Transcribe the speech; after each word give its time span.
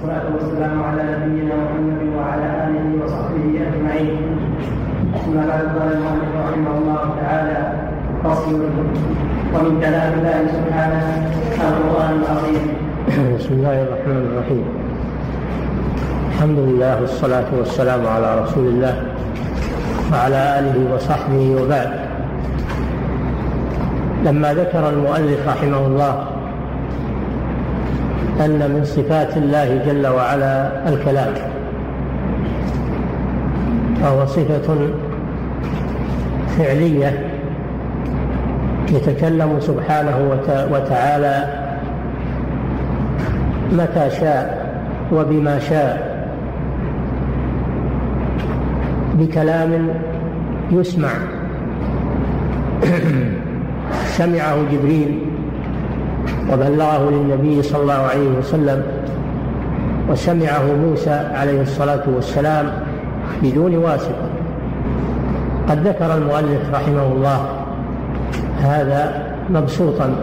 والصلاة 0.00 0.32
والسلام 0.34 0.82
على 0.82 1.02
نبينا 1.12 1.54
محمد 1.54 2.00
وعلى 2.16 2.46
آله 2.64 3.04
وصحبه 3.04 3.44
أجمعين. 3.68 4.16
أما 5.28 5.42
بعد 5.48 5.64
قال 5.76 5.88
المؤلف 5.92 6.32
رحمه 6.40 6.72
الله 6.78 7.02
تعالى. 7.20 7.58
فصل. 8.24 8.54
ومن 9.54 9.80
كلام 9.80 10.12
الله 10.18 10.38
سبحانه 10.56 11.02
القرآن 11.60 12.12
العظيم. 12.22 12.64
بسم 13.36 13.52
الله 13.54 13.76
الرحمن 13.82 14.22
الرحيم. 14.32 14.64
الحمد 16.28 16.58
لله 16.58 17.00
والصلاة 17.00 17.48
والسلام 17.58 18.06
على 18.06 18.28
رسول 18.42 18.66
الله 18.66 18.94
وعلى 20.12 20.40
آله 20.58 20.76
وصحبه 20.94 21.44
وبعد. 21.60 21.90
لما 24.24 24.54
ذكر 24.54 24.88
المؤلف 24.88 25.48
رحمه 25.48 25.82
الله 25.86 26.14
أن 28.40 28.70
من 28.70 28.84
صفات 28.84 29.36
الله 29.36 29.80
جل 29.86 30.06
وعلا 30.06 30.88
الكلام 30.88 31.34
وهو 34.02 34.26
صفة 34.26 34.76
فعلية 36.58 37.26
يتكلم 38.88 39.60
سبحانه 39.60 40.40
وتعالى 40.70 41.60
متى 43.72 44.10
شاء 44.20 44.70
وبما 45.12 45.58
شاء 45.58 46.10
بكلام 49.14 49.88
يسمع. 50.70 51.10
سمعه 54.18 54.56
جبريل 54.72 55.29
وبلغه 56.52 57.10
للنبي 57.10 57.62
صلى 57.62 57.82
الله 57.82 57.92
عليه 57.94 58.28
وسلم 58.38 58.82
وسمعه 60.10 60.62
موسى 60.84 61.30
عليه 61.34 61.62
الصلاة 61.62 62.02
والسلام 62.14 62.66
بدون 63.42 63.76
واسطة. 63.76 64.30
قد 65.68 65.86
ذكر 65.86 66.14
المؤلف 66.14 66.74
رحمه 66.74 67.02
الله 67.02 67.48
هذا 68.62 69.22
مبسوطا 69.50 70.14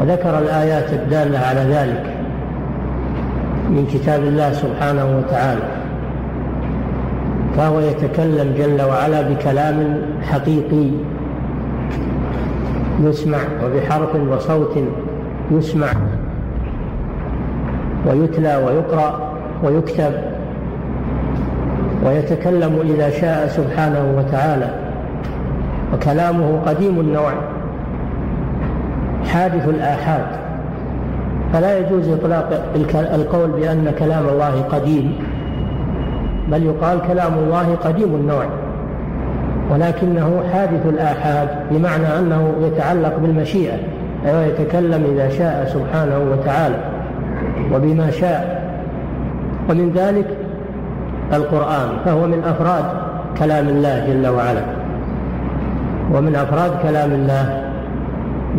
وذكر 0.00 0.38
الآيات 0.38 0.92
الدالة 0.92 1.38
على 1.38 1.60
ذلك 1.60 2.14
من 3.70 3.86
كتاب 3.94 4.22
الله 4.22 4.52
سبحانه 4.52 5.18
وتعالى 5.18 5.62
فهو 7.56 7.80
يتكلم 7.80 8.54
جل 8.58 8.82
وعلا 8.82 9.22
بكلام 9.22 9.98
حقيقي 10.22 10.90
يسمع 13.02 13.38
وبحرف 13.64 14.16
وصوت 14.30 14.78
يسمع. 15.50 15.86
ويتلى 18.06 18.56
ويقرأ 18.56 19.32
ويكتب. 19.64 20.12
ويتكلم 22.06 22.80
إذا 22.84 23.10
شاء 23.10 23.46
سبحانه 23.46 24.14
وتعالى. 24.18 24.70
وكلامه 25.94 26.60
قديم 26.66 27.00
النوع. 27.00 27.32
حادث 29.24 29.68
الآحاد. 29.68 30.26
فلا 31.52 31.78
يجوز 31.78 32.08
إطلاق 32.08 32.72
القول 32.94 33.50
بأن 33.50 33.92
كلام 33.98 34.28
الله 34.28 34.62
قديم 34.62 35.12
بل 36.48 36.62
يقال 36.62 36.98
كلام 37.08 37.32
الله 37.34 37.74
قديم 37.84 38.14
النوع. 38.14 38.44
ولكنه 39.72 40.42
حادث 40.52 40.86
الآحاد 40.86 41.48
بمعنى 41.70 42.18
أنه 42.18 42.52
يتعلق 42.62 43.18
بالمشيئة 43.18 43.76
أي 44.26 44.48
يتكلم 44.48 45.04
إذا 45.14 45.28
شاء 45.28 45.70
سبحانه 45.74 46.18
وتعالى 46.32 46.74
وبما 47.74 48.10
شاء. 48.10 48.62
ومن 49.70 49.92
ذلك 49.96 50.26
القرآن 51.32 51.88
فهو 52.04 52.26
من 52.26 52.42
أفراد 52.44 52.84
كلام 53.38 53.68
الله 53.68 54.06
جل 54.06 54.26
وعلا. 54.28 54.62
ومن 56.14 56.36
أفراد 56.36 56.70
كلام 56.82 57.12
الله 57.12 57.62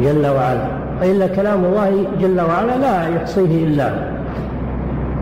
جل 0.02 0.28
وعلا. 0.28 0.68
وإلا 1.02 1.28
كلام 1.28 1.66
الله 1.66 2.06
جل 2.22 2.41
وعلا 2.41 2.78
لا 2.78 3.16
يحصيه 3.16 3.63
إلا 3.68 3.90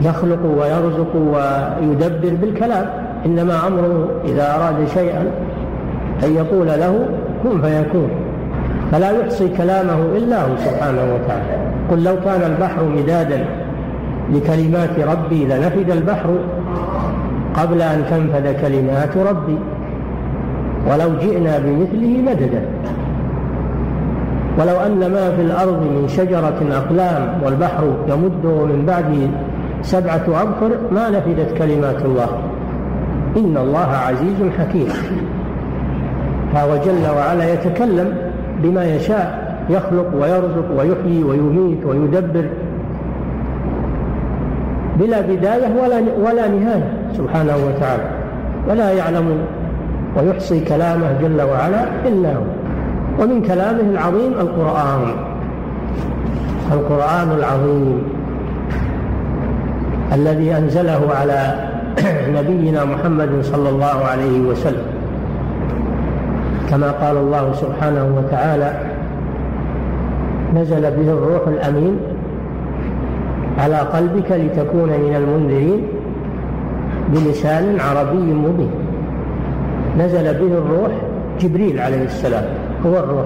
يخلق 0.01 0.45
ويرزق 0.45 1.15
ويدبر 1.15 2.35
بالكلام 2.41 2.85
إنما 3.25 3.67
أمره 3.67 4.09
إذا 4.25 4.55
أراد 4.55 4.87
شيئا 4.93 5.25
أن 6.23 6.35
يقول 6.35 6.67
له 6.67 7.05
كن 7.43 7.61
فيكون. 7.61 8.09
فلا 8.91 9.11
يحصي 9.11 9.49
كلامه 9.49 10.05
إلا 10.17 10.41
هو 10.41 10.57
سبحانه 10.57 11.01
وتعالى. 11.01 11.71
قل 11.91 12.03
لو 12.03 12.15
كان 12.25 12.51
البحر 12.51 12.83
مدادا 12.83 13.45
لكلمات 14.31 14.99
ربي 14.99 15.45
لنفد 15.45 15.91
البحر 15.91 16.29
قبل 17.53 17.81
أن 17.81 18.03
تنفذ 18.09 18.61
كلمات 18.61 19.17
ربي. 19.17 19.57
ولو 20.91 21.09
جئنا 21.21 21.59
بمثله 21.59 22.21
مددا. 22.31 22.65
ولو 24.59 24.75
أن 24.75 24.99
ما 24.99 25.31
في 25.35 25.41
الأرض 25.41 25.81
من 25.81 26.07
شجرة 26.07 26.59
أقلام 26.71 27.41
والبحر 27.43 27.83
يمده 28.07 28.65
من 28.65 28.83
بعده 28.87 29.27
سبعة 29.81 30.25
أبحر 30.27 30.71
ما 30.91 31.09
نفدت 31.09 31.57
كلمات 31.57 32.05
الله. 32.05 32.29
إن 33.37 33.57
الله 33.57 33.87
عزيز 34.07 34.51
حكيم. 34.59 34.87
فهو 36.53 36.77
جل 36.77 37.15
وعلا 37.17 37.53
يتكلم 37.53 38.13
بما 38.63 38.95
يشاء 38.95 39.51
يخلق 39.69 40.07
ويرزق 40.21 40.65
ويحيي 40.77 41.23
ويميت 41.23 41.85
ويدبر 41.85 42.45
بلا 44.99 45.21
بداية 45.21 45.75
ولا 45.83 46.01
ولا 46.25 46.47
نهاية 46.47 46.93
سبحانه 47.17 47.55
وتعالى. 47.67 48.03
ولا 48.69 48.91
يعلم 48.91 49.37
ويحصي 50.17 50.59
كلامه 50.59 51.13
جل 51.21 51.41
وعلا 51.41 51.83
إلا 52.07 52.35
هو. 52.35 52.43
ومن 53.19 53.41
كلامه 53.41 53.81
العظيم 53.91 54.33
القرآن. 54.33 55.01
القرآن 56.71 57.31
العظيم. 57.37 58.03
الذي 60.13 60.57
أنزله 60.57 61.01
على 61.19 61.69
نبينا 62.37 62.85
محمد 62.85 63.29
صلى 63.41 63.69
الله 63.69 64.05
عليه 64.11 64.39
وسلم. 64.39 65.00
كما 66.71 66.91
قال 66.91 67.17
الله 67.17 67.53
سبحانه 67.53 68.15
وتعالى 68.17 68.73
نزل 70.55 70.81
به 70.81 71.11
الروح 71.13 71.47
الأمين 71.47 71.97
على 73.59 73.75
قلبك 73.75 74.31
لتكون 74.31 74.89
من 74.89 75.15
المنذرين 75.15 75.81
بلسان 77.09 77.79
عربي 77.79 78.33
مبين. 78.33 78.71
نزل 79.99 80.23
به 80.23 80.57
الروح 80.57 80.91
جبريل 81.39 81.79
عليه 81.79 82.03
السلام 82.03 82.45
هو 82.85 82.99
الروح. 82.99 83.25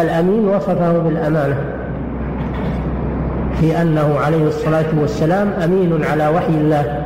الأمين 0.00 0.48
وصفه 0.48 0.98
بالأمانة 0.98 1.56
في 3.60 3.82
أنه 3.82 4.18
عليه 4.26 4.46
الصلاة 4.46 5.00
والسلام 5.00 5.48
أمين 5.64 6.04
على 6.12 6.28
وحي 6.28 6.54
الله 6.54 7.04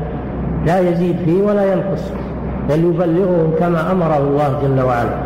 لا 0.67 0.79
يزيد 0.91 1.17
فيه 1.25 1.43
ولا 1.43 1.73
ينقص. 1.73 2.13
بل 2.69 2.85
يبلغه 2.85 3.51
كما 3.61 3.93
أمره 3.93 4.19
الله 4.19 4.59
جل 4.63 4.81
وعلا. 4.81 5.17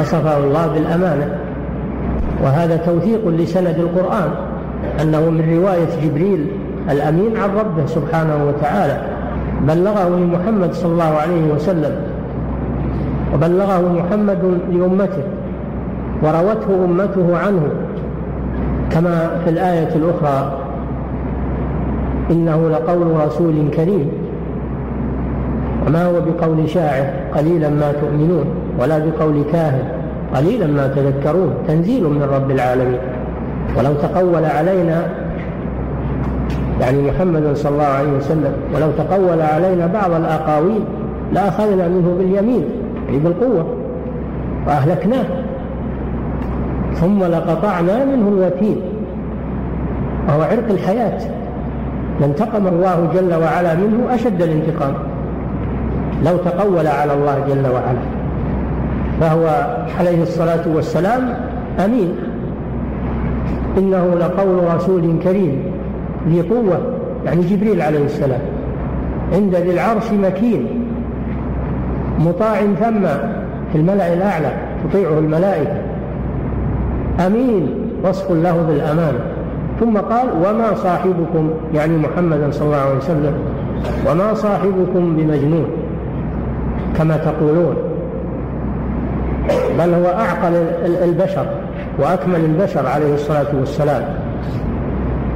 وصفه 0.00 0.38
الله 0.38 0.66
بالأمانة. 0.66 1.38
وهذا 2.44 2.76
توثيق 2.76 3.28
لسند 3.28 3.78
القرآن 3.78 4.30
أنه 5.02 5.30
من 5.30 5.58
رواية 5.58 6.08
جبريل 6.08 6.46
الأمين 6.90 7.36
عن 7.36 7.50
ربه 7.58 7.86
سبحانه 7.86 8.46
وتعالى 8.48 9.00
بلغه 9.68 10.08
لمحمد 10.08 10.72
صلى 10.72 10.92
الله 10.92 11.04
عليه 11.04 11.52
وسلم 11.54 11.94
وبلغه 13.34 13.92
محمد 13.92 14.58
لأمته 14.72 15.22
وروته 16.22 16.84
أمته 16.84 17.38
عنه 17.38 17.62
كما 18.90 19.30
في 19.44 19.50
الآية 19.50 19.96
الأخرى 19.96 20.58
إنه 22.30 22.68
لقول 22.68 23.26
رسول 23.26 23.54
كريم. 23.76 24.21
وما 25.86 26.06
هو 26.06 26.12
بقول 26.20 26.68
شاعر 26.68 27.04
قليلا 27.36 27.68
ما 27.68 27.92
تؤمنون 27.92 28.44
ولا 28.80 28.98
بقول 28.98 29.44
كاهن 29.52 29.82
قليلا 30.34 30.66
ما 30.66 30.86
تذكرون 30.86 31.54
تنزيل 31.68 32.04
من 32.04 32.22
رب 32.22 32.50
العالمين. 32.50 32.98
ولو 33.78 33.92
تقول 33.94 34.44
علينا 34.44 35.06
يعني 36.80 37.10
محمد 37.10 37.56
صلى 37.56 37.72
الله 37.72 37.84
عليه 37.84 38.12
وسلم 38.12 38.52
ولو 38.74 38.90
تقول 38.90 39.40
علينا 39.40 39.86
بعض 39.86 40.12
الأقاويل 40.12 40.80
لأخذنا 41.32 41.88
منه 41.88 42.14
باليمين 42.18 42.64
يعني 43.06 43.18
بالقوة 43.18 43.66
وأهلكناه. 44.66 45.24
ثم 46.94 47.24
لقطعنا 47.24 48.04
منه 48.04 48.28
الوتين. 48.28 48.80
وهو 50.28 50.42
عرق 50.42 50.70
الحياة. 50.70 51.20
لانتقم 52.20 52.66
الله 52.66 53.08
جل 53.14 53.34
وعلا 53.34 53.74
منه 53.74 54.14
أشد 54.14 54.42
الانتقام. 54.42 54.94
لو 56.26 56.36
تقول 56.36 56.86
على 56.86 57.14
الله 57.14 57.44
جل 57.48 57.66
وعلا. 57.72 58.02
فهو 59.20 59.76
عليه 60.00 60.22
الصلاة 60.22 60.68
والسلام 60.74 61.34
أمين. 61.84 62.14
إنه 63.78 64.14
لقول 64.20 64.74
رسول 64.76 65.18
كريم 65.24 65.62
ذي 66.28 66.42
قوة 66.42 66.78
يعني 67.26 67.42
جبريل 67.42 67.82
عليه 67.82 68.04
السلام. 68.04 68.40
عند 69.32 69.54
ذي 69.54 69.70
العرش 69.70 70.12
مكين. 70.12 70.66
مطاع 72.18 72.60
ثم 72.60 73.06
في 73.72 73.78
الملأ 73.78 74.12
الأعلى 74.12 74.52
تطيعه 74.90 75.18
الملائكة. 75.18 75.76
أمين 77.26 77.68
وصف 78.04 78.30
له 78.30 78.66
بالأمان. 78.68 79.14
ثم 79.80 79.98
قال 79.98 80.26
وما 80.44 80.74
صاحبكم؟ 80.74 81.50
يعني 81.74 81.96
محمدا 81.96 82.50
صلى 82.50 82.66
الله 82.66 82.76
عليه 82.76 82.96
وسلم. 82.96 83.32
وما 84.10 84.34
صاحبكم 84.34 85.16
بمجنون؟ 85.16 85.66
كما 86.98 87.16
تقولون. 87.16 87.76
بل 89.78 89.94
هو 89.94 90.06
أعقل 90.06 90.54
البشر 91.04 91.46
وأكمل 91.98 92.44
البشر 92.44 92.86
عليه 92.86 93.14
الصلاة 93.14 93.46
والسلام. 93.60 94.02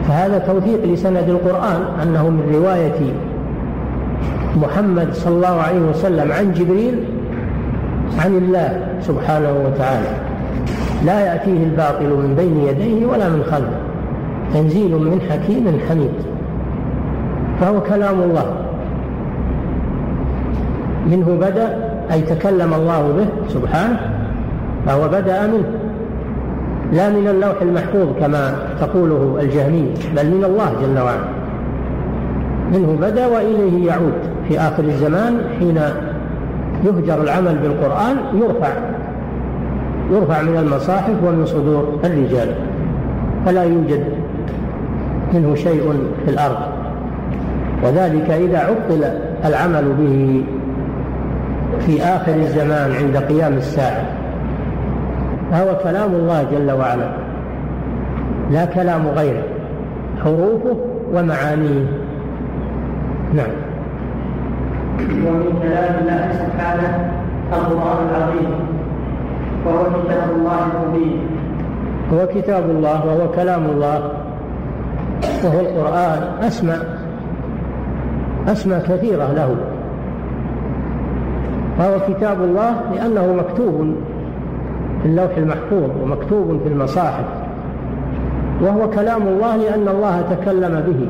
فهذا 0.08 0.38
توثيق 0.38 0.84
لسند 0.84 1.28
القرآن 1.28 1.82
أنه 2.02 2.28
من 2.28 2.54
رواية 2.54 3.12
محمد 4.56 5.14
صلى 5.14 5.34
الله 5.34 5.60
عليه 5.60 5.80
وسلم 5.80 6.32
عن 6.32 6.52
جبريل 6.52 7.04
عن 8.18 8.36
الله 8.36 8.80
سبحانه 9.00 9.52
وتعالى. 9.66 10.08
لا 11.04 11.20
يأتيه 11.20 11.64
الباطل 11.64 12.08
من 12.08 12.34
بين 12.36 12.66
يديه 12.68 13.06
ولا 13.06 13.28
من 13.28 13.42
خلفه. 13.50 13.78
تنزيل 14.54 14.90
من 14.90 15.20
حكيم 15.30 15.80
حميد. 15.88 16.14
فهو 17.60 17.80
كلام 17.80 18.20
الله. 18.20 18.55
منه 21.06 21.38
بدأ 21.40 21.78
أي 22.12 22.20
تكلم 22.20 22.74
الله 22.74 23.12
به 23.16 23.26
سبحانه 23.48 24.00
فهو 24.86 25.08
بدأ 25.08 25.46
منه. 25.46 25.64
لا 26.92 27.10
من 27.10 27.28
اللوح 27.28 27.62
المحفوظ 27.62 28.08
كما 28.20 28.54
تقوله 28.80 29.38
الجهمية 29.40 29.94
بل 30.16 30.26
من 30.26 30.44
الله 30.44 30.72
جل 30.82 30.98
وعلا. 30.98 31.28
منه 32.72 32.98
بدأ 33.00 33.26
وإليه 33.26 33.86
يعود. 33.86 34.12
في 34.48 34.60
آخر 34.60 34.84
الزمان 34.84 35.40
حين 35.58 35.78
يهجر 36.84 37.22
العمل 37.22 37.58
بالقرآن 37.58 38.16
يرفع 38.34 38.68
يرفع 40.12 40.42
من 40.42 40.56
المصاحف 40.56 41.14
ومن 41.26 41.46
صدور 41.46 41.98
الرجال. 42.04 42.48
فلا 43.46 43.64
يوجد 43.64 44.04
منه 45.34 45.54
شيء 45.54 45.92
في 46.24 46.30
الأرض. 46.30 46.58
وذلك 47.84 48.30
إذا 48.30 48.58
عطل 48.58 49.04
العمل 49.44 49.84
به 50.00 50.44
في 51.80 52.02
آخر 52.02 52.34
الزمان 52.34 52.92
عند 52.92 53.16
قيام 53.16 53.52
الساعة. 53.52 54.04
فهو 55.50 55.78
كلام 55.82 56.14
الله 56.14 56.42
جل 56.42 56.70
وعلا. 56.70 57.08
لا 58.50 58.64
كلام 58.64 59.08
غيره. 59.08 59.42
حروفه 60.24 60.76
ومعانيه. 61.12 61.86
نعم. 63.34 63.54
ومن 64.98 65.58
كلام 65.62 65.94
الله 66.00 66.32
سبحانه 66.32 67.10
القرآن 67.52 68.08
العظيم. 68.10 68.50
وهو 69.66 69.84
كتاب 69.84 70.30
الله 70.36 70.58
المبين. 70.74 71.20
هو 72.12 72.26
كتاب 72.26 72.70
الله 72.70 73.06
وهو 73.06 73.30
كلام 73.30 73.64
الله. 73.64 74.10
وهو 75.44 75.60
القرآن. 75.60 76.22
أسمى 76.42 76.74
أسمى 78.48 78.76
كثيرة 78.88 79.32
له. 79.32 79.56
فهو 81.78 81.98
كتاب 82.08 82.42
الله 82.42 82.74
لأنه 82.94 83.34
مكتوب 83.34 83.94
في 85.02 85.08
اللوح 85.08 85.36
المحفوظ 85.36 85.90
ومكتوب 86.02 86.60
في 86.62 86.68
المصاحف 86.68 87.24
وهو 88.60 88.90
كلام 88.90 89.22
الله 89.22 89.56
لأن 89.56 89.88
الله 89.88 90.22
تكلم 90.30 90.82
به 90.86 91.08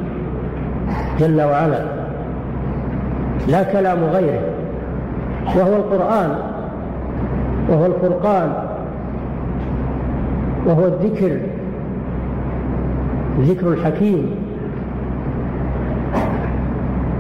جل 1.19 1.43
وعلا 1.43 1.83
لا 3.49 3.63
كلام 3.63 3.99
غيره 4.05 4.41
وهو 5.57 5.77
القرآن 5.77 6.39
وهو 7.71 7.87
الفرقان 7.87 8.53
وهو 10.67 10.87
الذكر 10.87 11.39
ذكر 13.41 13.69
الحكيم 13.69 14.31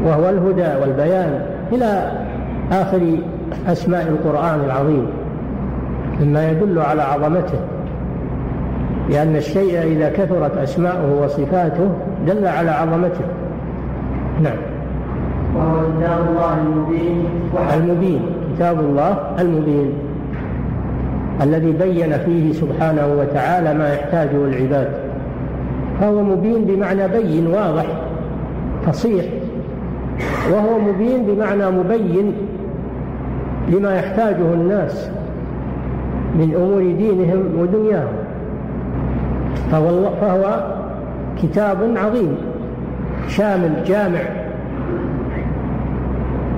وهو 0.05 0.29
الهدى 0.29 0.81
والبيان 0.81 1.41
إلى 1.73 2.13
آخر 2.73 3.01
أسماء 3.67 4.09
القرآن 4.09 4.61
العظيم 4.65 5.07
مما 6.21 6.51
يدل 6.51 6.79
على 6.79 7.03
عظمته 7.03 7.59
لأن 9.11 9.37
الشيء 9.37 9.83
إذا 9.83 10.09
كثرت 10.09 10.57
أسماؤه 10.57 11.23
وصفاته 11.23 11.89
دل 12.27 12.47
على 12.47 12.71
عظمته. 12.71 13.25
نعم. 14.43 14.57
وهو 15.57 15.81
كتاب 15.99 16.29
الله 16.29 16.59
المبين. 16.67 17.25
المبين 17.75 18.21
كتاب 18.57 18.81
الله 18.81 19.17
المبين. 19.39 19.93
الذي 21.43 21.73
بين 21.73 22.19
فيه 22.19 22.53
سبحانه 22.53 23.07
وتعالى 23.21 23.75
ما 23.75 23.95
يحتاجه 23.95 24.45
العباد. 24.45 24.89
فهو 26.01 26.23
مبين 26.23 26.65
بمعنى 26.65 27.09
بين 27.09 27.47
واضح 27.47 27.87
فصيح. 28.87 29.25
وهو 30.53 30.79
مبين 30.79 31.23
بمعنى 31.27 31.71
مبين. 31.71 32.33
لما 33.69 33.95
يحتاجه 33.95 34.55
الناس 34.55 35.11
من 36.35 36.55
أمور 36.55 36.81
دينهم 36.81 37.61
ودنياهم. 37.61 38.17
فهو, 39.73 40.11
فهو 40.21 40.61
كتاب 41.43 41.77
عظيم 41.97 42.37
شامل 43.29 43.85
جامع. 43.87 44.21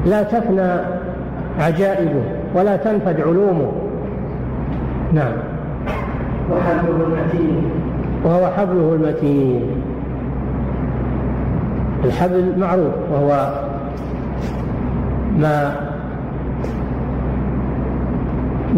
لا 0.07 0.23
تفنى 0.23 0.71
عجائبه 1.61 2.23
ولا 2.55 2.77
تنفد 2.77 3.21
علومه. 3.21 3.73
نعم. 5.13 5.33
وحبله 6.51 7.07
المتين 7.07 7.71
وهو 8.25 8.47
حبله 8.47 8.95
المتين. 8.95 9.63
الحبل 12.05 12.59
معروف 12.59 12.95
وهو 13.13 13.53
ما 15.39 15.88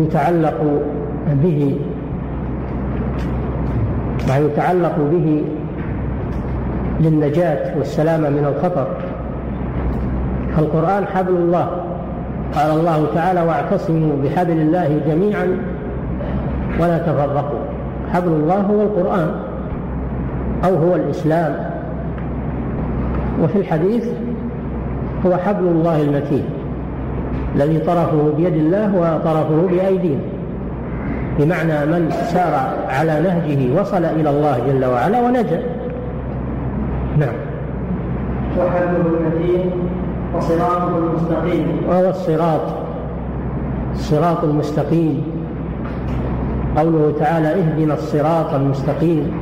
يتعلق 0.02 0.82
به 1.42 1.78
ما 4.28 4.38
يتعلق 4.38 4.96
به 5.12 5.44
للنجاة 7.00 7.78
والسلامة 7.78 8.28
من 8.28 8.54
الخطر. 8.56 8.86
فالقرآن 10.56 11.06
حبل 11.06 11.32
الله. 11.32 11.68
قال 12.54 12.70
الله 12.70 13.06
تعالى 13.14 13.42
واعتصموا 13.42 14.16
بحبل 14.24 14.52
الله 14.52 15.00
جميعا 15.08 15.46
ولا 16.80 16.98
تفرقوا. 16.98 17.60
حبل 18.12 18.28
الله 18.28 18.60
هو 18.60 18.82
القرآن 18.82 19.30
أو 20.64 20.74
هو 20.74 20.94
الإسلام. 20.94 21.56
وفي 23.42 23.58
الحديث 23.58 24.08
هو 25.26 25.36
حبل 25.36 25.66
الله 25.66 26.02
المتين. 26.02 26.44
الذي 27.54 27.78
طرفه 27.78 28.32
بيد 28.36 28.54
الله 28.54 28.94
وطرفه 28.94 29.66
بأيدينا 29.70 30.20
بمعنى 31.38 31.86
من 31.86 32.10
سار 32.10 32.54
على 32.88 33.20
نهجه 33.20 33.80
وصل 33.80 34.04
إلى 34.04 34.30
الله 34.30 34.58
جل 34.68 34.84
وعلا 34.84 35.20
ونجا. 35.20 35.62
نعم. 37.18 37.34
وحبله 38.58 39.04
المتين 39.06 39.70
وصراطه 40.36 40.98
المستقيم. 40.98 41.66
وهو 41.88 42.08
الصراط. 42.10 42.60
الصراط 43.92 44.44
المستقيم. 44.44 45.22
قوله 46.76 47.14
تعالى 47.18 47.48
اهدنا 47.48 47.94
الصراط 47.94 48.54
المستقيم. 48.54 49.32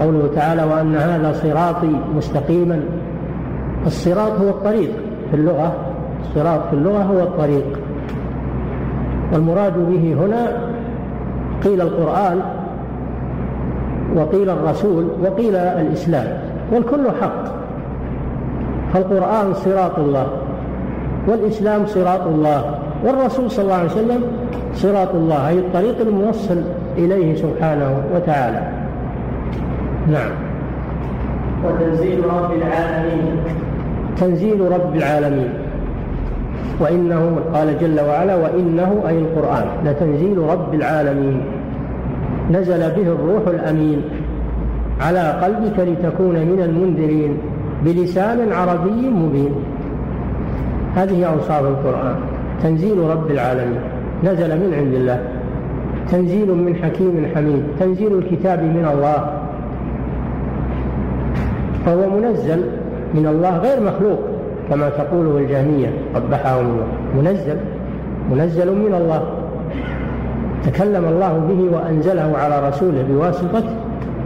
قوله 0.00 0.30
تعالى 0.34 0.64
وأن 0.64 0.96
هذا 0.96 1.32
صراطي 1.32 1.92
مستقيما. 2.16 2.80
الصراط 3.86 4.32
هو 4.40 4.48
الطريق 4.48 4.90
في 5.30 5.36
اللغة. 5.36 5.85
الصراط 6.28 6.60
في 6.70 6.72
اللغة 6.72 7.02
هو 7.02 7.22
الطريق. 7.22 7.78
والمراد 9.32 9.72
به 9.78 10.14
هنا 10.20 10.46
قيل 11.64 11.80
القرآن 11.80 12.40
وقيل 14.16 14.50
الرسول 14.50 15.08
وقيل 15.24 15.56
الإسلام 15.56 16.26
والكل 16.72 17.06
حق. 17.20 17.44
فالقرآن 18.92 19.54
صراط 19.54 19.98
الله 19.98 20.26
والإسلام 21.28 21.86
صراط 21.86 22.26
الله 22.26 22.78
والرسول 23.04 23.50
صلى 23.50 23.64
الله 23.64 23.74
عليه 23.74 23.90
وسلم 23.90 24.22
صراط 24.74 25.14
الله 25.14 25.48
أي 25.48 25.58
الطريق 25.58 26.00
الموصل 26.00 26.62
إليه 26.98 27.34
سبحانه 27.34 28.00
وتعالى. 28.14 28.62
نعم. 30.06 30.30
وتنزيل 31.64 32.24
رب 32.24 32.52
العالمين. 32.52 33.36
تنزيل 34.16 34.60
رب 34.60 34.96
العالمين. 34.96 35.65
وإنه 36.80 37.36
قال 37.54 37.78
جل 37.80 38.00
وعلا 38.00 38.34
وإنه 38.34 39.02
أي 39.08 39.18
القرآن 39.18 39.64
لتنزيل 39.84 40.38
رب 40.38 40.74
العالمين. 40.74 41.40
نزل 42.50 42.78
به 42.78 43.02
الروح 43.02 43.42
الأمين. 43.46 44.02
على 45.00 45.30
قلبك 45.30 45.78
لتكون 45.78 46.34
من 46.34 46.62
المنذرين. 46.64 47.38
بلسان 47.84 48.52
عربي 48.52 49.10
مبين. 49.10 49.54
هذه 50.96 51.24
أوصاف 51.24 51.60
القرآن. 51.60 52.14
تنزيل 52.62 52.98
رب 52.98 53.30
العالمين. 53.30 53.80
نزل 54.24 54.48
من 54.48 54.74
عند 54.74 54.94
الله. 54.94 55.20
تنزيل 56.10 56.54
من 56.54 56.74
حكيم 56.82 57.26
حميد. 57.34 57.62
تنزيل 57.80 58.18
الكتاب 58.18 58.62
من 58.62 58.88
الله. 58.94 59.40
فهو 61.86 62.10
منزل 62.10 62.62
من 63.14 63.26
الله 63.26 63.58
غير 63.58 63.80
مخلوق. 63.80 64.35
كما 64.70 64.88
تقوله 64.88 65.38
الجهمية 65.38 65.88
قبحهم 66.14 66.66
الله. 66.66 66.86
منزل 67.16 67.56
منزل 68.30 68.72
من 68.76 68.94
الله. 68.94 69.22
تكلم 70.64 71.04
الله 71.04 71.38
به 71.48 71.76
وأنزله 71.76 72.38
على 72.38 72.68
رسوله 72.68 73.04
بواسطة 73.10 73.62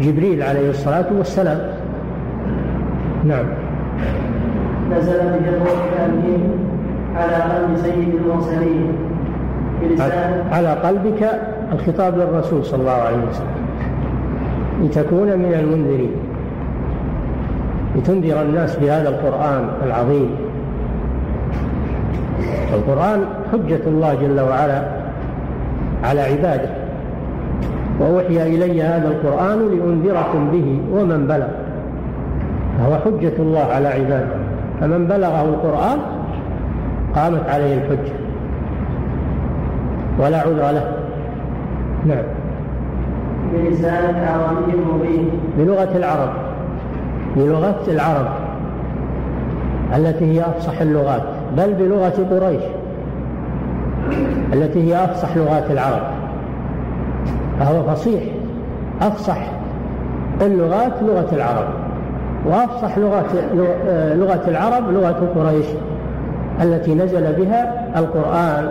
جبريل 0.01 0.43
عليه 0.43 0.71
الصلاة 0.71 1.07
والسلام. 1.19 1.61
نعم. 3.25 3.47
نزل 4.91 5.19
بجبر 5.19 5.67
الأمين 5.93 6.43
على 7.17 7.35
قلب 7.35 7.77
سيد 7.77 8.15
المرسلين 8.15 8.93
على 10.53 10.69
قلبك 10.69 11.31
الخطاب 11.73 12.19
للرسول 12.19 12.65
صلى 12.65 12.81
الله 12.81 12.93
عليه 12.93 13.17
وسلم. 13.31 13.57
لتكون 14.83 15.39
من 15.39 15.55
المنذرين. 15.61 16.11
لتنذر 17.97 18.43
الناس 18.43 18.77
بهذا 18.77 19.09
القرآن 19.09 19.69
العظيم. 19.87 20.31
القرآن 22.75 23.25
حجة 23.53 23.81
الله 23.87 24.15
جل 24.15 24.41
وعلا 24.41 24.83
على 26.05 26.21
عباده. 26.21 26.71
وأوحي 28.01 28.43
إلي 28.43 28.83
هذا 28.83 29.09
القرآن 29.09 29.59
لأنذركم 29.59 30.51
به 30.51 30.81
ومن 30.93 31.27
بلغ. 31.27 31.49
فهو 32.79 32.97
حجة 32.97 33.33
الله 33.39 33.65
على 33.75 33.89
عباده. 33.89 34.37
فمن 34.81 35.07
بلغه 35.07 35.43
القرآن 35.43 35.99
قامت 37.15 37.49
عليه 37.49 37.75
الحجة. 37.75 38.13
ولا 40.19 40.41
عذر 40.41 40.71
له. 40.71 40.93
نعم. 42.07 42.25
بلسان 43.53 44.15
عربي 44.15 44.73
مبين 44.95 45.31
بلغة 45.59 45.97
العرب. 45.97 46.50
بلغة 47.37 47.81
العرب 47.89 48.29
التي 49.97 50.25
هي 50.25 50.41
أفصح 50.41 50.81
اللغات 50.81 51.23
بل 51.57 51.75
بلغة 51.75 52.27
قريش 52.31 52.63
التي 54.53 54.83
هي 54.89 55.05
أفصح 55.05 55.37
لغات 55.37 55.71
العرب. 55.71 56.03
فهو 57.61 57.83
فصيح. 57.83 58.23
أفصح 59.03 59.39
اللغات 60.43 60.93
لغة 61.03 61.29
العرب 61.33 61.67
وأفصح 62.47 62.99
لغة 62.99 63.27
لغة 64.15 64.43
العرب 64.49 64.91
لغة 64.93 65.33
قريش 65.37 65.67
التي 66.63 66.95
نزل 66.95 67.33
بها 67.33 67.91
القرآن 67.97 68.71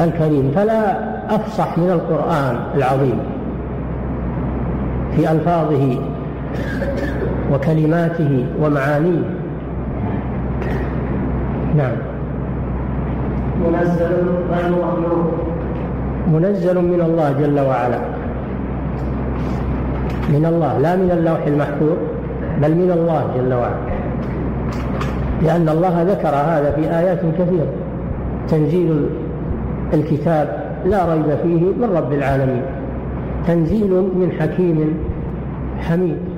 الكريم. 0.00 0.52
فلا 0.54 0.96
أفصح 1.34 1.78
من 1.78 1.90
القرآن 1.90 2.56
العظيم 2.76 3.18
في 5.16 5.32
ألفاظه. 5.32 5.98
وكلماته 7.52 8.46
ومعانيه. 8.62 9.24
نعم. 11.76 11.96
منزل 13.64 14.12
غير 14.50 14.70
مخلوق 14.72 15.32
منزل 16.32 16.78
من 16.82 17.00
الله 17.00 17.32
جل 17.32 17.60
وعلا. 17.60 17.98
من 20.28 20.46
الله 20.46 20.78
لا 20.78 20.96
من 20.96 21.10
اللوح 21.10 21.46
المحفوظ 21.46 21.96
بل 22.62 22.74
من 22.74 22.90
الله 22.90 23.24
جل 23.36 23.54
وعلا. 23.54 23.94
لأن 25.42 25.68
الله 25.68 26.02
ذكر 26.02 26.28
هذا 26.28 26.72
في 26.76 26.98
آيات 26.98 27.20
كثيرة. 27.38 27.72
تنزيل 28.48 29.06
الكتاب 29.94 30.64
لا 30.86 31.14
ريب 31.14 31.38
فيه 31.42 31.60
من 31.60 31.96
رب 31.96 32.12
العالمين. 32.12 32.62
تنزيل 33.46 33.90
من 33.90 34.32
حكيم 34.40 34.94
حميد. 35.80 36.33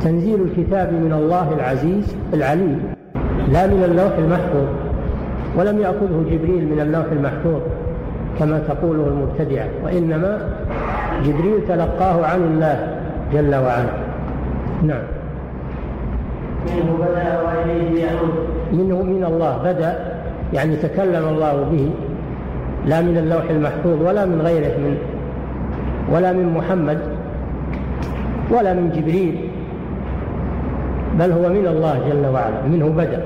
تنزيل 0.00 0.42
الكتاب 0.42 0.92
من 0.92 1.12
الله 1.12 1.52
العزيز 1.52 2.16
العليم 2.34 2.82
لا 3.52 3.66
من 3.66 3.82
اللوح 3.84 4.12
المحفوظ 4.18 4.66
ولم 5.56 5.80
يأخذه 5.80 6.24
جبريل 6.30 6.64
من 6.68 6.80
اللوح 6.80 7.06
المحفوظ 7.12 7.60
كما 8.38 8.58
تقوله 8.58 9.06
المبتدعة 9.06 9.68
وإنما 9.84 10.48
جبريل 11.24 11.60
تلقاه 11.68 12.26
عن 12.26 12.40
الله 12.42 12.98
جل 13.32 13.54
وعلا. 13.54 13.92
نعم. 14.82 15.02
منه 16.66 16.96
بدأ 16.98 17.40
وإليه 17.42 18.04
يعود. 18.04 18.34
منه 18.72 19.02
من 19.02 19.24
الله 19.24 19.58
بدأ 19.64 19.98
يعني 20.52 20.76
تكلم 20.76 21.28
الله 21.28 21.66
به 21.72 21.90
لا 22.86 23.00
من 23.00 23.16
اللوح 23.16 23.50
المحفوظ 23.50 24.02
ولا 24.02 24.26
من 24.26 24.40
غيره 24.40 24.76
من 24.78 24.96
ولا 26.12 26.32
من 26.32 26.54
محمد 26.54 26.98
ولا 28.50 28.74
من 28.74 28.90
جبريل 28.90 29.50
بل 31.18 31.32
هو 31.32 31.48
من 31.48 31.66
الله 31.66 32.00
جل 32.08 32.26
وعلا 32.26 32.62
منه 32.62 32.88
بدأ. 32.88 33.22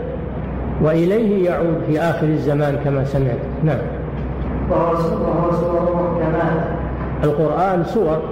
وإليه 0.83 1.51
يعود 1.51 1.81
في 1.87 2.01
آخر 2.01 2.27
الزمان 2.27 2.77
كما 2.85 3.05
سمعت. 3.05 3.39
نعم. 3.65 3.79
وهو 4.71 4.97
سور 5.53 5.83
محكمات 5.95 6.63
القرآن 7.25 7.85
سور 7.85 8.23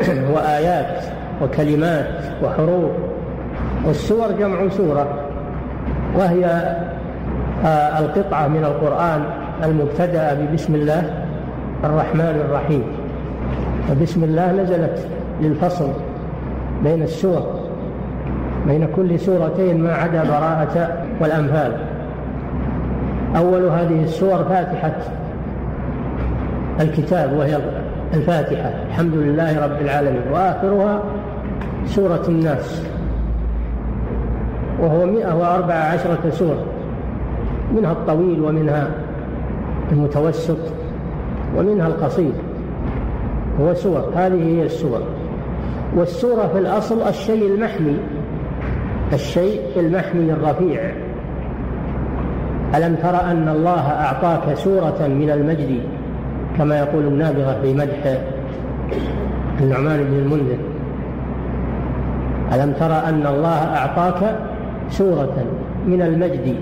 وآيات 0.34 1.04
وكلمات 1.42 2.06
وحروف 2.44 2.90
والسور 3.86 4.32
جمع 4.32 4.68
سورة 4.68 5.06
وهي 6.16 6.44
آه، 7.64 7.98
القطعة 7.98 8.48
من 8.48 8.64
القرآن 8.64 9.24
المبتدأ 9.64 10.34
ببسم 10.34 10.74
الله 10.74 11.24
الرحمن 11.84 12.44
الرحيم. 12.46 12.82
وبسم 13.90 14.24
الله 14.24 14.52
نزلت 14.52 15.06
للفصل 15.40 15.88
بين 16.84 17.02
السور. 17.02 17.63
بين 18.66 18.88
كل 18.96 19.20
سورتين 19.20 19.84
ما 19.84 19.92
عدا 19.92 20.22
براءة 20.24 21.04
والأنفال. 21.20 21.72
أول 23.36 23.62
هذه 23.62 24.04
السور 24.04 24.44
فاتحة. 24.44 24.96
الكتاب 26.80 27.32
وهي 27.32 27.58
الفاتحة. 28.14 28.70
الحمد 28.88 29.14
لله 29.14 29.64
رب 29.64 29.80
العالمين. 29.80 30.22
وآخرها 30.32 31.02
سورة 31.86 32.22
الناس. 32.28 32.86
وهو 34.80 35.06
مئة 35.06 35.34
وأربع 35.34 35.74
عشرة 35.74 36.30
سورة 36.30 36.64
منها 37.76 37.92
الطويل 37.92 38.40
ومنها 38.40 38.90
المتوسط 39.92 40.58
ومنها 41.56 41.86
القصير. 41.86 42.32
هو 43.60 43.74
سور. 43.74 44.10
هذه 44.16 44.58
هي 44.58 44.62
السور. 44.62 45.00
والسورة 45.96 46.48
في 46.52 46.58
الأصل 46.58 47.08
الشيء 47.08 47.54
المحمي. 47.54 47.96
الشيء 49.12 49.60
المحمي 49.76 50.32
الرفيع. 50.32 50.80
ألم 52.74 52.94
تر 52.94 53.30
أن 53.30 53.48
الله 53.48 53.90
أعطاك 53.90 54.54
سورة 54.54 55.06
من 55.08 55.30
المجد؟ 55.30 55.78
كما 56.58 56.78
يقول 56.78 57.04
النابغة 57.04 57.58
في 57.62 57.74
مدح 57.74 58.18
النعمان 59.60 60.04
بن 60.04 60.18
المنذر. 60.18 60.58
ألم 62.52 62.72
تر 62.72 63.08
أن 63.08 63.26
الله 63.26 63.76
أعطاك 63.76 64.36
سورة 64.90 65.44
من 65.86 66.02
المجد؟ 66.02 66.54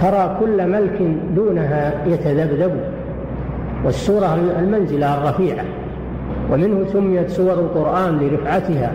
ترى 0.00 0.36
كل 0.40 0.68
ملك 0.68 0.98
دونها 1.36 1.92
يتذبذب. 2.06 2.80
والسورة 3.84 4.38
المنزلة 4.58 5.18
الرفيعة. 5.18 5.64
ومنه 6.52 6.86
سميت 6.92 7.30
سور 7.30 7.52
القرآن 7.52 8.18
لرفعتها 8.18 8.92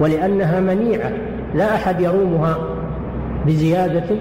ولأنها 0.00 0.60
منيعة. 0.60 1.10
لا 1.54 1.74
أحد 1.74 2.00
يرومها 2.00 2.56
بزيادة 3.46 4.16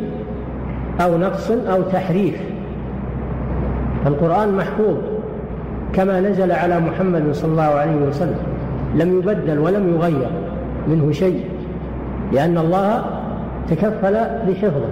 أو 1.01 1.17
نقص 1.17 1.51
أو 1.51 1.81
تحريف. 1.81 2.35
القرآن 4.05 4.57
محفوظ 4.57 4.97
كما 5.93 6.19
نزل 6.19 6.51
على 6.51 6.79
محمد 6.79 7.31
صلى 7.31 7.51
الله 7.51 7.63
عليه 7.63 7.95
وسلم. 7.95 8.39
لم 8.95 9.17
يبدل 9.19 9.59
ولم 9.59 9.93
يغير 9.95 10.29
منه 10.87 11.11
شيء 11.11 11.43
لأن 12.33 12.57
الله 12.57 13.05
تكفل 13.69 14.17
بحفظه. 14.47 14.89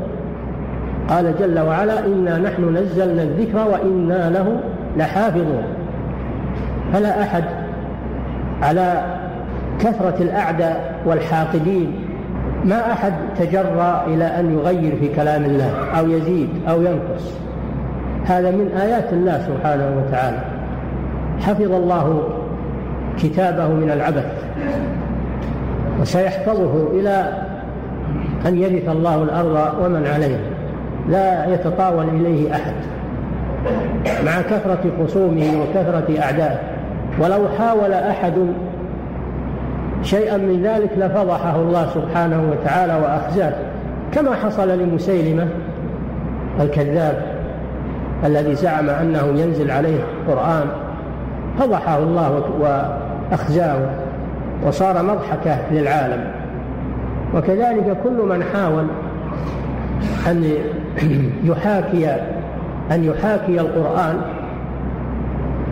قال 1.10 1.34
جل 1.40 1.60
وعلا 1.60 2.06
إنا 2.06 2.38
نحن 2.38 2.78
نزلنا 2.78 3.24
الذكر 3.24 3.58
وإنا 3.58 4.30
له 4.30 4.60
لحافظون. 4.98 5.64
فلا 6.94 7.22
أحد 7.22 7.44
على 8.62 9.06
كثرة 9.80 10.16
الأعداء 10.20 10.96
والحاقدين 11.06 12.05
ما 12.66 12.92
أحد 12.92 13.14
تجرى 13.40 14.04
إلى 14.08 14.24
أن 14.24 14.54
يغير 14.58 14.96
في 15.00 15.08
كلام 15.16 15.44
الله 15.44 15.72
أو 16.00 16.10
يزيد 16.10 16.50
أو 16.70 16.82
ينقص. 16.82 17.34
هذا 18.26 18.52
من 18.52 18.72
آيات 18.82 19.14
الله 19.14 19.48
سبحانه 19.48 19.88
وتعالى. 19.98 20.38
حفظ 21.42 21.72
الله 21.72 22.24
كتابه 23.20 23.68
من 23.68 23.92
العبث 23.92 24.46
وسيحفظه 26.02 26.88
إلى 26.94 27.34
أن 28.46 28.58
يرث 28.58 28.90
الله 28.90 29.24
الأرض 29.24 29.84
ومن 29.84 30.08
عليها 30.08 30.40
لا 31.10 31.54
يتطاول 31.54 32.06
إليه 32.10 32.52
أحد. 32.56 32.74
مع 34.26 34.42
كثرة 34.42 34.84
خصومه 35.04 35.62
وكثرة 35.62 36.22
أعدائه. 36.22 36.60
ولو 37.20 37.48
حاول 37.60 37.94
أحد 37.94 38.34
شيئا 40.06 40.38
من 40.38 40.64
ذلك 40.64 40.90
لفضحه 40.98 41.56
الله 41.56 41.90
سبحانه 41.94 42.52
وتعالى 42.52 42.94
وأخزاه. 42.94 43.54
كما 44.12 44.36
حصل 44.36 44.80
لمسيلمة 44.80 45.48
الكذاب 46.60 47.22
الذي 48.26 48.56
زعم 48.56 48.90
أنه 48.90 49.34
ينزل 49.36 49.72
عليه 49.72 49.98
القرآن 50.28 50.66
فضحه 51.60 51.98
الله 51.98 52.44
وأخزاه 52.60 53.78
وصار 54.66 55.04
مضحكة 55.04 55.58
للعالم. 55.72 56.32
وكذلك 57.36 57.98
كل 58.04 58.26
من 58.30 58.44
حاول 58.54 58.86
أن 60.28 60.54
يحاكي 61.52 62.10
أن 62.92 63.04
يحاكي 63.04 63.60
القرآن 63.60 64.22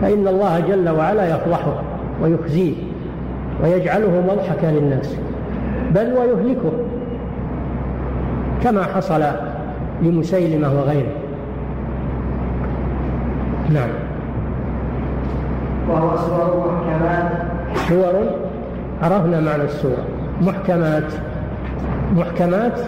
فإن 0.02 0.28
الله 0.28 0.60
جل 0.60 0.88
وعلا 0.88 1.28
يفضحه 1.36 1.74
ويخزيه. 2.22 2.74
ويجعله 3.62 4.22
مضحكا 4.32 4.66
للناس 4.66 5.16
بل 5.94 6.12
ويهلكه 6.12 6.72
كما 8.62 8.82
حصل 8.82 9.22
لمسيلمة 10.02 10.72
وغيره. 10.72 11.12
نعم. 13.74 13.88
وهو 15.88 16.16
سور 16.16 16.72
محكمات. 16.72 17.32
سور 17.88 18.30
عرفنا 19.02 19.40
معنى 19.40 19.62
السورة 19.62 20.04
محكمات. 20.40 21.12
محكمات 22.16 22.80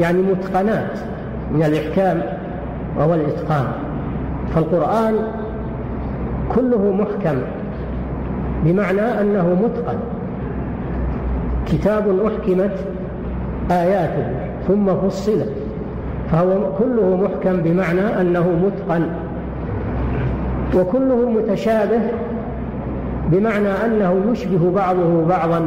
يعني 0.00 0.22
متقنات 0.22 0.98
من 1.54 1.62
الإحكام 1.62 2.22
وهو 2.98 3.14
الإتقان. 3.14 3.66
فالقرآن 4.54 5.14
كله 6.54 6.92
محكم. 6.92 7.38
بمعنى 8.64 9.20
أنه 9.20 9.56
متقن. 9.62 9.98
كتاب 11.66 12.26
أحكمت 12.26 12.76
آياته 13.70 14.26
ثم 14.68 14.94
فصلت 14.94 15.52
فهو 16.32 16.72
كله 16.78 17.16
محكم 17.16 17.56
بمعنى 17.56 18.20
أنه 18.20 18.48
متقن 18.64 19.06
وكله 20.74 21.30
متشابه 21.30 22.00
بمعنى 23.32 23.68
أنه 23.68 24.24
يشبه 24.32 24.70
بعضه 24.70 25.26
بعضا 25.26 25.66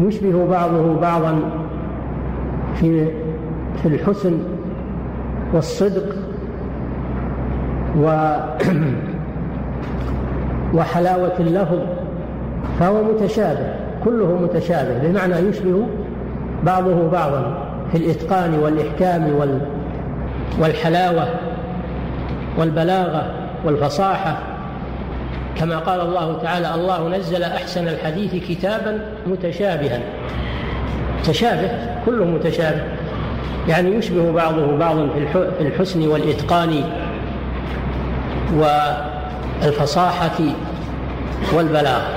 يشبه 0.00 0.46
بعضه 0.50 1.00
بعضا 1.00 1.38
في 2.74 3.06
في 3.82 3.88
الحسن 3.88 4.38
والصدق 5.54 6.16
و 8.00 8.08
وحلاوة 10.74 11.32
اللفظ 11.40 11.78
فهو 12.80 13.02
متشابه 13.02 13.74
كله 14.04 14.38
متشابه 14.42 14.98
بمعنى 14.98 15.48
يشبه 15.48 15.86
بعضه 16.62 17.10
بعضا 17.10 17.58
في 17.92 17.98
الإتقان 17.98 18.58
والإحكام 18.58 19.34
وال 19.34 19.60
والحلاوة 20.60 21.28
والبلاغة 22.58 23.30
والفصاحة. 23.64 24.38
كما 25.58 25.78
قال 25.78 26.00
الله 26.00 26.38
تعالى 26.42 26.74
الله 26.74 27.08
نزل 27.08 27.42
أحسن 27.42 27.88
الحديث 27.88 28.34
كتابا 28.48 29.00
متشابها. 29.26 30.00
تشابه 31.24 31.70
كله 32.06 32.24
متشابه. 32.24 32.82
يعني 33.68 33.94
يشبه 33.94 34.32
بعضه 34.32 34.76
بعضا 34.76 35.08
في 35.58 35.60
الحسن 35.60 36.08
والإتقان 36.08 36.82
والفصاحة 39.64 40.38
والبلاغة 41.52 42.08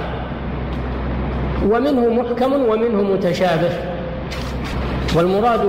ومنه 1.69 2.09
محكم 2.09 2.53
ومنه 2.53 3.01
متشابه. 3.01 3.69
والمراد 5.15 5.61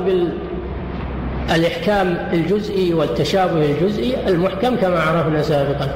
بالإحكام 1.49 2.29
الجزئي 2.33 2.95
والتشابه 2.95 3.65
الجزئي 3.65 4.29
المحكم 4.29 4.77
كما 4.77 5.01
عرفنا 5.01 5.43
سابقا. 5.43 5.89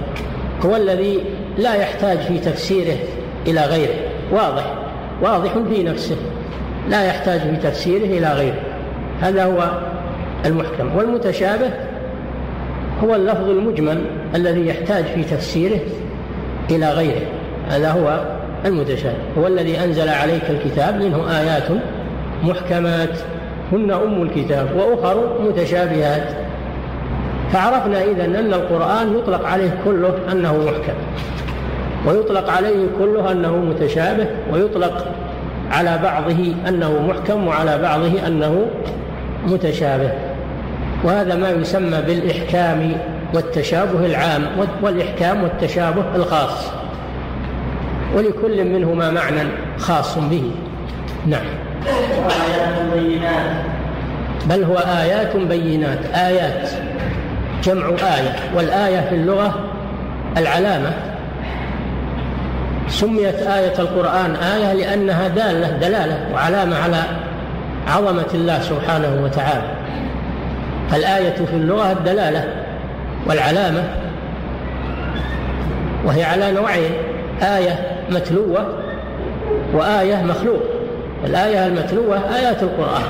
هو 0.65 0.77
الذي 0.77 1.21
لا 1.59 1.75
يحتاج 1.75 2.19
في 2.19 2.39
تفسيره 2.39 2.97
إلى 3.47 3.65
غيره. 3.65 3.95
واضح. 4.33 4.75
واضح 5.23 5.53
في 5.71 5.83
نفسه. 5.83 6.17
لا 6.89 7.05
يحتاج 7.05 7.41
في 7.41 7.57
تفسيره 7.57 8.05
إلى 8.05 8.33
غيره. 8.33 8.61
هذا 9.21 9.45
هو 9.45 9.71
المحكم. 10.47 10.97
والمتشابه 10.97 11.71
هو 13.05 13.14
اللفظ 13.14 13.49
المجمل 13.49 14.05
الذي 14.35 14.67
يحتاج 14.67 15.05
في 15.05 15.25
تفسيره 15.25 15.79
إلى 16.71 16.90
غيره. 16.90 17.27
هذا 17.69 17.90
هو 17.90 18.25
المتشابه. 18.64 19.17
هو 19.38 19.47
الذي 19.47 19.79
أنزل 19.85 20.09
عليك 20.09 20.43
الكتاب 20.51 21.03
منه 21.03 21.38
آيات 21.40 21.69
محكمات 22.43 23.19
هن 23.73 23.90
أم 23.90 24.23
الكتاب 24.23 24.67
وأخر 24.77 25.43
متشابهات. 25.49 26.29
فعرفنا 27.53 28.05
إذن 28.05 28.37
أن 28.37 28.55
القرآن 28.55 29.19
يطلق 29.19 29.47
عليه 29.47 29.71
كله 29.85 30.14
أنه 30.33 30.57
محكم 30.57 30.95
ويطلق 32.07 32.51
عليه 32.51 32.87
كله 32.99 33.33
أنه 33.33 33.57
متشابه 33.57 34.27
ويطلق 34.53 35.07
على 35.71 35.99
بعضه 36.03 36.55
أنه 36.69 37.07
محكم 37.09 37.47
وعلى 37.47 37.79
بعضه 37.83 38.27
أنه 38.27 38.67
متشابه. 39.47 40.34
وهذا 41.05 41.35
ما 41.35 41.51
يسمى 41.51 42.03
بالإحكام 42.03 42.93
والتشابه 43.35 44.07
العام 44.07 44.43
والإحكام 44.83 45.43
والتشابه 45.43 46.05
الخاص. 46.17 46.71
ولكل 48.17 48.64
منهما 48.64 49.11
معنى 49.11 49.43
خاص 49.79 50.19
به. 50.19 50.51
نعم. 51.27 51.47
وآيات 52.25 52.93
بينات 52.95 53.64
بل 54.47 54.64
هو 54.64 54.77
آيات 54.77 55.37
بينات 55.37 55.99
آيات 56.14 56.69
جمع 57.64 57.87
آية. 57.88 58.37
والآية 58.57 59.01
في 59.09 59.14
اللغة 59.14 59.61
العلامة. 60.37 60.93
سميت 62.88 63.35
آية 63.35 63.79
القرآن 63.79 64.37
آية 64.37 64.73
لأنها 64.73 65.29
دالة 65.29 65.71
دلالة 65.71 66.29
وعلامة 66.35 66.77
على 66.79 67.03
عظمة 67.88 68.27
الله 68.35 68.61
سبحانه 68.61 69.21
وتعالى. 69.25 69.84
الآية 70.92 71.35
في 71.35 71.55
اللغة 71.55 71.92
الدلالة 71.92 72.44
والعلامة 73.27 73.85
وهي 76.05 76.25
على 76.25 76.53
نوعين 76.53 76.90
آية 77.42 77.79
متلوة 78.11 78.66
وآية 79.75 80.23
مخلوق. 80.23 80.62
الآية 81.25 81.66
المتلوة 81.66 82.37
آيات 82.37 82.62
القرآن 82.62 83.03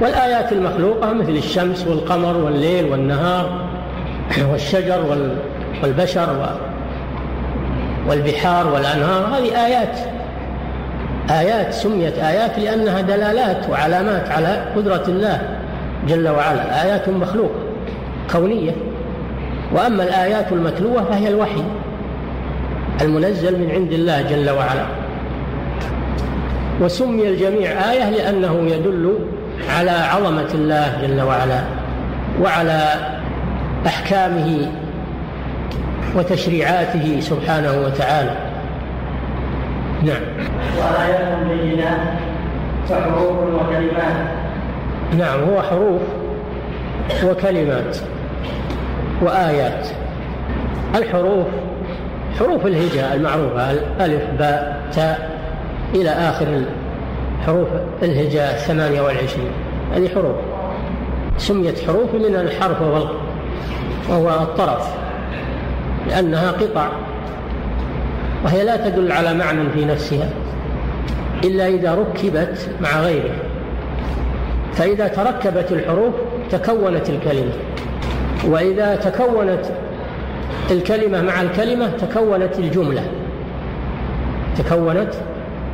والآيات 0.00 0.52
المخلوقة 0.52 1.12
مثل 1.12 1.30
الشمس 1.30 1.86
والقمر 1.86 2.36
والليل 2.36 2.84
والنهار 2.84 3.66
والشجر 4.50 5.28
والبشر 5.82 6.56
والبحار 8.08 8.66
والأنهار. 8.66 9.26
هذه 9.26 9.66
آيات 9.66 9.98
آيات 11.30 11.74
سميت 11.74 12.18
آيات 12.18 12.58
لأنها 12.58 13.00
دلالات 13.00 13.70
وعلامات 13.70 14.28
على 14.30 14.64
قدرة 14.76 15.04
الله. 15.08 15.55
جل 16.08 16.28
وعلا 16.28 16.84
آيات 16.84 17.08
مخلوقة 17.08 17.60
كونية. 18.32 18.72
وأما 19.72 20.02
الآيات 20.02 20.52
المتلوة 20.52 21.04
فهي 21.04 21.28
الوحي 21.28 21.62
المنزل 23.02 23.60
من 23.60 23.70
عند 23.70 23.92
الله 23.92 24.22
جل 24.22 24.50
وعلا. 24.50 24.86
وسمي 26.80 27.28
الجميع 27.28 27.70
آية 27.70 28.10
لأنه 28.10 28.66
يدل 28.66 29.18
على 29.78 29.90
عظمة 29.90 30.48
الله 30.54 30.98
جل 31.02 31.20
وعلا 31.22 31.60
وعلى 32.42 32.94
أحكامه 33.86 34.72
وتشريعاته 36.16 37.20
سبحانه 37.20 37.72
وتعالى. 37.84 38.36
نعم. 40.02 40.22
وآيات 40.78 41.38
بينات 41.48 42.00
وحروف 42.90 43.36
وكلمات. 43.54 44.35
نعم 45.18 45.40
هو 45.40 45.62
حروف 45.62 46.02
وكلمات 47.24 47.96
وآيات. 49.22 49.88
الحروف 50.94 51.46
حروف 52.38 52.66
الهجاء 52.66 53.14
المعروفة 53.14 53.70
الألف 53.70 54.22
باء 54.38 54.82
تاء 54.92 55.30
إلى 55.94 56.10
آخر 56.10 56.62
حروف 57.46 57.68
الهجاء 58.02 58.54
الثمانية 58.54 59.00
والعشرين. 59.00 59.50
هذه 59.94 60.08
حروف. 60.08 60.36
سميت 61.38 61.80
حروف 61.86 62.14
من 62.14 62.36
الحرف 62.36 62.82
وهو 64.08 64.28
الطرف 64.28 64.88
لأنها 66.08 66.50
قطع 66.50 66.88
وهي 68.44 68.64
لا 68.64 68.76
تدل 68.76 69.12
على 69.12 69.34
معنى 69.34 69.70
في 69.70 69.84
نفسها 69.84 70.28
إلا 71.44 71.68
إذا 71.68 71.94
ركبت 71.94 72.68
مع 72.80 73.00
غيره. 73.00 73.34
فإذا 74.76 75.08
تركبت 75.08 75.72
الحروف 75.72 76.14
تكونت 76.50 77.10
الكلمة. 77.10 77.52
وإذا 78.48 78.96
تكونت 78.96 79.64
الكلمة 80.70 81.22
مع 81.22 81.40
الكلمة 81.40 81.88
تكونت 81.88 82.58
الجملة. 82.58 83.02
تكونت 84.58 85.14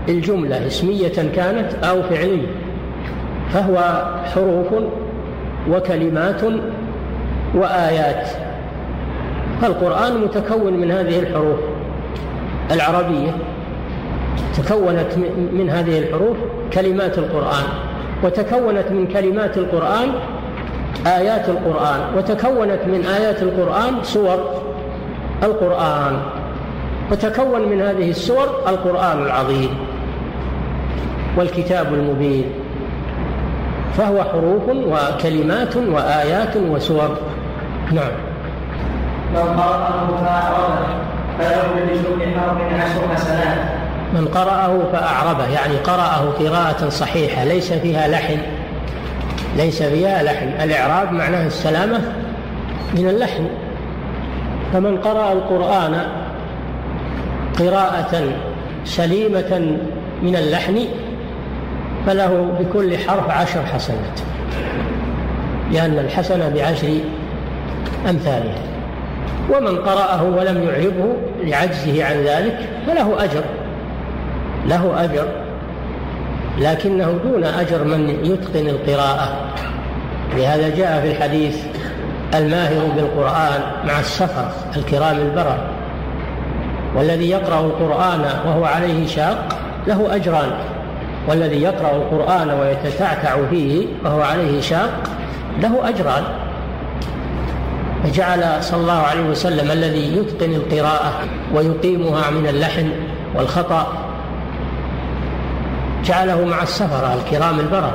الجملة 0.08 0.66
اسمية 0.66 1.32
كانت 1.36 1.84
أو 1.84 2.02
فعلية 2.02 2.46
فهو 3.52 4.04
حروف 4.34 4.66
وكلمات 5.70 6.42
وآيات. 7.54 8.28
فالقرآن 9.62 10.20
متكون 10.20 10.72
من 10.72 10.90
هذه 10.90 11.18
الحروف. 11.18 11.58
العربية 12.70 13.30
تكونت 14.56 15.18
من 15.52 15.70
هذه 15.70 15.98
الحروف 15.98 16.36
كلمات 16.72 17.18
القرآن. 17.18 17.91
وتكونت 18.22 18.90
من 18.90 19.06
كلمات 19.06 19.58
القرآن 19.58 20.08
آيات 21.06 21.48
القرآن 21.48 22.00
وتكونت 22.16 22.80
من 22.86 23.04
آيات 23.18 23.42
القرآن 23.42 23.94
سور 24.02 24.62
القرآن 25.42 26.16
وتكون 27.12 27.68
من 27.68 27.82
هذه 27.82 28.10
السور 28.10 28.46
القرآن 28.68 29.22
العظيم 29.22 29.70
والكتاب 31.36 31.94
المبين 31.94 32.44
فهو 33.98 34.24
حروف 34.24 34.62
وكلمات 34.68 35.76
وآيات 35.76 36.56
وسور. 36.56 37.16
نعم. 37.92 38.12
من 39.34 39.38
قرأه 39.60 40.06
فأعرضه 40.24 40.86
فله 41.38 41.62
بكل 41.86 42.38
حرف 42.40 42.82
عشر 42.82 43.14
حسنات 43.14 43.81
من 44.12 44.28
قرأه 44.28 44.78
فأعربه 44.92 45.46
يعني 45.46 45.76
قرأه 45.76 46.30
قراءة 46.38 46.88
صحيحة 46.88 47.44
ليس 47.44 47.72
فيها 47.72 48.08
لحن. 48.08 48.38
ليس 49.56 49.82
فيها 49.82 50.22
لحن. 50.22 50.48
الإعراب 50.62 51.12
معناه 51.12 51.46
السلامة 51.46 52.00
من 52.94 53.08
اللحن. 53.08 53.48
فمن 54.72 54.98
قرأ 54.98 55.32
القرآن 55.32 56.06
قراءة 57.58 58.24
سليمة 58.84 59.76
من 60.22 60.36
اللحن 60.36 60.78
فله 62.06 62.56
بكل 62.60 62.98
حرف 62.98 63.30
عشر 63.30 63.62
حسنات 63.74 64.20
لأن 65.72 65.98
الحسنة 65.98 66.48
بعشر 66.48 66.98
أمثالها. 68.10 68.62
ومن 69.50 69.76
قرأه 69.78 70.22
ولم 70.22 70.62
يعربه 70.68 71.14
لعجزه 71.42 72.04
عن 72.04 72.16
ذلك 72.16 72.68
فله 72.86 73.24
أجر. 73.24 73.44
له 74.66 75.04
أجر 75.04 75.26
لكنه 76.58 77.18
دون 77.24 77.44
أجر 77.44 77.84
من 77.84 78.08
يتقن 78.24 78.68
القراءة. 78.68 79.28
لهذا 80.36 80.76
جاء 80.76 81.00
في 81.00 81.10
الحديث 81.10 81.56
الماهر 82.34 82.86
بالقرآن 82.96 83.60
مع 83.86 84.00
السفر 84.00 84.48
الكرام 84.76 85.16
البرر 85.16 85.58
والذي 86.96 87.30
يقرأ 87.30 87.60
القرآن 87.60 88.20
وهو 88.46 88.64
عليه 88.64 89.06
شاق 89.06 89.58
له 89.86 90.16
أجران 90.16 90.50
والذي 91.28 91.62
يقرأ 91.62 91.90
القرآن 91.96 92.50
ويتتعتع 92.50 93.36
فيه 93.50 93.86
وهو 94.04 94.20
عليه 94.22 94.60
شاق 94.60 94.90
له 95.62 95.88
أجران. 95.88 96.22
فجعل 98.04 98.64
صلى 98.64 98.80
الله 98.80 99.02
عليه 99.02 99.22
وسلم 99.22 99.70
الذي 99.70 100.16
يتقن 100.16 100.54
القراءة 100.54 101.12
ويقيمها 101.54 102.30
من 102.30 102.46
اللحن 102.46 102.88
والخطأ 103.34 104.11
جعله 106.04 106.44
مع 106.44 106.62
السفرة 106.62 107.14
الكرام 107.14 107.60
البرر. 107.60 107.92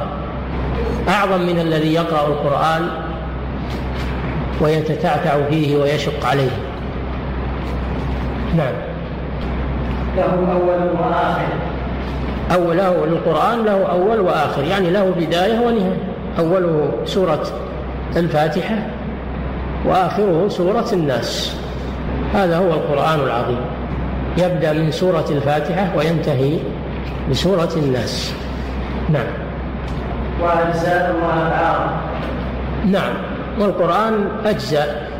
أعظم 1.09 1.41
من 1.41 1.59
الذي 1.59 1.93
يقرأ 1.93 2.27
القرآن 2.27 2.87
ويتتعتع 4.61 5.37
فيه 5.49 5.77
ويشق 5.77 6.25
عليه. 6.25 6.49
نعم. 8.57 8.73
له 10.17 10.23
أول 10.23 10.89
وآخر. 10.99 11.47
أوله 12.55 13.03
القرآن 13.03 13.65
له 13.65 13.85
أول 13.91 14.19
وآخر 14.19 14.63
يعني 14.63 14.89
له 14.89 15.13
بداية 15.19 15.59
ونهاية. 15.59 15.97
أوله 16.39 16.91
سورة 17.05 17.43
الفاتحة 18.15 18.75
وآخره 19.85 20.47
سورة 20.49 20.87
الناس. 20.93 21.57
هذا 22.33 22.57
هو 22.57 22.71
القرآن 22.73 23.19
العظيم. 23.19 23.59
يبدأ 24.37 24.73
من 24.73 24.91
سورة 24.91 25.25
الفاتحة 25.29 25.87
وينتهي 25.97 26.59
بسورة 27.31 27.69
الناس. 27.77 28.33
نعم. 29.09 29.25
وأجزاء 30.41 31.15
وأفعال 31.23 31.89
نعم. 32.91 33.13
والقرآن 33.59 34.27
أجزاء 34.45 35.11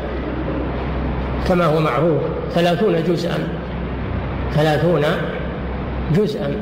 كما 1.48 1.64
هو 1.64 1.80
معروف. 1.80 2.22
ثلاثون 2.54 3.04
جزءا. 3.04 3.48
ثلاثون 4.52 5.04
جزءا. 6.14 6.54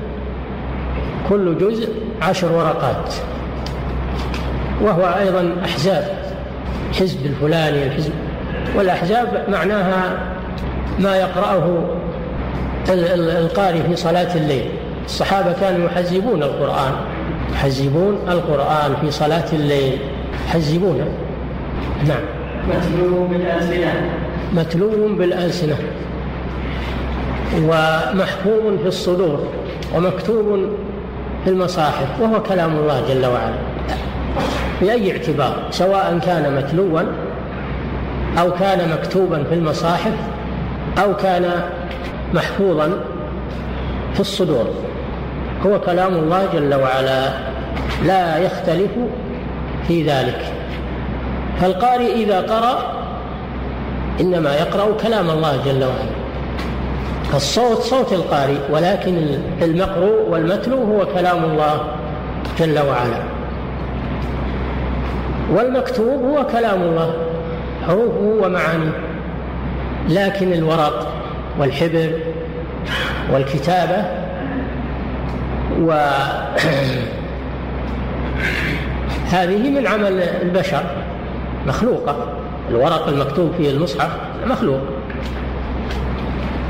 كل 1.28 1.58
جزء 1.58 1.88
عشر 2.22 2.52
ورقات. 2.52 3.14
وهو 4.82 5.14
أيضا 5.18 5.52
أحزاب. 5.64 6.04
حزب 7.00 7.26
الفلاني 7.26 7.86
الحزب. 7.86 8.12
والأحزاب 8.76 9.44
معناها 9.48 10.18
ما 10.98 11.16
يقرأه 11.16 11.84
القارئ 13.14 13.82
في 13.82 13.96
صلاة 13.96 14.36
الليل. 14.36 14.68
الصحابة 15.06 15.52
كانوا 15.52 15.86
يحزبون 15.86 16.42
القرآن. 16.42 16.92
يحزبون 17.52 18.18
القرآن 18.28 18.96
في 19.00 19.10
صلاة 19.10 19.52
الليل. 19.52 19.98
يحزبونه 20.48 21.08
نعم. 22.08 22.22
متلو 22.68 23.26
بالألسنة. 23.26 24.10
متلو 24.52 25.16
بالألسنة. 25.18 25.76
ومحفوظ 27.56 28.80
في 28.82 28.88
الصدور. 28.88 29.48
ومكتوب 29.94 30.68
في 31.44 31.50
المصاحف. 31.50 32.20
وهو 32.20 32.42
كلام 32.42 32.76
الله 32.76 33.02
جل 33.08 33.26
وعلا. 33.26 33.58
بأي 34.80 35.12
اعتبار؟ 35.12 35.62
سواء 35.70 36.18
كان 36.18 36.56
متلوا 36.56 37.00
أو 38.38 38.52
كان 38.52 38.90
مكتوبا 38.92 39.44
في 39.44 39.54
المصاحف 39.54 40.12
أو 40.98 41.16
كان 41.16 41.50
محفوظا 42.34 43.00
في 44.14 44.20
الصدور. 44.20 44.66
هو 45.66 45.80
كلام 45.80 46.14
الله 46.14 46.46
جل 46.52 46.74
وعلا 46.74 47.28
لا 48.04 48.38
يختلف 48.38 48.90
في 49.88 50.02
ذلك. 50.02 50.52
فالقارئ 51.60 52.12
إذا 52.12 52.40
قرأ 52.40 52.92
إنما 54.20 54.54
يقرأ 54.54 54.96
كلام 55.02 55.30
الله 55.30 55.56
جل 55.64 55.84
وعلا. 55.84 56.16
الصوت 57.34 57.78
صوت 57.78 58.12
القارئ 58.12 58.58
ولكن 58.70 59.16
المقروء 59.62 60.28
والمتلو 60.28 60.84
هو 60.84 61.06
كلام 61.06 61.44
الله 61.44 61.80
جل 62.58 62.78
وعلا. 62.78 63.22
والمكتوب 65.52 66.24
هو 66.24 66.46
كلام 66.46 66.82
الله 66.82 67.14
حروفه 67.86 68.46
ومعانيه. 68.46 68.92
لكن 70.08 70.52
الورق 70.52 71.12
والحبر 71.58 72.10
والكتابة 73.32 74.25
و 75.78 75.92
هذه 79.32 79.70
من 79.70 79.86
عمل 79.86 80.22
البشر 80.42 80.82
مخلوقة. 81.66 82.16
الورق 82.70 83.08
المكتوب 83.08 83.52
فيه 83.58 83.70
المصحف 83.70 84.10
مخلوق. 84.46 84.80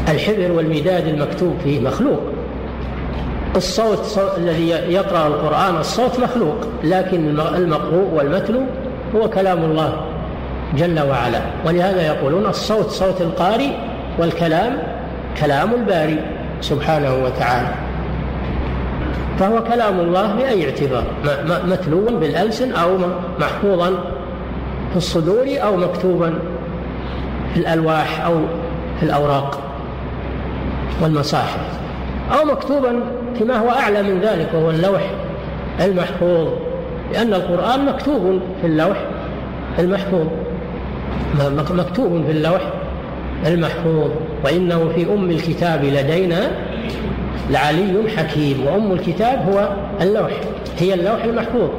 الحبر 0.08 0.52
والمداد 0.52 1.06
المكتوب 1.06 1.54
فيه 1.64 1.80
مخلوق. 1.80 2.20
الصوت 3.56 4.20
الذي 4.36 4.68
يقرأ 4.68 5.26
القرآن 5.26 5.76
الصوت 5.76 6.20
مخلوق. 6.20 6.56
لكن 6.84 7.40
المقروء 7.40 8.08
والمتلو 8.14 8.60
هو 9.16 9.30
كلام 9.30 9.64
الله 9.64 10.00
جل 10.76 11.00
وعلا. 11.00 11.40
ولهذا 11.66 12.06
يقولون 12.06 12.46
الصوت 12.46 12.90
صوت 12.90 13.20
القارئ 13.20 13.70
والكلام 14.18 14.78
كلام 15.40 15.74
الباري 15.74 16.18
سبحانه 16.60 17.24
وتعالى. 17.24 17.86
فهو 19.38 19.64
كلام 19.64 20.00
الله 20.00 20.34
بأي 20.34 20.64
اعتبار؟ 20.64 21.04
متلو 21.66 22.18
بالألسن 22.20 22.72
أو 22.72 22.98
محفوظا 23.40 23.90
في 24.90 24.96
الصدور 24.96 25.46
أو 25.48 25.76
مكتوبا 25.76 26.34
في 27.54 27.60
الألواح 27.60 28.24
أو 28.24 28.34
في 29.00 29.02
الأوراق 29.02 29.60
والمصاحف 31.02 31.60
أو 32.32 32.44
مكتوبا 32.44 33.00
فيما 33.38 33.56
هو 33.58 33.70
أعلى 33.70 34.02
من 34.02 34.20
ذلك 34.20 34.48
وهو 34.54 34.70
اللوح 34.70 35.10
المحفوظ 35.80 36.48
لأن 37.12 37.34
القرآن 37.34 37.84
مكتوب 37.84 38.40
في 38.60 38.66
اللوح 38.66 38.96
المحفوظ. 39.78 40.26
مكتوب 41.70 42.24
في 42.26 42.30
اللوح 42.30 42.60
المحفوظ 43.46 44.10
وإنه 44.44 44.92
في 44.94 45.14
أم 45.14 45.30
الكتاب 45.30 45.84
لدينا 45.84 46.50
لعلي 47.50 48.10
حكيم 48.16 48.66
وأم 48.66 48.92
الكتاب 48.92 49.50
هو 49.52 49.68
اللوح 50.00 50.30
هي 50.78 50.94
اللوح 50.94 51.24
المحفوظ. 51.24 51.70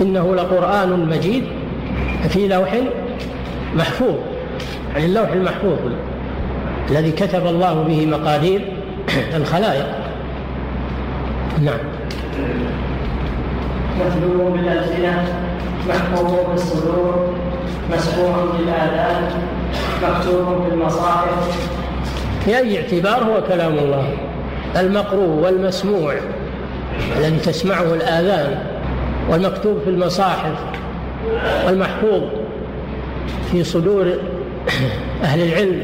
إنه 0.00 0.34
لقرآن 0.34 1.08
مجيد 1.08 1.44
في 2.28 2.48
لوح 2.48 2.80
محفوظ 3.74 4.14
يعني 4.94 5.06
اللوح 5.06 5.32
المحفوظ 5.32 5.78
الذي 6.90 7.12
كتب 7.12 7.46
الله 7.46 7.82
به 7.82 8.06
مقادير 8.06 8.60
الخلائق. 9.36 9.86
نعم. 11.62 11.78
متلو 14.00 14.50
بالألسنة 14.50 15.24
محفوظ 15.88 16.34
بالصدور 16.50 17.34
مسموع 17.92 18.44
بالآذان 18.52 19.30
مكتوب 20.02 20.64
في 20.68 20.74
المصاحف 20.74 21.68
في 22.44 22.58
أي 22.58 22.82
اعتبار 22.82 23.24
هو 23.24 23.42
كلام 23.48 23.78
الله. 23.78 24.08
المقروء 24.76 25.28
والمسموع. 25.44 26.14
الذي 27.16 27.38
تسمعه 27.38 27.94
الآذان 27.94 28.58
والمكتوب 29.30 29.78
في 29.84 29.90
المصاحف 29.90 30.58
والمحفوظ 31.66 32.22
في 33.52 33.64
صدور 33.64 34.12
أهل 35.22 35.42
العلم. 35.42 35.82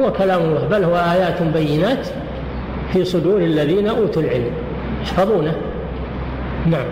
هو 0.00 0.12
كلام 0.12 0.42
الله 0.42 0.68
بل 0.70 0.84
هو 0.84 0.96
آيات 0.96 1.42
بينات 1.42 2.06
في 2.92 3.04
صدور 3.04 3.38
الذين 3.38 3.88
أوتوا 3.88 4.22
العلم. 4.22 4.50
يحفظونه 5.02 5.54
نعم. 6.66 6.86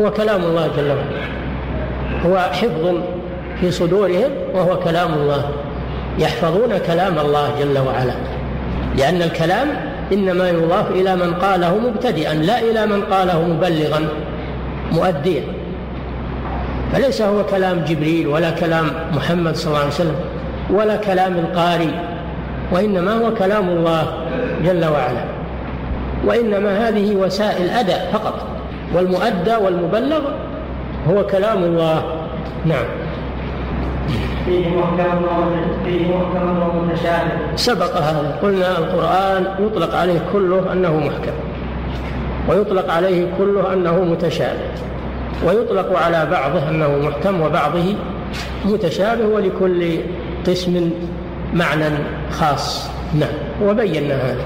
هو 0.00 0.10
كلام 0.10 0.42
الله 0.42 0.70
جل 0.76 0.88
وعلا. 0.88 1.30
هو 2.26 2.38
حفظ 2.52 2.94
في 3.60 3.70
صدورهم 3.70 4.30
وهو 4.54 4.78
كلام 4.78 5.14
الله. 5.14 5.50
يحفظون 6.18 6.78
كلام 6.86 7.18
الله 7.18 7.50
جل 7.60 7.78
وعلا. 7.78 8.14
لأن 8.98 9.22
الكلام 9.22 9.68
إنما 10.12 10.48
يضاف 10.48 10.90
إلى 10.90 11.16
من 11.16 11.34
قاله 11.34 11.78
مبتدئا 11.78 12.34
لا 12.34 12.58
إلى 12.58 12.86
من 12.86 13.02
قاله 13.02 13.42
مبلغا 13.42 14.08
مؤديا. 14.92 15.42
فليس 16.92 17.22
هو 17.22 17.46
كلام 17.46 17.84
جبريل 17.88 18.26
ولا 18.26 18.50
كلام 18.50 18.86
محمد 19.12 19.56
صلى 19.56 19.66
الله 19.66 19.78
عليه 19.78 19.88
وسلم 19.88 20.16
ولا 20.70 20.96
كلام 20.96 21.38
القارئ 21.38 21.90
وإنما 22.72 23.12
هو 23.12 23.34
كلام 23.34 23.68
الله 23.68 24.02
جل 24.64 24.84
وعلا. 24.84 25.24
وإنما 26.26 26.88
هذه 26.88 27.16
وسائل 27.16 27.70
أداء 27.70 28.10
فقط 28.12 28.46
والمؤدى 28.94 29.54
والمبلغ 29.64 30.20
هو 31.08 31.26
كلام 31.26 31.64
الله. 31.64 32.02
نعم. 32.66 32.84
فيه 34.50 34.66
محكم 34.76 35.22
فيه 35.84 36.16
محكم 36.16 36.78
ومتشابه 36.78 37.56
سبق 37.56 37.96
هذا. 37.96 38.38
قلنا 38.42 38.78
القرآن 38.78 39.46
يطلق 39.66 39.94
عليه 39.94 40.20
كله 40.32 40.72
أنه 40.72 40.96
محكم. 40.96 41.32
ويطلق 42.48 42.92
عليه 42.92 43.26
كله 43.38 43.72
أنه 43.72 44.04
متشابه. 44.04 44.70
ويطلق 45.46 45.98
على 45.98 46.26
بعضه 46.30 46.68
أنه 46.68 47.08
محكم 47.08 47.40
وبعضه 47.40 47.94
متشابه 48.64 49.26
ولكل 49.26 49.98
قسم 50.46 50.90
معنى 51.54 51.84
خاص. 52.30 52.90
نعم. 53.14 53.68
وبينا 53.68 54.14
هذا. 54.14 54.44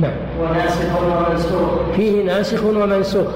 نعم. 0.00 0.16
وناسخ 0.40 1.02
ومنسوخ. 1.02 1.70
فيه 1.96 2.24
ناسخ 2.24 2.64
ومنسوخ. 2.64 3.28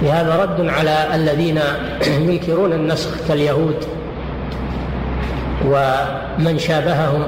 في 0.00 0.10
هذا 0.10 0.42
رد 0.42 0.68
على 0.68 1.14
الذين 1.14 1.60
ينكرون 2.06 2.72
النسخ 2.72 3.28
كاليهود. 3.28 3.84
ومن 5.66 6.58
شابههم 6.58 7.22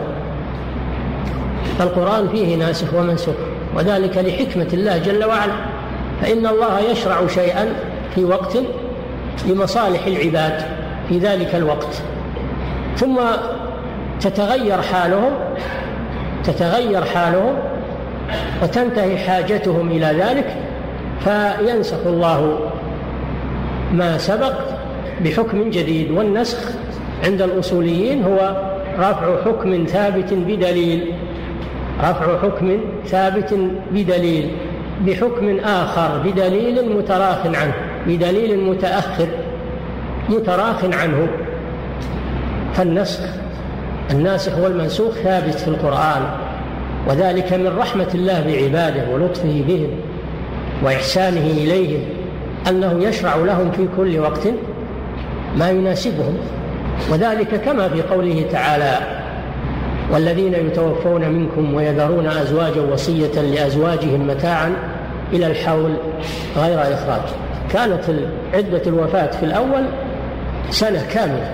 القرآن 1.81 2.29
فيه 2.29 2.57
ناسخ 2.57 2.95
ومنسوخ 2.95 3.35
وذلك 3.77 4.19
لحكمة 4.19 4.69
الله 4.73 4.99
جل 4.99 5.25
وعلا. 5.25 5.53
فإن 6.23 6.47
الله 6.47 6.81
يشرع 6.81 7.27
شيئا 7.27 7.69
في 8.15 8.25
وقت 8.25 8.57
لمصالح 9.47 10.07
العباد 10.07 10.63
في 11.09 11.19
ذلك 11.19 11.55
الوقت. 11.55 12.03
ثم 12.97 13.21
تتغير 14.21 14.83
حالهم 14.83 15.33
تتغير 16.45 17.05
حالهم 17.05 17.55
وتنتهي 18.63 19.19
حاجتهم 19.19 19.91
إلى 19.91 20.07
ذلك 20.07 20.57
فينسخ 21.21 22.07
الله 22.07 22.59
ما 23.93 24.19
سبق 24.19 24.53
بحكم 25.25 25.71
جديد 25.71 26.11
والنسخ 26.11 26.59
عند 27.25 27.43
الأصوليين 27.43 28.25
هو 28.25 28.57
رفع 28.99 29.43
حكم 29.45 29.85
ثابت 29.87 30.35
بدليل. 30.35 31.13
رفع 32.01 32.39
حكم 32.43 32.79
ثابت 33.07 33.55
بدليل 33.93 34.51
بحكم 35.07 35.59
آخر 35.59 36.19
بدليل 36.25 36.97
متراخ 36.97 37.47
عنه 37.47 37.75
بدليل 38.07 38.61
متأخر 38.61 39.29
متراخ 40.29 40.85
عنه. 40.85 41.29
فالنسخ 42.75 43.21
الناسخ 44.11 44.59
والمنسوخ 44.59 45.13
ثابت 45.15 45.55
في 45.55 45.69
القرآن 45.69 46.23
وذلك 47.09 47.53
من 47.53 47.79
رحمة 47.79 48.09
الله 48.15 48.45
بعباده 48.47 49.11
ولطفه 49.15 49.65
بهم 49.69 49.91
وإحسانه 50.85 51.47
إليهم 51.47 52.01
أنه 52.69 53.05
يشرع 53.05 53.37
لهم 53.37 53.71
في 53.71 53.89
كل 53.97 54.19
وقت 54.19 54.49
ما 55.57 55.71
يناسبهم. 55.71 56.37
وذلك 57.11 57.61
كما 57.65 57.89
في 57.89 58.03
قوله 58.03 58.47
تعالى 58.53 58.99
والذين 60.13 60.55
يتوفون 60.55 61.29
منكم 61.29 61.75
ويذرون 61.75 62.27
أزواجا 62.27 62.81
وصية 62.93 63.41
لأزواجهم 63.41 64.27
متاعا 64.27 64.73
إلى 65.33 65.47
الحول 65.47 65.95
غير 66.57 66.83
إخراج. 66.83 67.23
كانت 67.73 68.05
عدة 68.55 68.83
الوفاة 68.87 69.31
في 69.31 69.43
الأول 69.43 69.85
سنة 70.71 71.03
كاملة. 71.15 71.51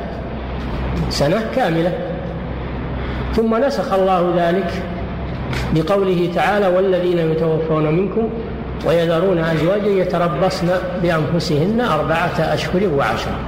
سنة 1.10 1.42
كاملة. 1.56 1.92
ثم 3.36 3.64
نسخ 3.64 3.92
الله 3.92 4.34
ذلك 4.36 4.82
بقوله 5.74 6.30
تعالى 6.34 6.66
والذين 6.66 7.18
يتوفون 7.18 7.94
منكم 7.94 8.28
ويذرون 8.86 9.38
أزواجا 9.38 9.88
يتربصن 9.88 10.68
بأنفسهن 11.02 11.80
أربعة 11.80 12.38
أشهر 12.38 12.88
وعشرة. 12.98 13.38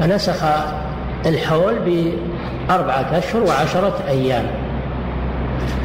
فنسخ 0.00 0.44
الحول 1.26 1.74
بأربعة 1.78 3.18
أشهر 3.18 3.42
وعشرة 3.42 3.98
أيام. 4.08 4.46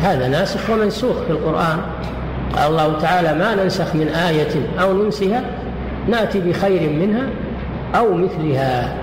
هذا 0.01 0.27
ناسخ 0.27 0.69
ومنسوخ 0.69 1.15
في 1.27 1.29
القرآن. 1.29 1.79
قال 2.55 2.71
الله 2.71 2.99
تعالى 2.99 3.33
ما 3.33 3.55
ننسخ 3.55 3.95
من 3.95 4.07
آية 4.07 4.81
أو 4.81 4.93
ننسها 4.93 5.43
نأتي 6.09 6.39
بخير 6.39 6.89
منها 6.89 7.23
أو 7.95 8.13
مثلها. 8.13 8.95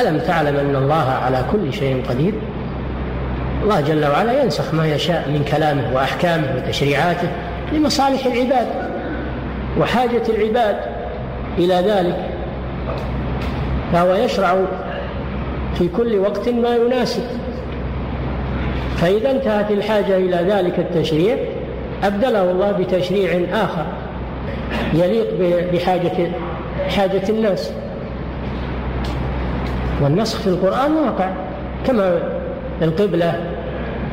ألم 0.00 0.18
تعلم 0.18 0.56
أن 0.56 0.76
الله 0.76 1.10
على 1.24 1.44
كل 1.52 1.72
شيء 1.72 2.02
قدير؟ 2.08 2.34
الله 3.62 3.80
جل 3.80 4.06
وعلا 4.06 4.42
ينسخ 4.42 4.74
ما 4.74 4.86
يشاء 4.86 5.28
من 5.28 5.44
كلامه 5.44 5.94
وأحكامه 5.94 6.46
وتشريعاته 6.56 7.28
لمصالح 7.72 8.26
العباد 8.26 8.66
وحاجة 9.78 10.22
العباد 10.28 10.76
إلى 11.58 11.74
ذلك. 11.74 12.30
فهو 13.92 14.14
يشرع 14.14 14.56
في 15.74 15.88
كل 15.88 16.18
وقت 16.18 16.48
ما 16.48 16.76
يناسب. 16.76 17.22
فإذا 18.96 19.30
انتهت 19.30 19.70
الحاجة 19.70 20.16
إلى 20.16 20.36
ذلك 20.36 20.78
التشريع 20.78 21.36
أبدله 22.04 22.50
الله 22.50 22.72
بتشريع 22.72 23.40
آخر 23.52 23.84
يليق 24.94 25.26
بحاجة 25.72 26.30
حاجة 26.88 27.28
الناس. 27.28 27.72
والنسخ 30.02 30.40
في 30.40 30.46
القرآن 30.46 30.92
واقع 30.92 31.30
كما 31.86 32.18
القبلة 32.82 33.40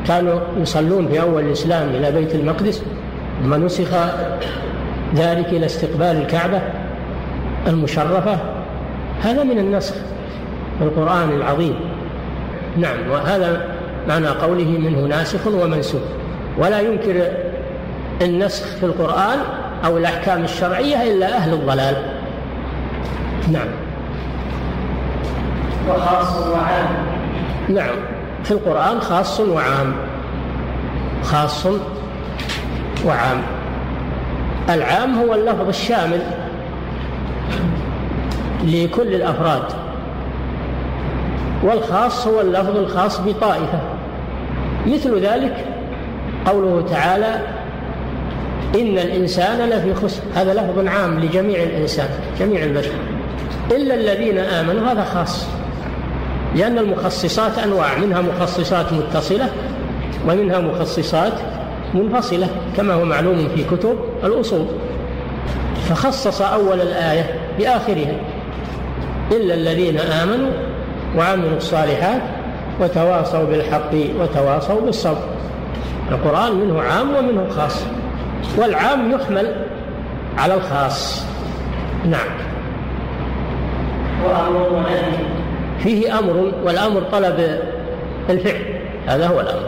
كانوا 0.08 0.40
يصلون 0.60 1.08
في 1.08 1.20
أول 1.20 1.44
الإسلام 1.44 1.88
إلى 1.88 2.12
بيت 2.12 2.34
المقدس 2.34 2.82
ثم 3.42 3.64
نسخ 3.64 3.88
ذلك 5.14 5.48
إلى 5.48 5.66
استقبال 5.66 6.16
الكعبة 6.22 6.60
المشرفة 7.66 8.38
هذا 9.22 9.42
من 9.42 9.58
النسخ 9.58 9.94
في 10.78 10.84
القرآن 10.84 11.30
العظيم. 11.30 11.74
نعم 12.76 13.10
وهذا 13.10 13.66
معنى 14.08 14.28
قوله 14.28 14.64
منه 14.64 15.00
ناسخ 15.00 15.46
ومنسوخ. 15.46 16.02
ولا 16.58 16.80
ينكر 16.80 17.28
النسخ 18.22 18.66
في 18.66 18.86
القرآن 18.86 19.38
أو 19.84 19.98
الأحكام 19.98 20.44
الشرعية 20.44 21.02
إلا 21.02 21.36
أهل 21.36 21.52
الضلال. 21.52 21.96
نعم. 23.52 23.68
وخاص 25.88 26.46
وعام. 26.46 26.86
نعم 27.68 27.96
في 28.44 28.50
القرآن 28.50 29.00
خاص 29.00 29.40
وعام. 29.40 29.92
خاص 31.22 31.66
وعام. 33.06 33.42
العام 34.70 35.18
هو 35.18 35.34
اللفظ 35.34 35.68
الشامل. 35.68 36.20
لكل 38.66 39.14
الأفراد. 39.14 39.62
والخاص 41.62 42.26
هو 42.26 42.40
اللفظ 42.40 42.76
الخاص 42.76 43.20
بطائفة. 43.20 43.80
مثل 44.86 45.20
ذلك 45.20 45.64
قوله 46.46 46.84
تعالى 46.90 47.40
إن 48.74 48.98
الإنسان 48.98 49.68
لفي 49.68 49.94
خسر. 49.94 50.22
هذا 50.34 50.54
لفظ 50.54 50.86
عام 50.86 51.20
لجميع 51.20 51.62
الإنسان 51.62 52.08
جميع 52.40 52.62
البشر. 52.62 52.92
إلا 53.70 53.94
الذين 53.94 54.38
آمنوا 54.38 54.92
هذا 54.92 55.04
خاص. 55.04 55.46
لأن 56.56 56.78
المخصصات 56.78 57.58
أنواع 57.58 57.98
منها 57.98 58.20
مخصصات 58.20 58.92
متصلة 58.92 59.48
ومنها 60.28 60.58
مخصصات 60.58 61.32
منفصلة 61.94 62.48
كما 62.76 62.94
هو 62.94 63.04
معلوم 63.04 63.48
في 63.56 63.64
كتب 63.64 63.98
الأصول. 64.24 64.66
فخصص 65.88 66.42
أول 66.42 66.80
الآية 66.80 67.24
بآخرها. 67.58 68.16
إلا 69.32 69.54
الذين 69.54 69.98
آمنوا 69.98 70.50
وعملوا 71.18 71.56
الصالحات 71.56 72.22
وتواصوا 72.80 73.44
بالحق 73.44 73.90
وتواصوا 74.20 74.80
بالصبر. 74.80 75.28
القرآن 76.10 76.54
منه 76.54 76.82
عام 76.82 77.16
ومنه 77.16 77.48
خاص 77.50 77.82
والعام 78.58 79.12
يحمل 79.12 79.54
على 80.38 80.54
الخاص. 80.54 81.24
نعم. 82.10 82.28
فيه 85.82 86.18
أمر 86.18 86.52
والأمر 86.64 87.00
طلب 87.12 87.60
الفعل. 88.30 88.62
هذا 89.06 89.26
هو 89.26 89.40
الأمر. 89.40 89.66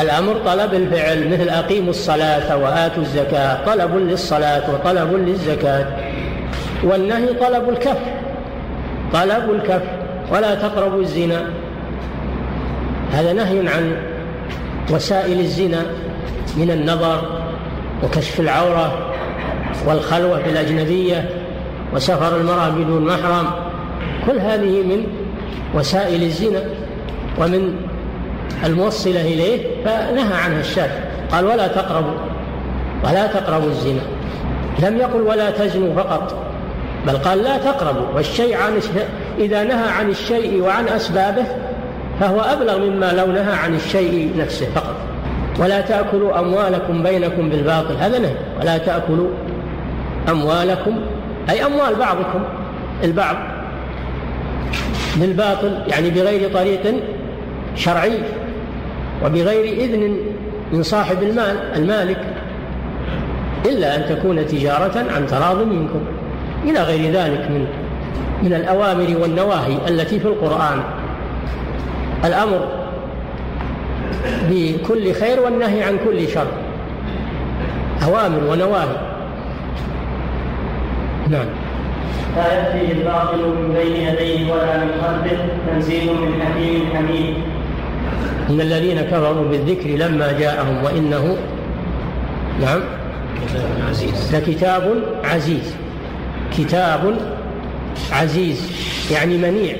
الأمر 0.00 0.34
طلب 0.46 0.74
الفعل 0.74 1.28
مثل 1.32 1.48
أقيموا 1.48 1.90
الصلاة 1.90 2.56
وآتوا 2.56 3.02
الزكاة 3.02 3.64
طلب 3.66 3.96
للصلاة 3.96 4.74
وطلب 4.74 5.12
للزكاة 5.12 5.86
والنهي 6.84 7.26
طلب 7.26 7.68
الكف. 7.68 7.98
طلب 9.12 9.50
الكف 9.50 9.82
ولا 10.32 10.54
تقربوا 10.54 11.00
الزنا. 11.00 11.50
هذا 13.12 13.32
نهي 13.32 13.68
عن 13.68 13.96
وسائل 14.90 15.40
الزنا 15.40 15.82
من 16.56 16.70
النظر 16.70 17.40
وكشف 18.04 18.40
العورة 18.40 19.12
والخلوة 19.86 20.42
بالأجنبية 20.42 21.28
وسفر 21.94 22.36
المرأة 22.36 22.68
بدون 22.68 23.04
محرم. 23.04 23.50
كل 24.26 24.38
هذه 24.38 24.82
من 24.82 25.06
وسائل 25.74 26.22
الزنا 26.22 26.62
ومن 27.38 27.74
الموصلة 28.64 29.20
إليه 29.20 29.84
فنهى 29.84 30.34
عنها 30.44 30.60
الشافعي 30.60 31.02
قال 31.32 31.44
ولا 31.44 31.68
تقربوا 31.68 32.18
ولا 33.04 33.26
تقربوا 33.26 33.68
الزنا. 33.68 34.00
لم 34.82 34.96
يقل 34.96 35.20
ولا 35.20 35.50
تزنوا 35.50 35.94
فقط. 35.94 36.47
بل 37.06 37.16
قال 37.16 37.42
لا 37.42 37.58
تقربوا 37.58 38.06
والشيء 38.14 38.56
عن 38.56 38.80
إذا 39.38 39.64
نهى 39.64 39.88
عن 39.88 40.10
الشيء 40.10 40.62
وعن 40.62 40.88
أسبابه 40.88 41.44
فهو 42.20 42.40
أبلغ 42.40 42.78
مما 42.78 43.12
لو 43.12 43.26
نهى 43.26 43.54
عن 43.54 43.74
الشيء 43.74 44.32
نفسه 44.38 44.66
فقط. 44.74 44.96
ولا 45.58 45.80
تأكلوا 45.80 46.38
أموالكم 46.38 47.02
بينكم 47.02 47.48
بالباطل 47.48 47.96
هذا 47.96 48.18
نهي. 48.18 48.34
ولا 48.60 48.78
تأكلوا 48.78 49.28
أموالكم 50.28 51.00
أي 51.50 51.66
أموال 51.66 51.94
بعضكم 51.94 52.42
البعض 53.04 53.36
بالباطل 55.16 55.82
يعني 55.88 56.10
بغير 56.10 56.52
طريق 56.52 56.94
شرعي 57.76 58.18
وبغير 59.24 59.84
إذن 59.84 60.16
من 60.72 60.82
صاحب 60.82 61.22
المال 61.22 61.56
المالك 61.76 62.20
إلا 63.66 63.96
أن 63.96 64.16
تكون 64.16 64.46
تجارة 64.46 65.04
عن 65.16 65.26
تراض 65.26 65.62
منكم. 65.62 66.00
إلى 66.64 66.82
غير 66.82 67.12
ذلك 67.12 67.50
من 67.50 67.66
من 68.42 68.54
الأوامر 68.54 69.16
والنواهي 69.20 69.76
التي 69.88 70.20
في 70.20 70.26
القرآن. 70.26 70.80
الأمر 72.24 72.68
بكل 74.50 75.12
خير 75.12 75.40
والنهي 75.40 75.82
عن 75.82 75.98
كل 76.04 76.28
شر. 76.28 76.46
أوامر 78.04 78.44
ونواهي. 78.50 78.96
نعم. 81.28 81.46
لا 82.36 82.52
يأتيه 82.54 82.92
الباطل 82.92 83.38
من 83.38 83.74
بين 83.74 83.96
يديه 83.96 84.52
ولا 84.52 84.78
من 84.84 84.90
خلفه 85.02 85.38
تنزيل 85.66 86.06
من 86.12 86.42
حكيم 86.42 86.82
حميد. 86.96 87.34
إن 88.50 88.60
الذين 88.60 89.00
كفروا 89.00 89.48
بالذكر 89.50 89.88
لما 89.88 90.32
جاءهم 90.32 90.84
وإنه 90.84 91.36
نعم 92.60 92.80
عزيز 93.88 94.36
لكتاب 94.36 95.02
عزيز. 95.24 95.74
كتاب 96.56 97.18
عزيز 98.12 98.72
يعني 99.12 99.36
منيع 99.36 99.76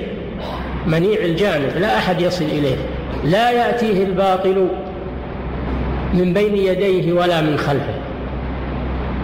منيع 0.87 1.20
الجانب 1.24 1.76
لا 1.76 1.98
أحد 1.98 2.20
يصل 2.20 2.44
إليه. 2.44 2.76
لا 3.24 3.50
يأتيه 3.50 4.04
الباطل 4.04 4.68
من 6.14 6.33
بين 6.33 6.57
يديه 6.57 7.12
ولا 7.12 7.40
من 7.40 7.57
خلفه. 7.57 7.94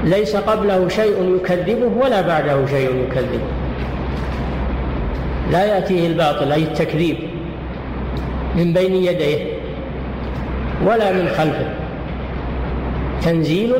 ليس 0.04 0.36
قبله 0.36 0.88
شيء 0.88 1.36
يكذبه 1.36 1.90
ولا 2.04 2.20
بعده 2.20 2.66
شيء 2.66 2.90
يكذبه. 3.08 3.44
لا 5.52 5.64
يأتيه 5.64 6.06
الباطل 6.06 6.52
أي 6.52 6.62
التكذيب 6.62 7.16
من 8.56 8.72
بين 8.72 8.94
يديه 8.94 9.38
ولا 10.86 11.12
من 11.12 11.28
خلفه. 11.28 11.68
تنزيل 13.22 13.72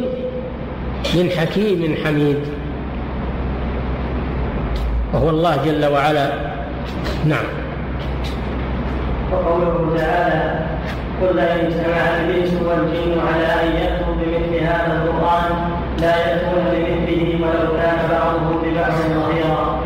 من 1.15 1.31
حكيم 1.31 1.97
حميد. 2.05 2.37
وهو 5.15 5.31
الله 5.31 5.57
جل 5.65 5.85
وعلا. 5.85 6.27
نعم. 7.25 7.45
وقوله 9.33 9.97
تعالى 9.99 10.61
قل 11.23 11.39
إن 11.39 11.67
اجتمع 11.67 11.97
الإنس 12.21 12.53
والجن 12.67 13.21
على 13.29 13.47
أن 13.63 13.77
يأتوا 13.77 14.15
بمثل 14.15 14.65
هذا 14.65 15.03
القرآن 15.03 15.53
لا 16.01 16.17
يأتون 16.17 16.65
بمثله 16.73 17.39
ولو 17.43 17.77
كان 17.77 17.99
بعضهم 18.11 18.63
ببعض 18.65 18.93
ظهيرا 18.93 19.81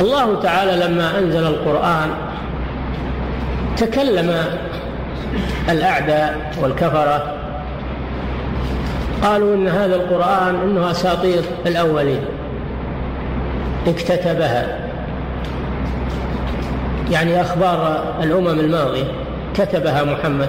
الله 0.00 0.42
تعالى 0.42 0.86
لما 0.86 1.18
أنزل 1.18 1.46
القرآن 1.46 2.10
تكلم 3.76 4.44
الأعداء 5.70 6.52
والكفرة. 6.62 7.34
قالوا 9.22 9.54
إن 9.54 9.68
هذا 9.68 9.96
القرآن 9.96 10.54
إنه 10.54 10.90
أساطير 10.90 11.42
الأولين. 11.66 12.37
اكتتبها. 13.88 14.78
يعني 17.10 17.40
أخبار 17.40 18.04
الأمم 18.22 18.60
الماضية 18.60 19.04
كتبها 19.54 20.04
محمد. 20.04 20.48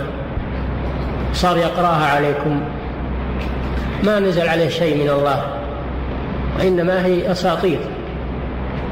صار 1.33 1.57
يقرأها 1.57 2.05
عليكم. 2.05 2.61
ما 4.03 4.19
نزل 4.19 4.47
عليه 4.47 4.69
شيء 4.69 5.03
من 5.03 5.09
الله 5.09 5.43
وإنما 6.59 7.05
هي 7.05 7.31
أساطير. 7.31 7.79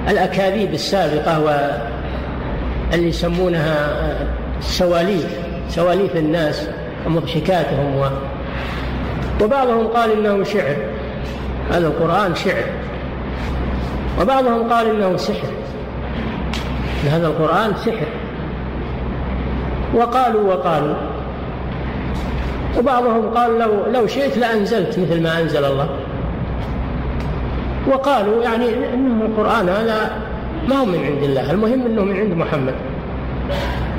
الأكاذيب 0.10 0.73
السابقة 0.73 1.39
واللي 1.39 3.07
يسمونها 3.07 3.89
سواليف 4.62 5.27
سواليف 5.69 6.15
الناس 6.15 6.67
ومضحكاتهم 7.05 7.95
و... 7.95 8.05
وبعضهم 9.43 9.88
قال 9.88 10.12
إنه 10.12 10.43
شعر. 10.43 10.75
هذا 11.71 11.88
القرآن 11.88 12.36
شعر. 12.36 12.63
وبعضهم 14.21 14.73
قال 14.73 14.89
إنه 14.89 15.17
سحر. 15.17 15.47
هذا 17.12 17.27
القرآن 17.27 17.73
سحر. 17.75 18.08
وقالوا 19.95 20.53
وقالوا. 20.53 20.95
وبعضهم 22.77 23.30
قال 23.36 23.60
لو 23.60 23.71
لو 23.93 24.08
شئت 24.08 24.38
لأنزلت 24.38 24.99
مثل 24.99 25.23
ما 25.23 25.41
أنزل 25.41 25.65
الله. 25.65 25.89
وقالوا 27.88 28.43
يعني 28.43 28.93
إنه 28.93 29.25
القرآن 29.25 29.69
هذا 29.69 30.12
ما 30.67 30.75
هو 30.75 30.86
من 30.86 30.99
عند 31.06 31.23
الله 31.23 31.51
المهم 31.51 31.86
إنه 31.86 32.03
من 32.03 32.17
عند 32.17 32.34
محمد. 32.34 32.75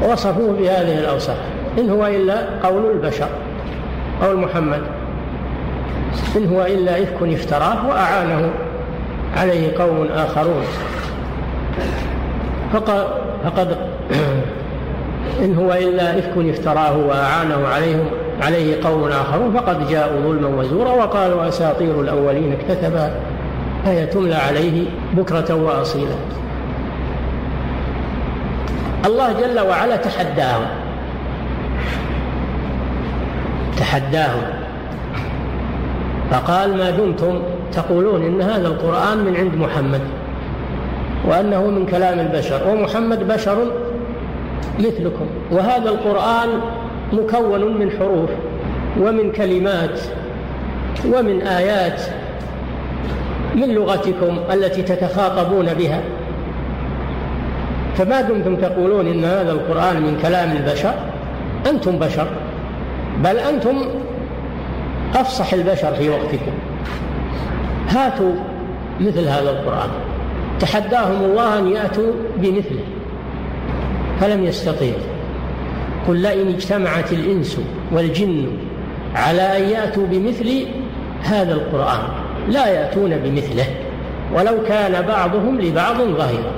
وصفوه 0.02 0.52
بهذه 0.52 0.98
الأوصاف. 0.98 1.38
إن 1.78 1.90
هو 1.90 2.06
إلا 2.06 2.46
قول 2.62 2.90
البشر 2.90 3.28
قول 4.22 4.36
محمد 4.36 4.82
إن 6.36 6.48
هو 6.54 6.66
إلا 6.66 7.02
إفك 7.02 7.22
افتراه 7.22 7.88
وأعانه. 7.88 8.50
عليه 9.36 9.78
قوم 9.78 10.08
آخرون. 10.16 10.64
فقد, 12.72 13.76
إن 15.44 15.54
هو 15.54 15.72
إلا 15.72 16.18
إفك 16.18 16.32
افتراه 16.36 16.96
وأعانه 16.96 17.68
عليهم 17.68 18.06
عليه 18.42 18.84
قوم 18.84 19.08
آخرون 19.08 19.52
فقد 19.52 19.88
جاءوا 19.88 20.20
ظلما 20.20 20.48
وزورا 20.48 20.90
وقالوا 20.90 21.48
أساطير 21.48 22.00
الأولين 22.00 22.52
اكتتبا. 22.52 23.10
فهي 23.84 24.06
تملى 24.06 24.34
عليه 24.34 24.84
بكرة 25.12 25.54
وأصيلا. 25.54 26.14
الله 29.06 29.32
جل 29.32 29.60
وعلا 29.60 29.96
تحداهم. 29.96 30.66
تحداهم. 33.78 34.42
فقال 36.30 36.76
ما 36.78 36.90
دمتم 36.90 37.42
تقولون 37.72 38.22
إن 38.22 38.42
هذا 38.42 38.66
القرآن 38.66 39.18
من 39.18 39.36
عند 39.36 39.54
محمد 39.54 40.00
وأنه 41.28 41.66
من 41.66 41.86
كلام 41.86 42.20
البشر 42.20 42.68
ومحمد 42.68 43.28
بشر 43.28 43.56
مثلكم 44.78 45.26
وهذا 45.52 45.88
القرآن 45.88 46.48
مكون 47.12 47.78
من 47.78 47.90
حروف 47.90 48.30
ومن 49.00 49.32
كلمات 49.32 50.00
ومن 51.06 51.42
آيات 51.42 52.02
من 53.54 53.74
لغتكم 53.74 54.38
التي 54.52 54.82
تتخاطبون 54.82 55.74
بها. 55.74 56.00
فما 57.96 58.20
دمتم 58.20 58.56
تقولون 58.56 59.06
إن 59.06 59.24
هذا 59.24 59.52
القرآن 59.52 60.02
من 60.02 60.18
كلام 60.22 60.56
البشر؟ 60.56 60.94
أنتم 61.66 61.98
بشر 61.98 62.26
بل 63.24 63.36
أنتم 63.36 63.76
أفصح 65.14 65.52
البشر 65.52 65.94
في 65.94 66.08
وقتكم. 66.10 66.52
هاتوا 67.88 68.32
مثل 69.00 69.28
هذا 69.28 69.50
القرآن. 69.50 69.88
تحداهم 70.60 71.24
الله 71.24 71.58
أن 71.58 71.68
يأتوا 71.68 72.12
بمثله 72.36 72.84
فلم 74.20 74.44
يستطيعوا. 74.44 75.18
قل 76.08 76.16
لئن 76.16 76.48
اجتمعت 76.48 77.12
الإنس 77.12 77.60
والجن 77.92 78.46
على 79.14 79.58
أن 79.58 79.62
يأتوا 79.62 80.06
بمثل 80.06 80.66
هذا 81.22 81.54
القرآن 81.54 82.00
لا 82.48 82.66
يأتون 82.66 83.10
بمثله 83.18 83.64
ولو 84.34 84.64
كان 84.68 85.06
بعضهم 85.06 85.60
لبعض 85.60 85.96
ظهيرا 85.96 86.52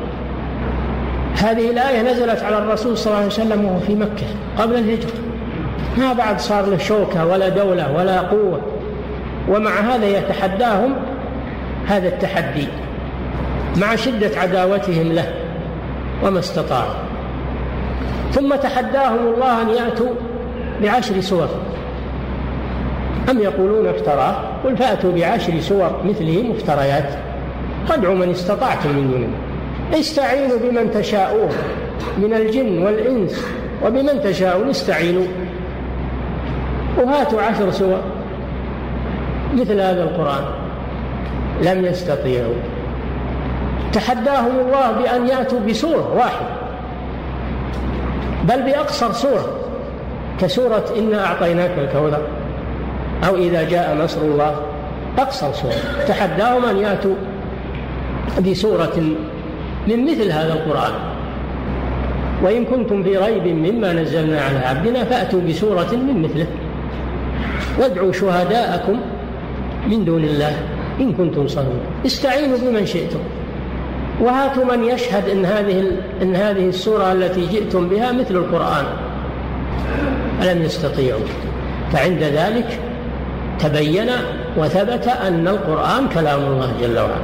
هذه 1.42 1.70
الآية 1.70 2.02
نزلت 2.02 2.42
على 2.42 2.58
الرسول 2.58 2.98
صلى 2.98 3.06
الله 3.06 3.16
عليه 3.16 3.26
وسلم 3.26 3.64
وهو 3.64 3.78
في 3.78 3.94
مكة 3.94 4.26
قبل 4.58 4.74
الهجرة. 4.74 5.12
ما 5.98 6.12
بعد 6.12 6.40
صار 6.40 6.66
له 6.66 6.78
شوكة 6.78 7.26
ولا 7.26 7.48
دولة 7.48 7.96
ولا 7.96 8.20
قوة 8.20 8.60
ومع 9.48 9.80
هذا 9.80 10.06
يتحداهم 10.18 10.94
هذا 11.90 12.08
التحدي 12.08 12.66
مع 13.76 13.96
شدة 13.96 14.40
عداوتهم 14.40 15.12
له 15.12 15.34
وما 16.24 16.38
استطاعوا 16.38 16.94
ثم 18.32 18.54
تحداهم 18.54 19.34
الله 19.34 19.62
أن 19.62 19.68
يأتوا 19.68 20.14
بعشر 20.82 21.20
سور. 21.20 21.48
أم 23.30 23.38
يقولون 23.38 23.86
افتراه 23.86 24.34
قل 24.64 24.76
فأتوا 24.76 25.12
بعشر 25.12 25.60
سور 25.60 26.00
مثله 26.04 26.42
مفتريات. 26.42 27.08
فادعوا 27.88 28.14
من 28.14 28.30
استطعتم 28.30 28.88
من 28.88 29.10
دون 29.10 29.32
استعينوا 30.00 30.58
بمن 30.58 30.90
تشاءون 30.90 31.50
من 32.18 32.34
الجن 32.34 32.82
والإنس 32.82 33.46
وبمن 33.84 34.20
تشاءون 34.24 34.68
استعينوا. 34.68 35.26
وهاتوا 36.98 37.42
عشر 37.42 37.70
سور 37.70 38.00
مثل 39.54 39.80
هذا 39.80 40.02
القرآن. 40.02 40.59
لم 41.62 41.84
يستطيعوا. 41.84 42.54
تحداهم 43.92 44.58
الله 44.66 44.92
بأن 45.02 45.28
يأتوا 45.28 45.60
بسورة 45.68 46.14
واحدة 46.16 46.48
بل 48.48 48.62
بأقصر 48.62 49.12
سورة 49.12 49.56
كسورة 50.40 50.84
إنا 50.98 51.26
أعطيناك 51.26 51.70
الكوثر 51.78 52.22
أو 53.28 53.36
إذا 53.36 53.68
جاء 53.68 53.96
نصر 54.04 54.20
الله 54.20 54.56
أقصر 55.18 55.52
سورة. 55.52 56.04
تحداهم 56.08 56.64
أن 56.64 56.76
يأتوا 56.76 57.14
بسورة 58.46 58.96
من 59.88 60.04
مثل 60.04 60.32
هذا 60.32 60.52
القرآن. 60.52 60.92
وإن 62.42 62.64
كنتم 62.64 63.02
في 63.02 63.16
ريب 63.16 63.46
مما 63.46 63.92
نزلنا 63.92 64.40
على 64.40 64.58
عبدنا 64.58 65.04
فأتوا 65.04 65.40
بسورة 65.48 65.92
من 65.92 66.22
مثله. 66.22 66.46
وادعوا 67.78 68.12
شهداءكم 68.12 69.00
من 69.88 70.04
دون 70.04 70.24
الله. 70.24 70.56
إن 71.00 71.12
كنتم 71.12 71.48
صادقين. 71.48 71.80
استعينوا 72.06 72.58
بمن 72.58 72.86
شئتم. 72.86 73.18
وهاتوا 74.20 74.64
من 74.64 74.84
يشهد 74.84 75.28
إن 75.28 75.44
هذه 75.44 75.84
إن 76.22 76.36
هذه 76.36 76.68
السورة 76.68 77.12
التي 77.12 77.46
جئتم 77.46 77.88
بها 77.88 78.12
مثل 78.12 78.36
القرآن. 78.36 78.84
ألم 80.42 80.62
يستطيعوا؟ 80.62 81.20
فعند 81.92 82.22
ذلك 82.22 82.78
تبين 83.58 84.10
وثبت 84.56 85.08
أن 85.08 85.48
القرآن 85.48 86.08
كلام 86.14 86.42
الله 86.42 86.72
جل 86.80 86.98
وعلا. 86.98 87.14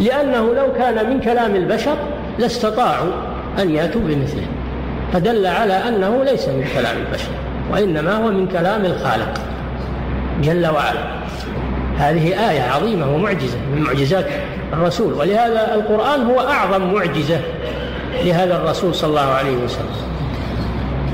لأنه 0.00 0.54
لو 0.54 0.72
كان 0.72 1.10
من 1.10 1.20
كلام 1.20 1.56
البشر 1.56 1.96
لاستطاعوا 2.38 3.12
أن 3.58 3.70
يأتوا 3.70 4.00
بمثله. 4.00 4.46
فدل 5.12 5.46
على 5.46 5.72
أنه 5.72 6.24
ليس 6.24 6.48
من 6.48 6.64
كلام 6.74 6.96
البشر 6.96 7.30
وإنما 7.72 8.16
هو 8.16 8.30
من 8.30 8.48
كلام 8.48 8.84
الخالق 8.84 9.40
جل 10.42 10.66
وعلا. 10.66 11.20
هذه 12.00 12.50
آية 12.50 12.62
عظيمة 12.62 13.14
ومعجزة 13.14 13.58
من 13.74 13.82
معجزات 13.82 14.26
الرسول. 14.72 15.12
ولهذا 15.12 15.74
القرآن 15.74 16.26
هو 16.26 16.40
أعظم 16.40 16.94
معجزة 16.94 17.40
لهذا 18.24 18.56
الرسول 18.56 18.94
صلى 18.94 19.10
الله 19.10 19.20
عليه 19.20 19.56
وسلم. 19.64 19.96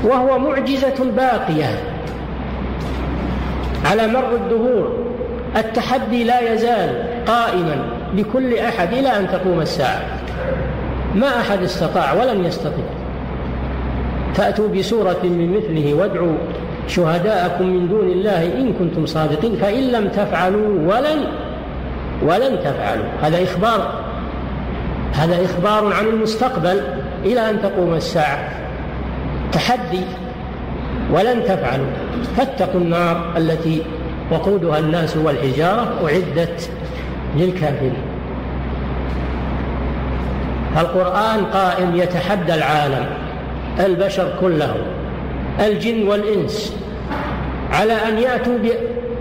وهو 0.03 0.39
معجزة 0.39 1.11
باقية 1.17 1.79
على 3.85 4.07
مر 4.07 4.35
الدهور. 4.35 4.97
التحدي 5.57 6.23
لا 6.23 6.53
يزال 6.53 7.03
قائما 7.27 7.75
لكل 8.15 8.57
أحد 8.57 8.93
إلى 8.93 9.17
أن 9.17 9.27
تقوم 9.27 9.61
الساعة. 9.61 10.01
ما 11.15 11.39
أحد 11.41 11.63
استطاع 11.63 12.13
ولن 12.13 12.45
يستطيع. 12.45 12.85
فأتوا 14.35 14.67
بسورة 14.67 15.19
من 15.23 15.57
مثله 15.57 15.93
وادعوا 15.93 16.37
شهداءكم 16.87 17.65
من 17.65 17.87
دون 17.89 18.07
الله 18.07 18.45
إن 18.45 18.73
كنتم 18.73 19.05
صادقين 19.05 19.55
فإن 19.55 19.83
لم 19.91 20.07
تفعلوا 20.07 20.95
ولن 20.95 21.23
ولن 22.23 22.59
تفعلوا. 22.59 23.05
هذا 23.21 23.43
إخبار 23.43 23.93
هذا 25.13 25.45
إخبار 25.45 25.93
عن 25.93 26.05
المستقبل 26.05 26.81
إلى 27.25 27.49
أن 27.49 27.61
تقوم 27.61 27.93
الساعة. 27.93 28.49
تحدي 29.51 30.01
ولن 31.11 31.43
تفعلوا. 31.43 31.85
فاتقوا 32.37 32.81
النار 32.81 33.33
التي 33.37 33.81
وقودها 34.31 34.79
الناس 34.79 35.17
والحجارة 35.17 35.87
أعدت 36.03 36.69
للكافرين. 37.35 37.93
القرآن 40.77 41.45
قائم 41.45 41.95
يتحدى 41.95 42.53
العالم 42.53 43.05
البشر 43.79 44.33
كلهم. 44.41 44.96
الجن 45.59 46.07
والإنس 46.07 46.75
على 47.73 47.93
أن 47.93 48.17
يأتوا 48.17 48.57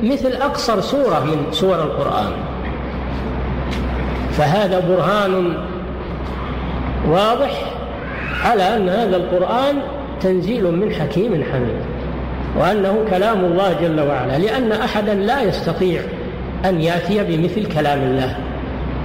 بمثل 0.02 0.32
أقصر 0.32 0.80
سورة 0.80 1.24
من 1.24 1.52
سور 1.52 1.74
القرآن. 1.74 2.32
فهذا 4.32 4.80
برهان 4.80 5.56
واضح 7.08 7.50
على 8.44 8.76
أن 8.76 8.88
هذا 8.88 9.16
القرآن 9.16 9.76
تنزيل 10.20 10.64
من 10.64 10.94
حكيم 10.94 11.44
حميد 11.52 11.80
وأنه 12.58 13.04
كلام 13.10 13.44
الله 13.44 13.72
جل 13.72 14.00
وعلا 14.00 14.38
لأن 14.38 14.72
أحدا 14.72 15.14
لا 15.14 15.42
يستطيع 15.42 16.02
أن 16.64 16.80
يأتي 16.80 17.24
بمثل 17.24 17.66
كلام 17.74 17.98
الله 17.98 18.36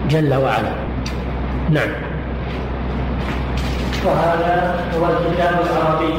جل 0.09 0.34
وعلا. 0.34 0.73
نعم. 1.69 1.89
وهذا 4.05 4.75
هو 4.97 5.05
الكتاب 5.05 5.55
العربي. 5.71 6.13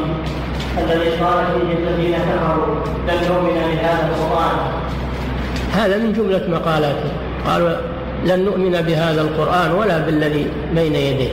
الذي 0.78 1.10
قال 1.10 1.44
فيه 1.46 1.70
الذين 1.78 2.14
كفروا. 2.14 2.74
لن 3.08 3.28
نؤمن 3.28 3.54
بهذا 3.54 4.08
القرآن. 4.08 4.56
هذا 5.72 5.96
من 5.98 6.12
جملة 6.12 6.44
مقالاته. 6.48 7.10
قالوا 7.46 7.70
لن 8.24 8.44
نؤمن 8.44 8.70
بهذا 8.70 9.20
القرآن 9.20 9.70
ولا 9.72 9.98
بالذي 9.98 10.46
بين 10.74 10.94
يديه. 10.94 11.32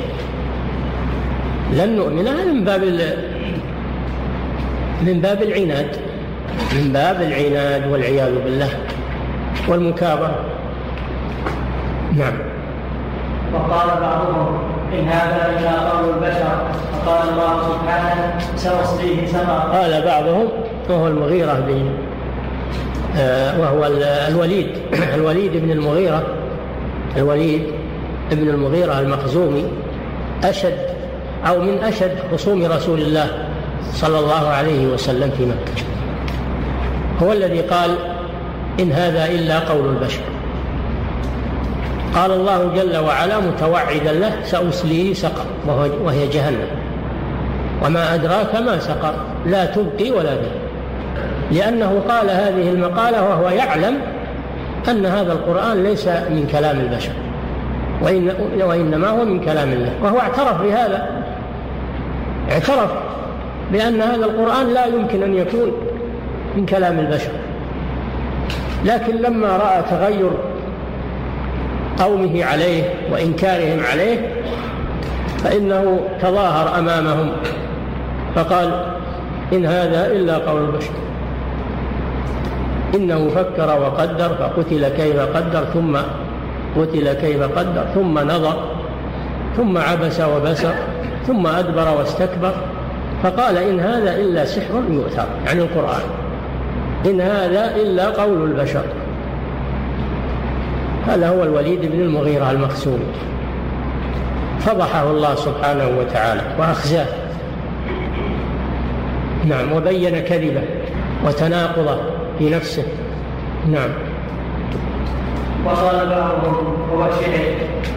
لن 1.72 1.96
نؤمن 1.96 2.28
هذا 2.28 2.44
من 2.44 2.64
باب 2.64 2.84
من 5.02 5.22
باب 5.22 5.42
العناد. 5.42 5.96
من 6.76 6.92
باب 6.94 7.22
العناد 7.22 7.88
والعياذ 7.92 8.44
بالله 8.44 8.70
والمكابرة. 9.68 10.40
نعم. 12.18 12.34
وقال 13.54 13.88
بعضهم 13.88 14.79
إن 14.94 15.08
هذا 15.08 15.60
إلا 15.60 15.90
قول 15.90 16.10
البشر. 16.10 16.80
فقال 17.06 17.30
الله 17.30 17.64
سبحانه 17.64 18.34
سأصليه 18.56 19.28
سقر 19.28 19.72
قال 19.74 20.02
بعضهم 20.06 20.48
وهو 20.90 21.08
المغيرة 21.08 21.54
بن 21.54 21.90
آه، 23.18 23.60
وهو 23.60 23.86
الوليد. 24.28 24.68
الوليد 25.16 25.52
بن 25.58 25.72
المغيرة. 25.72 26.24
الوليد 27.18 27.64
بن 28.32 28.50
المغيرة 28.50 29.00
المخزومي. 29.00 29.66
أشد 30.44 30.78
أو 31.48 31.62
من 31.62 31.78
أشد 31.84 32.16
خصوم 32.32 32.66
رسول 32.66 33.02
الله 33.02 33.48
صلى 33.94 34.20
الله 34.20 34.48
عليه 34.48 34.88
وسلم 34.88 35.32
في 35.38 35.46
مكة. 35.46 35.84
هو 37.22 37.32
الذي 37.32 37.62
قال 37.62 37.96
إن 38.80 38.92
هذا 38.92 39.26
إلا 39.26 39.60
قول 39.60 39.90
البشر. 39.90 40.22
قال 42.16 42.32
الله 42.32 42.72
جل 42.76 42.98
وعلا 42.98 43.40
متوعدا 43.40 44.12
له 44.12 44.32
سأسليه 44.44 45.14
سقر 45.14 45.46
وهي 46.04 46.28
جهنم. 46.28 46.68
وما 47.86 48.16
أدراك 48.16 48.56
ما 48.56 48.80
سقر 48.80 49.14
لا 49.46 49.66
تبقي 49.66 50.12
ولا 50.12 50.36
تذر 50.36 50.52
لأنه 51.52 52.04
قال 52.10 52.30
هذه 52.30 52.70
المقالة 52.70 53.24
وهو 53.30 53.50
يعلم 53.50 53.98
أن 54.90 55.06
هذا 55.06 55.34
القرآن 55.34 55.84
ليس 55.84 56.08
من 56.08 56.48
كلام 56.52 56.80
البشر 56.80 57.12
وإن 58.02 58.32
وإنما 58.62 59.08
هو 59.08 59.26
من 59.26 59.40
كلام 59.46 59.74
الله. 59.74 59.94
وهو 60.04 60.20
اعترف 60.20 60.62
بهذا 60.62 61.10
اعترف 62.52 62.92
بأن 63.72 64.02
هذا 64.02 64.26
القرآن 64.26 64.74
لا 64.74 64.86
يمكن 64.86 65.24
أن 65.24 65.38
يكون 65.38 65.72
من 66.56 66.66
كلام 66.66 67.00
البشر. 67.00 67.32
لكن 68.86 69.16
لما 69.16 69.48
رأى 69.48 69.82
تغير 69.90 70.32
قومه 72.00 72.46
عليه 72.46 72.84
وإنكارهم 73.12 73.80
عليه 73.92 74.30
فإنه 75.44 76.00
تظاهر 76.22 76.80
أمامهم 76.80 77.32
فقال 78.36 78.86
إن 79.54 79.66
هذا 79.66 80.08
إلا 80.08 80.38
قول 80.38 80.62
البشر. 80.62 80.92
إنه 82.96 83.30
فكر 83.30 83.82
وقدر 83.82 84.30
فقتل 84.30 84.90
كيف 84.90 85.20
قدر 85.20 85.66
ثم 85.74 85.98
قتل 86.78 87.14
كيف 87.14 87.42
قدر 87.42 87.86
ثم 87.96 88.20
نظر 88.20 88.56
ثم 89.58 89.78
عبس 89.78 90.22
وبسر 90.22 90.74
ثم 91.28 91.48
أدبر 91.48 91.98
واستكبر 92.00 92.54
فقال 93.24 93.58
إن 93.58 93.80
هذا 93.80 94.16
إلا 94.16 94.46
سحر 94.46 94.84
يؤثر 94.90 95.26
يعني 95.46 95.62
القرآن. 95.62 96.02
إن 97.06 97.22
هذا 97.22 97.76
إلا 97.76 98.10
قول 98.10 98.52
البشر. 98.52 98.84
هذا 101.08 101.30
هو 101.30 101.44
الوليد 101.44 101.92
بن 101.92 102.02
المغيرة 102.02 102.52
المخزومي 102.52 103.06
فضحه 104.60 105.04
الله 105.04 105.36
سبحانه 105.36 105.88
وتعالى 106.00 106.42
وأخزاه. 106.60 107.06
نعم 109.46 109.72
وبين 109.72 110.20
كذبه 110.20 110.62
وتناقضه 111.26 111.98
في 112.40 112.50
نفسه. 112.50 112.84
نعم. 113.72 113.90
وقال 115.66 116.10
بعضهم 116.10 116.78
هو 116.94 117.00
شعر 117.00 117.46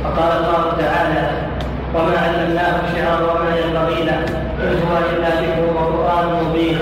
فقال 0.05 0.33
الله 0.39 0.73
تعالى 0.79 1.31
وما 1.95 2.19
علمناه 2.19 2.81
الشعر 2.85 3.23
وما 3.23 3.57
ينبغي 3.59 4.05
له 4.05 4.19
إن 4.63 4.79
هو 4.91 4.99
إلا 5.17 5.29
ذكر 5.29 5.75
وقرآن 5.75 6.45
مبين. 6.45 6.79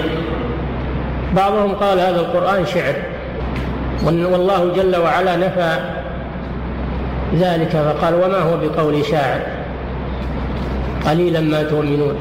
بعضهم 1.36 1.74
قال 1.74 2.00
هذا 2.00 2.20
القرآن 2.20 2.66
شعر. 2.66 2.94
والله 4.04 4.72
جل 4.76 4.96
وعلا 4.96 5.36
نفى 5.36 5.99
ذلك 7.38 7.68
فقال 7.68 8.14
وما 8.14 8.38
هو 8.38 8.56
بقول 8.56 9.04
شاعر؟ 9.04 9.40
قليلا 11.06 11.40
ما 11.40 11.62
تؤمنون. 11.62 12.14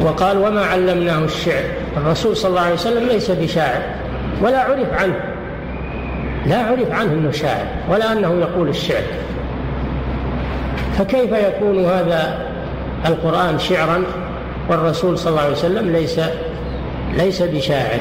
وقال 0.00 0.38
وما 0.38 0.64
علمناه 0.64 1.24
الشعر. 1.24 1.64
الرسول 1.96 2.36
صلى 2.36 2.48
الله 2.48 2.60
عليه 2.60 2.74
وسلم 2.74 3.08
ليس 3.08 3.30
بشاعر 3.30 3.82
ولا 4.42 4.58
عرف 4.58 4.92
عنه. 4.92 5.14
لا 6.46 6.58
عرف 6.58 6.90
عنه 6.90 7.12
إنه 7.12 7.30
شاعر 7.30 7.66
ولا 7.90 8.12
أنه 8.12 8.40
يقول 8.40 8.68
الشعر. 8.68 9.02
فكيف 10.98 11.32
يكون 11.32 11.84
هذا 11.84 12.46
القرآن 13.06 13.58
شعرا 13.58 14.02
والرسول 14.68 15.18
صلى 15.18 15.30
الله 15.30 15.42
عليه 15.42 15.52
وسلم 15.52 15.92
ليس 15.92 16.20
ليس 17.16 17.42
بشاعر؟ 17.42 18.00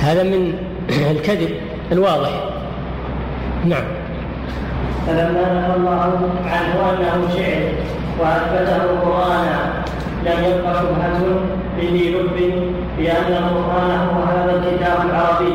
هذا 0.00 0.22
من 0.22 0.54
الكذب 1.10 1.50
الواضح. 1.92 2.30
نعم. 3.64 4.03
فلما 5.06 5.44
نهى 5.54 5.76
الله 5.76 6.30
عنه 6.46 6.90
انه 6.90 7.28
شعر 7.36 7.62
وأثبته 8.20 9.00
قرآنا 9.04 9.84
لم 10.26 10.44
يبق 10.44 10.66
شبهة 10.80 11.20
لذي 11.78 12.10
لب 12.10 12.36
بأن 12.98 13.32
القرآن 13.32 13.98
هو 14.08 14.22
هذا 14.22 14.52
الكتاب 14.56 14.98
العربي 15.10 15.54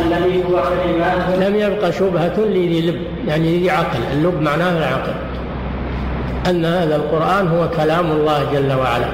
الذي 0.00 0.44
هو 0.44 0.62
كلمات 0.62 1.48
لم 1.48 1.56
يبق 1.56 1.90
شبهة 1.90 2.36
لذي 2.38 2.90
لب 2.90 3.00
يعني 3.28 3.58
لذي 3.58 3.70
عقل. 3.70 3.98
اللب 4.12 4.42
معناه 4.42 4.78
العقل. 4.78 5.12
أن 6.50 6.64
هذا 6.64 6.96
القرآن 6.96 7.48
هو 7.48 7.68
كلام 7.68 8.10
الله 8.10 8.44
جل 8.52 8.72
وعلا 8.72 9.06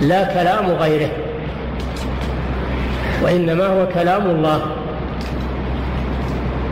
لا 0.00 0.24
كلام 0.24 0.66
غيره 0.70 1.10
وإنما 3.22 3.66
هو 3.66 3.86
كلام 3.94 4.30
الله. 4.30 4.60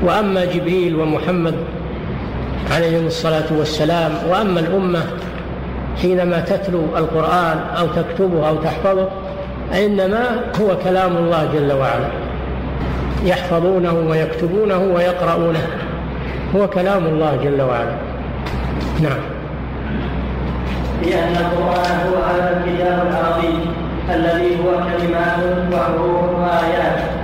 وأما 0.04 0.44
جبريل 0.44 0.96
ومحمد 0.96 1.54
عليهم 2.74 3.06
الصلاة 3.06 3.46
والسلام 3.58 4.12
وأما 4.30 4.60
الأمة 4.60 5.02
حينما 6.02 6.40
تتلو 6.40 6.80
القرآن 6.96 7.58
أو 7.78 7.86
تكتبه 7.86 8.48
أو 8.48 8.56
تحفظه 8.56 9.08
فإنما 9.70 10.24
هو 10.60 10.76
كلام 10.84 11.16
الله 11.16 11.48
جل 11.54 11.72
وعلا. 11.72 12.08
يحفظونه 13.24 13.92
ويكتبونه 13.92 14.78
ويقرؤونه. 14.78 15.66
هو 16.56 16.68
كلام 16.68 17.06
الله 17.06 17.38
جل 17.44 17.62
وعلا. 17.62 17.96
نعم. 19.02 19.20
لأن 21.02 21.36
القرآن 21.36 22.08
هو 22.08 22.22
هذا 22.22 22.64
الكتاب 22.64 23.06
العربي 23.10 23.58
الذي 24.14 24.56
هو 24.56 24.72
كلمات 24.72 25.72
وحروف 25.72 26.40
وآيات. 26.40 27.15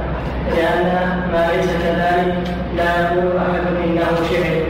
لأن 0.50 0.84
ما 1.32 1.48
ليس 1.56 1.66
كذلك 1.66 2.34
لا 2.76 3.00
يقول 3.00 3.36
أحد 3.36 3.64
إنه 3.84 4.10
شعر. 4.30 4.62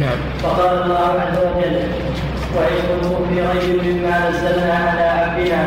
نعم. 0.00 0.18
وقال 0.44 0.82
الله 0.82 1.12
عز 1.20 1.38
وجل 1.38 1.76
وإن 2.56 2.76
كنتم 2.88 3.16
في 3.28 3.40
ريب 3.40 3.84
مما 3.84 4.30
نزلنا 4.30 4.74
على 4.74 5.02
عبدنا 5.02 5.66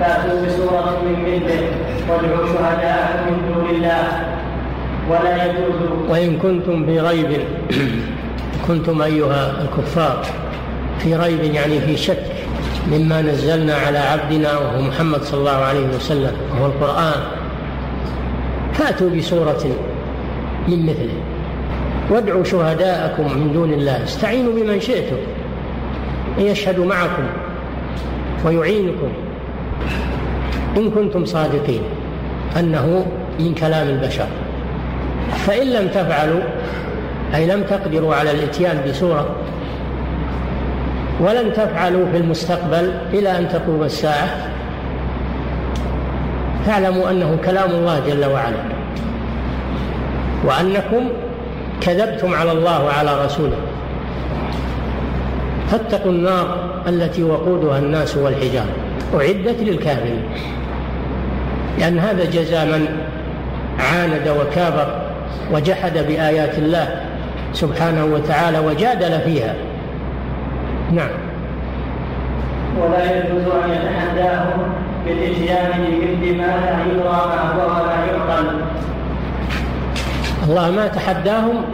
فأتوا 0.00 0.46
بسورة 0.46 1.02
من 1.04 1.16
مثله 1.22 1.68
وادعوا 2.08 2.46
شهداءكم 2.46 3.32
من 3.32 3.54
دون 3.54 3.70
الله. 3.70 4.04
ولا 5.10 5.44
يجوز. 5.44 6.08
وإن 6.08 6.38
كنتم 6.38 6.86
في 6.86 7.00
ريب 7.00 7.40
كنتم 8.68 9.02
أيها 9.02 9.52
الكفار 9.62 10.26
في 10.98 11.16
ريب 11.16 11.44
يعني 11.44 11.80
في 11.80 11.96
شك 11.96 12.22
مما 12.92 13.22
نزلنا 13.22 13.74
على 13.74 13.98
عبدنا 13.98 14.58
وهو 14.58 14.80
محمد 14.82 15.22
صلى 15.22 15.40
الله 15.40 15.50
عليه 15.56 15.86
وسلم 15.96 16.32
وهو 16.52 16.66
القرآن. 16.66 17.20
فأتوا 18.78 19.10
بسورة 19.10 19.64
من 20.68 20.86
مثله. 20.86 21.14
وادعوا 22.10 22.44
شهداءكم 22.44 23.38
من 23.38 23.52
دون 23.52 23.72
الله. 23.72 24.04
استعينوا 24.04 24.52
بمن 24.52 24.80
شئتم. 24.80 25.16
أن 26.38 26.42
يشهدوا 26.42 26.86
معكم 26.86 27.26
ويعينكم. 28.44 29.08
إن 30.76 30.90
كنتم 30.90 31.24
صادقين 31.24 31.82
أنه 32.58 33.06
من 33.40 33.54
كلام 33.54 33.88
البشر. 33.88 34.26
فإن 35.46 35.66
لم 35.66 35.88
تفعلوا 35.88 36.40
أي 37.34 37.46
لم 37.46 37.62
تقدروا 37.62 38.14
على 38.14 38.30
الإتيان 38.30 38.82
بسورة 38.88 39.36
ولن 41.20 41.52
تفعلوا 41.52 42.06
في 42.12 42.16
المستقبل 42.16 42.94
إلى 43.12 43.38
أن 43.38 43.48
تقوم 43.48 43.82
الساعة 43.82 44.28
فاعلموا 46.66 47.10
أنه 47.10 47.38
كلام 47.44 47.70
الله 47.70 48.00
جل 48.06 48.24
وعلا 48.24 48.56
وأنكم 50.44 51.08
كذبتم 51.80 52.34
على 52.34 52.52
الله 52.52 52.84
وعلى 52.84 53.24
رسوله. 53.24 53.56
فاتقوا 55.70 56.12
النار 56.12 56.56
التي 56.88 57.24
وقودها 57.24 57.78
الناس 57.78 58.16
والحجارة. 58.16 58.74
أعدت 59.14 59.60
للكافرين. 59.60 60.22
لأن 61.78 61.98
هذا 61.98 62.24
جزاء 62.24 62.66
من 62.66 62.88
عاند 63.78 64.28
وكابر 64.28 65.00
وجحد 65.52 65.98
بآيات 65.98 66.58
الله 66.58 67.00
سبحانه 67.52 68.04
وتعالى 68.04 68.58
وجادل 68.58 69.20
فيها. 69.20 69.54
نعم. 70.92 71.10
ولا 72.80 73.18
يجوز 73.18 73.44
أن 73.64 73.70
يتحداهم 73.70 74.85
بالإتيان 75.06 75.70
بمثل 76.20 76.38
ما 76.38 76.46
لا 76.46 76.92
يدرى 76.92 77.02
ما 77.04 77.52
هو 77.52 77.66
ولا 77.70 77.94
يعقل. 78.06 78.60
الله 80.48 80.70
ما 80.70 80.86
تحداهم 80.86 81.64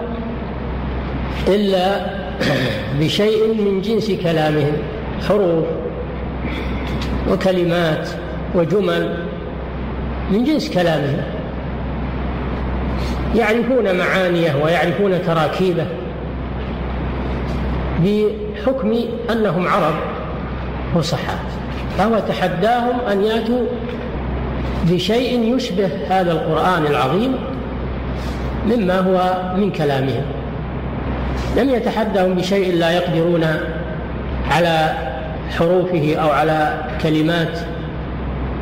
إلا 1.49 2.07
بشيء 3.01 3.49
من 3.49 3.81
جنس 3.81 4.11
كلامهم 4.11 4.73
حروف 5.29 5.65
وكلمات 7.31 8.09
وجمل 8.55 9.17
من 10.31 10.45
جنس 10.45 10.71
كلامهم. 10.71 11.23
يعرفون 13.35 13.99
معانيه 13.99 14.55
ويعرفون 14.65 15.23
تراكيبه 15.27 15.87
بحكم 18.05 18.95
أنهم 19.31 19.69
عرب 19.69 19.95
فصحاء 20.95 21.62
فهو 21.99 22.19
تحداهم 22.19 23.01
أن 23.13 23.23
يأتوا 23.23 23.67
بشيء 24.85 25.57
يشبه 25.57 25.91
هذا 26.09 26.33
القرآن 26.33 26.87
العظيم 26.87 27.35
مما 28.67 29.01
هو 29.01 29.43
من 29.57 29.71
كلامهم. 29.71 30.23
لم 31.57 31.71
يتحدهم 31.71 32.35
بشيء 32.35 32.75
لا 32.75 32.91
يقدرون 32.91 33.47
على 34.51 34.95
حروفه 35.59 36.17
أو 36.17 36.31
على 36.31 36.85
كلمات 37.03 37.59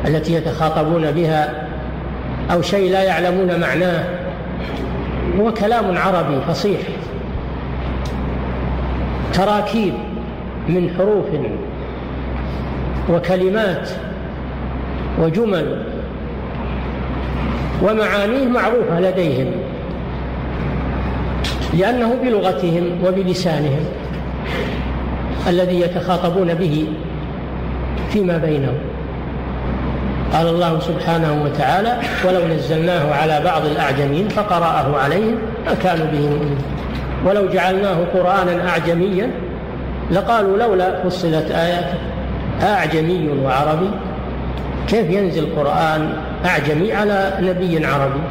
التي 0.07 0.33
يتخاطبون 0.33 1.11
بها 1.11 1.67
أو 2.51 2.61
شيء 2.61 2.91
لا 2.91 3.03
يعلمون 3.03 3.59
معناه. 3.59 4.03
هو 5.39 5.53
كلام 5.53 5.97
عربي 5.97 6.41
فصيح. 6.47 6.79
تراكيب 9.33 9.93
من 10.67 10.89
حروف 10.97 11.25
وكلمات 13.11 13.89
وجمل 15.19 15.83
ومعانيه 17.83 18.47
معروفة 18.47 18.99
لديهم 18.99 19.51
لأنه 21.73 22.15
بلغتهم 22.23 22.83
وبلسانهم 23.05 23.85
الذي 25.47 25.79
يتخاطبون 25.81 26.53
به 26.53 26.87
فيما 28.09 28.37
بينهم. 28.37 28.77
قال 30.33 30.47
الله 30.47 30.79
سبحانه 30.79 31.43
وتعالى 31.45 31.97
ولو 32.27 32.47
نزلناه 32.55 33.13
على 33.13 33.41
بعض 33.45 33.65
الأعجمين 33.65 34.27
فقرأه 34.27 34.97
عليهم 34.97 35.35
ما 35.65 35.73
كانوا 35.73 36.05
به 36.05 36.19
مؤمنين. 36.19 36.57
ولو 37.25 37.47
جعلناه 37.47 37.97
قرآنا 38.13 38.69
أعجميا 38.69 39.31
لقالوا 40.11 40.57
لولا 40.57 41.03
فصلت 41.03 41.51
آياته. 41.51 42.10
أعجمي 42.63 43.29
وعربي. 43.45 43.89
كيف 44.87 45.09
ينزل 45.09 45.47
قرآن 45.55 46.13
أعجمي 46.45 46.93
على 46.93 47.33
نبي 47.41 47.85
عربي؟ 47.85 48.21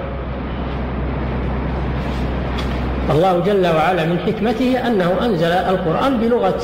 الله 3.10 3.40
جل 3.40 3.66
وعلا 3.66 4.04
من 4.04 4.18
حكمته 4.26 4.86
أنه 4.86 5.12
أنزل 5.24 5.52
القرآن 5.52 6.16
بلغة 6.16 6.60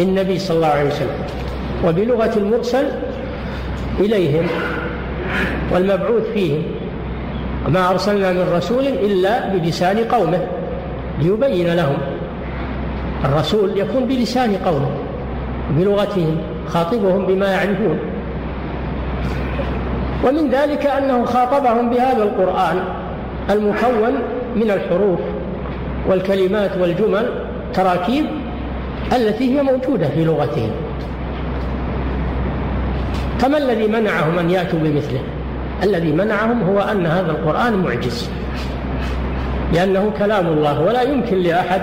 النبي 0.00 0.38
صلى 0.38 0.56
الله 0.56 0.66
عليه 0.66 0.88
وسلم 0.88 1.18
وبلغة 1.86 2.32
المرسل 2.36 2.86
إليهم 4.00 4.46
والمبعوث 5.72 6.22
فيهم. 6.34 6.62
وما 7.66 7.90
أرسلنا 7.90 8.32
من 8.32 8.52
رسول 8.56 8.86
إلا 8.86 9.48
بلسان 9.48 9.98
قومه 9.98 10.40
ليبين 11.22 11.74
لهم. 11.74 11.98
الرسول 13.24 13.78
يكون 13.78 14.04
بلسان 14.06 14.56
قومه 14.64 14.90
بلغتهم. 15.70 16.36
خاطبهم 16.68 17.26
بما 17.26 17.46
يعرفون 17.52 17.98
ومن 20.24 20.50
ذلك 20.50 20.86
أنه 20.86 21.24
خاطبهم 21.24 21.90
بهذا 21.90 22.22
القرآن 22.22 22.80
المكون 23.50 24.14
من 24.56 24.70
الحروف 24.70 25.20
والكلمات 26.08 26.70
والجمل 26.80 27.28
تراكيب 27.74 28.24
التي 29.12 29.58
هي 29.58 29.62
موجودة 29.62 30.08
في 30.08 30.24
لغتهم. 30.24 30.70
فما 33.38 33.58
الذي 33.58 33.86
منعهم 33.86 34.38
أن 34.38 34.50
يأتوا 34.50 34.78
بمثله؟ 34.78 35.20
الذي 35.82 36.12
منعهم 36.12 36.62
هو 36.62 36.80
أن 36.80 37.06
هذا 37.06 37.30
القرآن 37.30 37.82
معجز. 37.82 38.30
لأنه 39.74 40.12
كلام 40.18 40.46
الله 40.46 40.80
ولا 40.80 41.02
يمكن 41.02 41.36
لأحد 41.36 41.82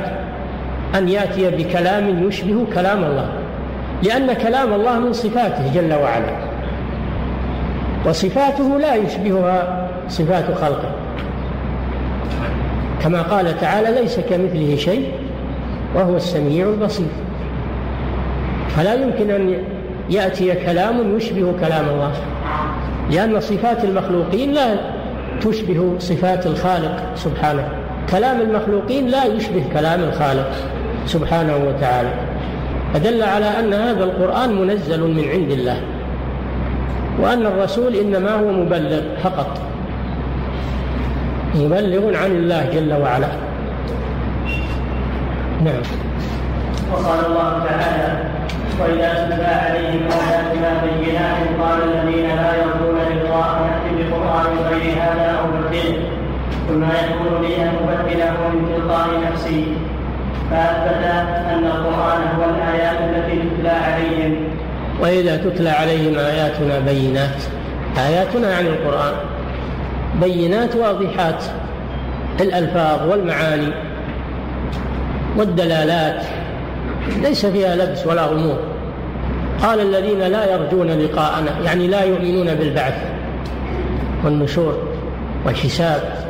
أن 0.96 1.10
يأتي 1.10 1.50
بكلام 1.50 2.28
يشبه 2.28 2.66
كلام 2.76 3.04
الله. 3.04 3.30
لأن 4.04 4.34
كلام 4.34 4.74
الله 4.74 5.00
من 5.00 5.14
صفاته 5.14 5.74
جل 5.74 5.94
وعلا. 5.94 6.36
وصفاته 8.06 8.78
لا 8.78 8.96
يشبهها 8.96 9.88
صفات 10.10 10.46
خلقه. 10.46 10.92
كما 13.04 13.22
قال 13.22 13.60
تعالى 13.60 14.02
ليس 14.02 14.20
كمثله 14.20 14.76
شيء 14.76 15.12
وهو 15.96 16.16
السميع 16.16 16.66
البصير. 16.70 17.08
فلا 18.78 18.94
يمكن 18.94 19.32
أن 19.32 19.58
يأتي 20.10 20.54
كلام 20.54 21.18
يشبه 21.18 21.54
كلام 21.62 21.86
الله 21.90 22.12
لأن 23.12 23.40
صفات 23.40 23.84
المخلوقين 23.84 24.52
لا 24.52 24.76
تشبه 25.42 25.96
صفات 26.00 26.46
الخالق 26.46 27.04
سبحانه. 27.16 27.68
كلام 28.12 28.42
المخلوقين 28.42 29.08
لا 29.08 29.26
يشبه 29.26 29.64
كلام 29.74 30.04
الخالق 30.04 30.52
سبحانه 31.06 31.56
وتعالى. 31.56 32.10
فدل 32.96 33.24
على 33.24 33.60
أن 33.60 33.74
هذا 33.74 34.04
القرآن 34.04 34.56
منزل 34.62 35.02
من 35.02 35.30
عند 35.30 35.52
الله 35.52 35.82
وأن 37.20 37.46
الرسول 37.46 37.96
إنما 37.96 38.36
هو 38.36 38.52
مبلغ 38.52 39.02
فقط 39.24 39.58
مبلغ 41.56 42.18
عن 42.18 42.32
الله 42.32 42.70
جل 42.74 42.94
وعلا. 42.94 43.28
نعم. 45.66 45.84
وقال 46.94 47.26
الله 47.26 47.64
تعالى 47.68 48.08
وإذا 48.80 49.14
تتلى 49.14 49.46
عليهم 49.46 50.02
آياتنا 50.12 50.70
بينات 50.84 51.40
قال 51.62 51.80
الذين 51.84 52.28
لا 52.36 52.52
يرجون 52.56 52.98
لقاء 53.12 53.62
نأتي 53.68 54.10
بقرآن 54.10 54.46
غير 54.70 54.94
هذا 55.04 55.38
أو 55.40 55.46
بدله 55.48 55.98
ثم 56.68 56.84
يكون 56.84 57.42
لي 57.42 57.56
أن 57.64 57.76
أبدله 57.90 58.50
من 58.54 58.76
تلقاء 58.76 59.08
نفسي. 59.32 59.66
فأثبت 60.52 61.06
أن 61.54 61.66
القرآن 61.66 62.22
هو 62.38 62.44
الآيات 62.50 62.98
التي 63.00 63.40
تتلى 63.50 63.70
عليهم. 63.70 64.36
وإذا 65.02 65.38
تتلى 65.38 65.70
عليهم 65.70 66.20
آياتنا 66.20 66.80
بينات 66.80 67.44
آياتنا 67.98 68.52
يعني 68.52 68.70
القرآن. 68.70 69.14
بينات 70.22 70.76
واضحات 70.76 71.44
الألفاظ 72.42 73.10
والمعاني 73.10 73.74
والدلالات. 75.38 76.24
ليس 77.24 77.46
فيها 77.46 77.76
لبس 77.76 78.08
ولا 78.08 78.26
غموض. 78.26 78.58
قال 79.62 79.80
الذين 79.80 80.20
لا 80.20 80.54
يرجون 80.54 80.88
لقاءنا 80.88 81.52
يعني 81.66 81.88
لا 81.88 82.04
يؤمنون 82.04 82.56
بالبعث 82.56 82.96
والنشور 84.24 84.84
والحساب. 85.46 86.25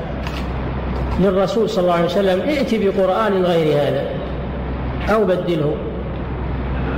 للرسول 1.19 1.69
صلى 1.69 1.81
الله 1.81 1.93
عليه 1.93 2.05
وسلم 2.05 2.41
ائت 2.41 2.75
بقرآن 2.75 3.43
غير 3.43 3.77
هذا 3.77 4.03
أو 5.13 5.25
بدله. 5.25 5.75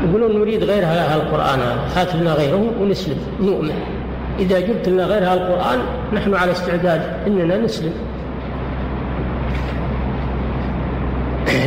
يقولون 0.09 0.39
نريد 0.39 0.63
غير 0.63 0.85
هذا 0.85 1.15
القرآن 1.15 1.59
هات 1.95 2.15
لنا 2.15 2.33
غيره 2.33 2.71
ونسلم 2.81 3.17
نؤمن. 3.41 3.73
إذا 4.39 4.59
جبت 4.59 4.89
لنا 4.89 5.03
غير 5.03 5.23
هذا 5.23 5.33
القرآن 5.33 5.79
نحن 6.13 6.33
على 6.33 6.51
استعداد 6.51 7.01
إننا 7.27 7.57
نسلم. 7.57 7.93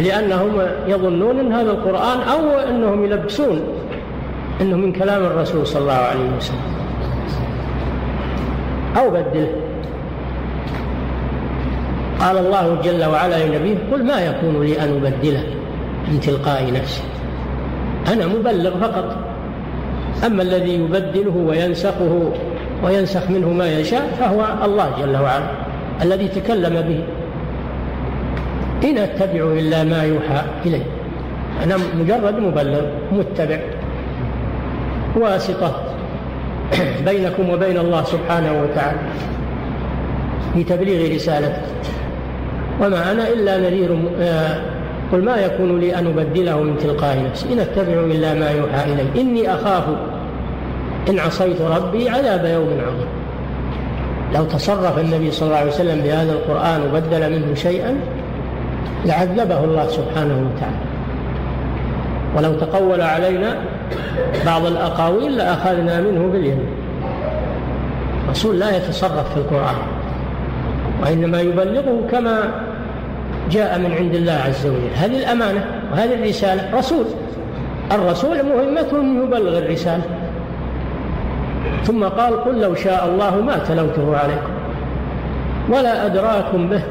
لأنهم 0.03 0.51
يظنون 0.87 1.39
أن 1.39 1.53
هذا 1.53 1.71
القرآن 1.71 2.21
أو 2.21 2.59
أنهم 2.59 3.05
يلبسون 3.05 3.63
أنه 4.61 4.77
من 4.77 4.93
كلام 4.93 5.25
الرسول 5.25 5.67
صلى 5.67 5.83
الله 5.83 5.93
عليه 5.93 6.37
وسلم. 6.37 6.71
أو 8.97 9.11
بدله. 9.11 9.60
قال 12.21 12.39
الله 12.39 12.81
جل 12.85 13.05
وعلا 13.05 13.47
لنبيه 13.47 13.77
قل 13.93 14.05
ما 14.05 14.21
يكون 14.21 14.62
لي 14.62 14.81
أن 14.81 14.89
أبدله 14.97 15.45
من 16.09 16.21
تلقاء 16.21 16.73
نفسي. 16.73 17.03
أنا 18.12 18.27
مبلغ 18.27 18.81
فقط. 18.81 19.16
أما 20.27 20.43
الذي 20.43 20.75
يبدله 20.75 21.37
وينسخه 21.37 22.33
وينسخ 22.85 23.31
منه 23.31 23.49
ما 23.49 23.79
يشاء 23.79 24.16
فهو 24.21 24.64
الله 24.64 24.91
جل 25.01 25.16
وعلا 25.16 25.51
الذي 26.03 26.29
تكلم 26.29 26.75
به. 26.81 27.05
إن 28.89 28.99
أتبع 28.99 29.45
إلا 29.53 29.85
ما 29.85 30.03
يوحى 30.03 30.43
إلي. 30.66 30.83
أنا 31.64 31.77
مجرد 32.01 32.39
مبلغ 32.39 32.83
متبع 33.12 33.59
واسطة 35.16 35.83
بينكم 37.07 37.51
وبين 37.51 37.79
الله 37.79 38.05
سبحانه 38.05 38.62
وتعالى 38.62 38.99
في 40.55 40.64
تبليغ 40.64 41.14
رسالته. 41.14 41.62
وما 42.81 43.12
أنا 43.12 43.28
إلا 43.28 43.59
نذير 43.59 43.99
آه، 44.20 44.61
قل 45.12 45.24
ما 45.24 45.37
يكون 45.37 45.81
لي 45.81 45.95
أن 45.99 46.07
أبدله 46.07 46.62
من 46.62 46.78
تلقاء 46.78 47.24
نفسي. 47.31 47.53
إن 47.53 47.59
أتبع 47.59 47.93
إلا 47.93 48.35
ما 48.35 48.51
يوحى 48.51 48.93
إلي. 48.93 49.20
إني 49.20 49.55
أخاف 49.55 49.85
إن 51.11 51.18
عصيت 51.18 51.61
ربي 51.61 52.09
عذاب 52.09 52.45
يوم 52.45 52.81
عظيم. 52.87 53.09
لو 54.35 54.45
تصرف 54.45 54.99
النبي 54.99 55.31
صلى 55.31 55.47
الله 55.47 55.59
عليه 55.59 55.70
وسلم 55.70 56.01
بهذا 56.01 56.33
القرآن 56.33 56.83
وبدل 56.83 57.33
منه 57.33 57.55
شيئا 57.55 57.97
لعذبه 59.07 59.64
الله 59.64 59.87
سبحانه 59.89 60.51
وتعالى. 60.55 60.76
ولو 62.37 62.53
تقول 62.55 63.01
علينا 63.01 63.57
بعض 64.47 64.66
الأقاويل 64.66 65.37
لأخذنا 65.37 66.01
منه 66.01 66.28
باليمين. 66.33 66.81
الرسول 68.24 68.59
لا 68.59 68.76
يتصرف 68.76 69.33
في 69.33 69.37
القرآن 69.37 69.74
وإنما 71.03 71.41
يبلغه 71.41 72.07
كما 72.11 72.51
جاء 73.51 73.79
من 73.79 73.93
عند 73.93 74.15
الله 74.15 74.33
عز 74.33 74.67
وجل. 74.67 74.91
هذه 74.97 75.19
الأمانة 75.19 75.65
وهذه 75.93 76.15
الرسالة 76.15 76.79
رسول. 76.79 77.05
الرسول 77.93 78.43
مهمته 78.43 79.01
أن 79.01 79.23
يبلغ 79.23 79.59
الرسالة. 79.59 80.03
ثم 81.85 82.05
قال 82.05 82.45
قل 82.45 82.61
لو 82.61 82.75
شاء 82.75 83.09
الله 83.09 83.41
ما 83.41 83.59
تلوته 83.59 84.17
عليكم. 84.17 84.53
ولا 85.69 86.07
أدراكم 86.07 86.69
به. 86.69 86.83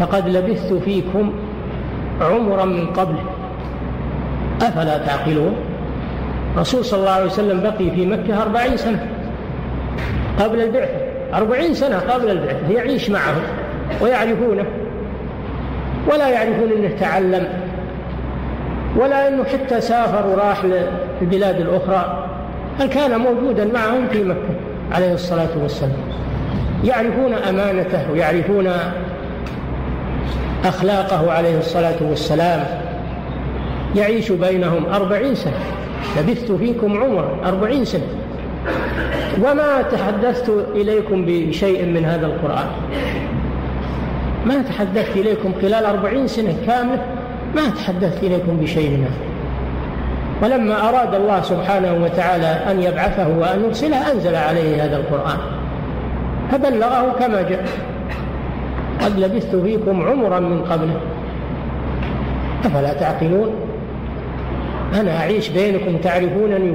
فقد 0.00 0.28
لبثت 0.28 0.72
فيكم 0.72 1.32
عمرا 2.20 2.64
من 2.64 2.86
قبل. 2.86 3.14
أفلا 4.62 4.98
تعقلون؟ 4.98 5.54
رسول 6.58 6.84
صلى 6.84 7.00
الله 7.00 7.10
عليه 7.10 7.26
وسلم 7.26 7.60
بقي 7.60 7.90
في 7.90 8.06
مكة 8.06 8.42
أربعين 8.42 8.76
سنة. 8.76 9.06
قبل 10.40 10.60
البعثة. 10.60 10.96
أربعين 11.34 11.74
سنة 11.74 11.98
قبل 11.98 12.30
البعثة. 12.30 12.70
يعيش 12.70 13.10
معهم 13.10 13.42
ويعرفونه. 14.00 14.64
ولا 16.10 16.28
يعرفون 16.28 16.72
أنه 16.72 16.90
تعلم 17.00 17.48
ولا 18.96 19.28
أنه 19.28 19.44
حتى 19.44 19.80
سافر 19.80 20.26
وراح 20.26 20.62
للبلاد 20.64 21.60
الأخرى 21.60 22.28
بل 22.80 22.86
كان 22.86 23.20
موجودا 23.20 23.64
معهم 23.64 24.08
في 24.12 24.24
مكة 24.24 24.54
عليه 24.92 25.14
الصلاة 25.14 25.48
والسلام. 25.62 25.96
يعرفون 26.84 27.34
أمانته 27.34 28.10
ويعرفون 28.12 28.72
أخلاقه 30.64 31.32
عليه 31.32 31.58
الصلاة 31.58 31.96
والسلام. 32.00 32.64
يعيش 33.96 34.32
بينهم 34.32 34.86
أربعين 34.92 35.34
سنة. 35.34 35.60
لبثت 36.18 36.52
فيكم 36.52 37.02
عمرا 37.02 37.36
أربعين 37.44 37.84
سنة. 37.84 38.06
وما 39.38 39.82
تحدثت 39.82 40.52
إليكم 40.74 41.24
بشيء 41.26 41.86
من 41.86 42.04
هذا 42.04 42.26
القرآن. 42.26 42.66
ما 44.46 44.62
تحدثت 44.62 45.16
إليكم 45.16 45.52
خلال 45.62 45.84
أربعين 45.84 46.26
سنة 46.26 46.54
كاملة 46.66 47.04
ما 47.54 47.68
تحدثت 47.68 48.22
إليكم 48.22 48.56
بشيء 48.56 48.90
من 48.90 49.04
هذا 49.04 49.32
ولما 50.42 50.88
أراد 50.88 51.14
الله 51.14 51.42
سبحانه 51.42 52.04
وتعالى 52.04 52.46
أن 52.46 52.82
يبعثه 52.82 53.28
وأن 53.38 53.64
يرسله 53.64 54.12
أنزل 54.12 54.34
عليه 54.34 54.84
هذا 54.84 54.96
القرآن. 54.96 55.38
فبلغه 56.52 57.16
كما 57.20 57.42
جاء. 57.42 57.64
قد 59.04 59.18
لبثت 59.18 59.56
فيكم 59.56 60.02
عمرا 60.08 60.40
من 60.40 60.64
قبله. 60.64 61.00
أفلا 62.64 62.92
تعقلون؟ 62.92 63.50
أنا 64.94 65.16
أعيش 65.16 65.48
بينكم 65.48 65.96
تعرفونني 65.96 66.74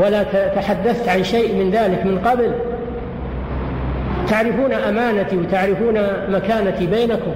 ولا 0.00 0.22
تحدثت 0.48 1.08
عن 1.08 1.24
شيء 1.24 1.54
من 1.54 1.70
ذلك 1.70 2.06
من 2.06 2.18
قبل؟ 2.18 2.52
تعرفون 4.30 4.72
أمانتي 4.72 5.36
وتعرفون 5.36 5.94
مكانتي 6.28 6.86
بينكم. 6.86 7.32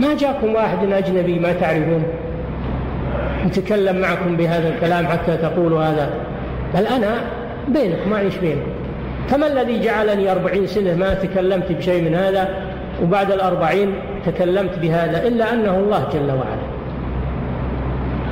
ما 0.00 0.14
جاكم 0.14 0.54
واحد 0.54 0.92
أجنبي 0.92 1.38
ما 1.38 1.52
تعرفون؟ 1.52 2.02
يتكلم 3.46 4.00
معكم 4.00 4.36
بهذا 4.36 4.68
الكلام 4.68 5.06
حتى 5.06 5.36
تقولوا 5.36 5.82
هذا. 5.82 6.10
بل 6.74 6.86
أنا 6.86 7.14
بينكم 7.68 8.10
معيش 8.10 8.36
بينكم 8.36 8.70
فما 9.28 9.46
الذي 9.46 9.80
جعلني 9.80 10.32
أربعين 10.32 10.66
سنة 10.66 10.94
ما 10.94 11.14
تكلمت 11.14 11.72
بشيء 11.72 12.02
من 12.02 12.14
هذا؟ 12.14 12.48
وبعد 13.02 13.32
الأربعين 13.32 13.94
تكلمت 14.26 14.78
بهذا 14.78 15.26
إلا 15.26 15.52
أنه 15.52 15.76
الله 15.76 16.08
جل 16.12 16.30
وعلا. 16.30 16.64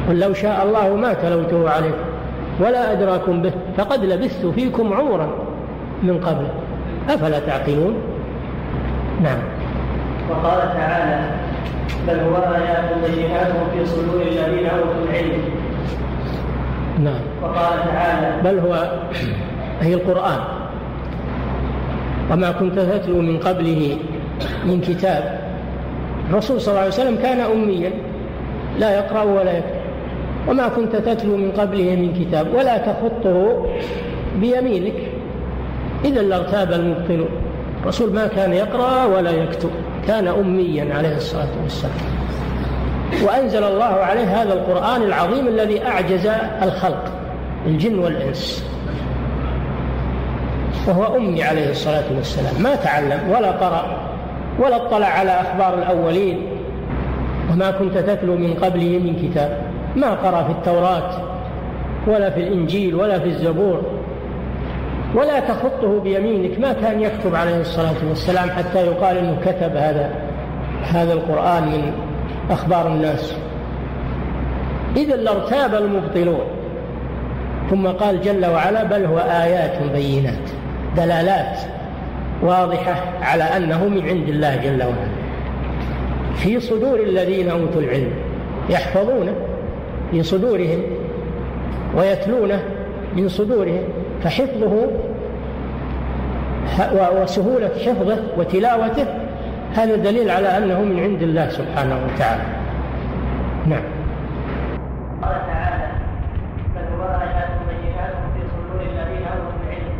قل 0.09 0.21
لو 0.21 0.35
شاء 0.35 0.65
الله 0.65 0.97
ما 0.97 1.13
تلوته 1.13 1.71
عليكم 1.71 2.05
ولا 2.61 2.93
أدراكم 2.93 3.43
به 3.43 3.53
فقد 3.77 4.05
لبثت 4.05 4.47
فيكم 4.47 4.93
عمرا 4.93 5.29
من 6.03 6.21
قبل. 6.21 6.47
أفلا 7.09 7.39
تعقلون؟ 7.39 7.95
نعم. 9.23 9.39
وقال 10.31 10.59
تعالى 10.59 11.21
بل 12.09 12.19
هو 12.21 12.37
آيات 12.37 12.85
بينات 13.05 13.53
في 13.73 13.87
صدور 13.87 14.23
الذين 14.23 14.67
أوتوا 14.67 15.05
العلم. 15.11 15.43
نعم. 17.05 17.21
وقال 17.43 17.79
تعالى 17.93 18.43
بل 18.45 18.59
هو 18.59 18.93
هي 19.81 19.95
القرآن. 19.95 20.39
وما 22.31 22.51
كنت 22.51 22.79
تتلو 22.79 23.21
من 23.21 23.39
قبله 23.39 23.97
من 24.65 24.81
كتاب. 24.81 25.41
الرسول 26.31 26.61
صلى 26.61 26.73
الله 26.73 26.81
عليه 26.81 26.93
وسلم 26.93 27.17
كان 27.23 27.41
أميا 27.41 27.91
لا 28.79 28.99
يقرأ 28.99 29.23
ولا 29.23 29.59
يكتب. 29.59 29.83
وما 30.49 30.69
كنت 30.69 30.97
تتلو 30.97 31.37
من 31.37 31.51
قبله 31.51 31.97
من 31.97 32.13
كتاب 32.21 32.55
ولا 32.55 32.79
تخطه 32.79 33.67
بيمينك. 34.41 35.12
إذا 36.05 36.23
لارتاب 36.23 36.73
المبطلون 36.73 37.29
الرسول 37.83 38.13
ما 38.13 38.27
كان 38.27 38.53
يقرأ 38.53 39.05
ولا 39.05 39.31
يكتب. 39.31 39.71
كان 40.07 40.29
أميا 40.29 40.95
عليه 40.95 41.17
الصلاة 41.17 41.49
والسلام. 41.63 41.95
وأنزل 43.25 43.65
الله 43.65 43.85
عليه 43.85 44.43
هذا 44.43 44.53
القرآن 44.53 45.03
العظيم 45.03 45.49
الذي 45.49 45.87
أعجز 45.87 46.27
الخلق 46.63 47.05
الجن 47.67 47.99
والإنس. 47.99 48.65
وهو 50.89 51.17
أمي 51.17 51.43
عليه 51.43 51.71
الصلاة 51.71 52.05
والسلام. 52.17 52.63
ما 52.63 52.75
تعلم 52.75 53.31
ولا 53.31 53.51
قرأ 53.51 53.97
ولا 54.59 54.77
اطلع 54.77 55.07
على 55.07 55.31
أخبار 55.31 55.79
الأولين. 55.79 56.47
وما 57.53 57.71
كنت 57.71 57.99
تتلو 57.99 58.37
من 58.37 58.55
قبله 58.55 58.99
من 58.99 59.17
كتاب. 59.23 59.63
ما 59.97 60.11
قرأ 60.11 60.43
في 60.43 60.51
التوراة 60.51 61.11
ولا 62.07 62.31
في 62.31 62.41
الإنجيل 62.41 62.95
ولا 62.95 63.19
في 63.19 63.29
الزبور. 63.29 63.83
ولا 65.15 65.41
تخطه 65.41 66.01
بيمينك 66.01 66.59
ما 66.59 66.73
كان 66.73 67.01
يكتب 67.01 67.35
عليه 67.35 67.61
الصلاة 67.61 68.09
والسلام 68.09 68.51
حتى 68.51 68.87
يقال 68.87 69.17
أنه 69.17 69.39
كتب 69.41 69.77
هذا 69.77 70.11
هذا 70.83 71.13
القرآن 71.13 71.63
من 71.63 71.93
أخبار 72.51 72.87
الناس. 72.87 73.35
إذا 74.97 75.17
لارتاب 75.17 75.75
المبطلون. 75.75 76.45
ثم 77.71 77.87
قال 77.87 78.23
جل 78.23 78.47
وعلا 78.47 78.85
بل 78.85 79.05
هو 79.05 79.19
آيات 79.19 79.83
بينات 79.95 80.51
دلالات 80.97 81.59
واضحة 82.43 83.05
على 83.23 83.45
أنه 83.45 83.89
من 83.89 84.09
عند 84.09 84.29
الله 84.29 84.57
جل 84.57 84.83
وعلا. 84.83 85.13
في 86.37 86.61
صدور 86.61 87.01
الذين 87.01 87.51
أوتوا 87.51 87.81
العلم 87.81 88.11
يحفظونه 88.71 89.35
في 90.11 90.23
صدورهم 90.23 90.83
ويتلونه 91.97 92.63
من 93.17 93.29
صدورهم. 93.29 93.83
فحفظه 94.25 94.87
وسهولة 97.23 97.71
حفظه 97.87 98.19
وتلاوته 98.39 99.07
هذا 99.75 99.97
دليل 99.97 100.31
على 100.31 100.59
أنه 100.59 100.81
من 100.81 101.01
عند 101.01 101.23
الله 101.23 101.49
سبحانه 101.49 101.97
وتعالى. 102.07 102.43
نعم. 103.67 103.83
قال 105.23 105.41
تعالى 105.47 105.87
بل 106.75 106.83
في 108.35 108.41
صدور 108.53 108.81
الذين 108.81 109.27
العلم. 109.27 109.97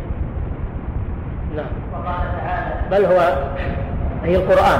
نعم. 1.55 1.65
وقال 1.93 2.27
تعالى 2.41 2.73
بل 2.91 3.05
هو 3.05 3.19
أي 4.25 4.35
القرآن. 4.35 4.79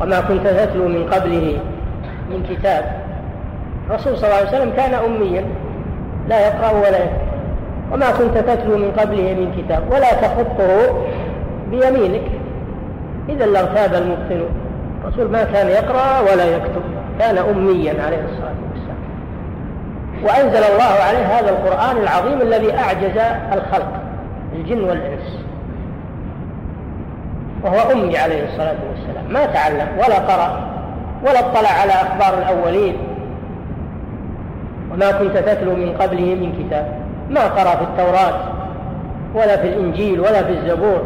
وما 0.00 0.20
كنت 0.20 0.46
تتلو 0.46 0.88
من 0.88 1.06
قبله 1.12 1.58
من 2.30 2.42
كتاب. 2.50 2.84
الرسول 3.90 4.18
صلى 4.18 4.26
الله 4.26 4.36
عليه 4.36 4.48
وسلم 4.48 4.72
كان 4.76 4.94
أميا. 4.94 5.44
لا 6.28 6.46
يقرأ 6.46 6.70
ولا 6.70 6.98
يكتب. 6.98 7.34
وما 7.92 8.10
كنت 8.10 8.38
تتلو 8.38 8.78
من 8.78 8.92
قبله 8.98 9.34
من 9.34 9.52
كتاب 9.56 9.82
ولا 9.90 10.12
تخطه 10.12 10.94
بيمينك. 11.70 12.30
إذا 13.28 13.46
لارتاب 13.46 13.94
المبطلون 13.94 14.50
الرسول 15.04 15.30
ما 15.30 15.44
كان 15.44 15.68
يقرأ 15.68 16.20
ولا 16.20 16.44
يكتب 16.44 16.82
كان 17.18 17.38
أميا 17.38 17.94
عليه 18.06 18.24
الصلاة 18.24 18.54
والسلام. 18.70 19.00
وأنزل 20.22 20.72
الله 20.72 20.94
عليه 21.08 21.38
هذا 21.38 21.50
القرآن 21.50 21.96
العظيم 21.96 22.40
الذي 22.40 22.78
أعجز 22.78 23.18
الخلق 23.52 23.92
الجن 24.54 24.84
والإنس. 24.84 25.38
وهو 27.62 27.92
أمي 27.92 28.18
عليه 28.18 28.44
الصلاة 28.44 28.76
والسلام. 28.90 29.32
ما 29.32 29.46
تعلم 29.46 29.88
ولا 29.98 30.18
قرأ 30.18 30.60
ولا 31.22 31.38
اطلع 31.38 31.68
على 31.68 31.92
أخبار 31.92 32.38
الأولين. 32.38 32.96
وما 34.94 35.10
كنت 35.10 35.36
تتلو 35.36 35.76
من 35.76 35.96
قبله 36.00 36.34
من 36.34 36.52
كتاب 36.58 36.86
ما 37.30 37.40
قرأ 37.40 37.76
في 37.76 37.82
التوراة 37.82 38.40
ولا 39.34 39.56
في 39.56 39.68
الإنجيل 39.68 40.20
ولا 40.20 40.42
في 40.42 40.50
الزبور 40.50 41.02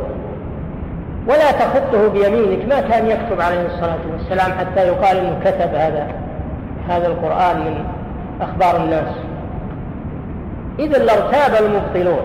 ولا 1.27 1.53
تخطه 1.53 2.09
بيمينك 2.09 2.69
ما 2.69 2.81
كان 2.81 3.07
يكتب 3.07 3.41
عليه 3.41 3.67
الصلاة 3.67 3.99
والسلام 4.13 4.53
حتى 4.59 4.87
يقال 4.87 5.17
أنه 5.17 5.41
كتب 5.45 5.75
هذا 5.75 6.07
هذا 6.89 7.07
القرآن 7.07 7.57
من 7.57 7.85
أخبار 8.41 8.77
الناس. 8.85 9.15
إذا 10.79 10.99
لارتاب 10.99 11.65
المبطلون. 11.65 12.25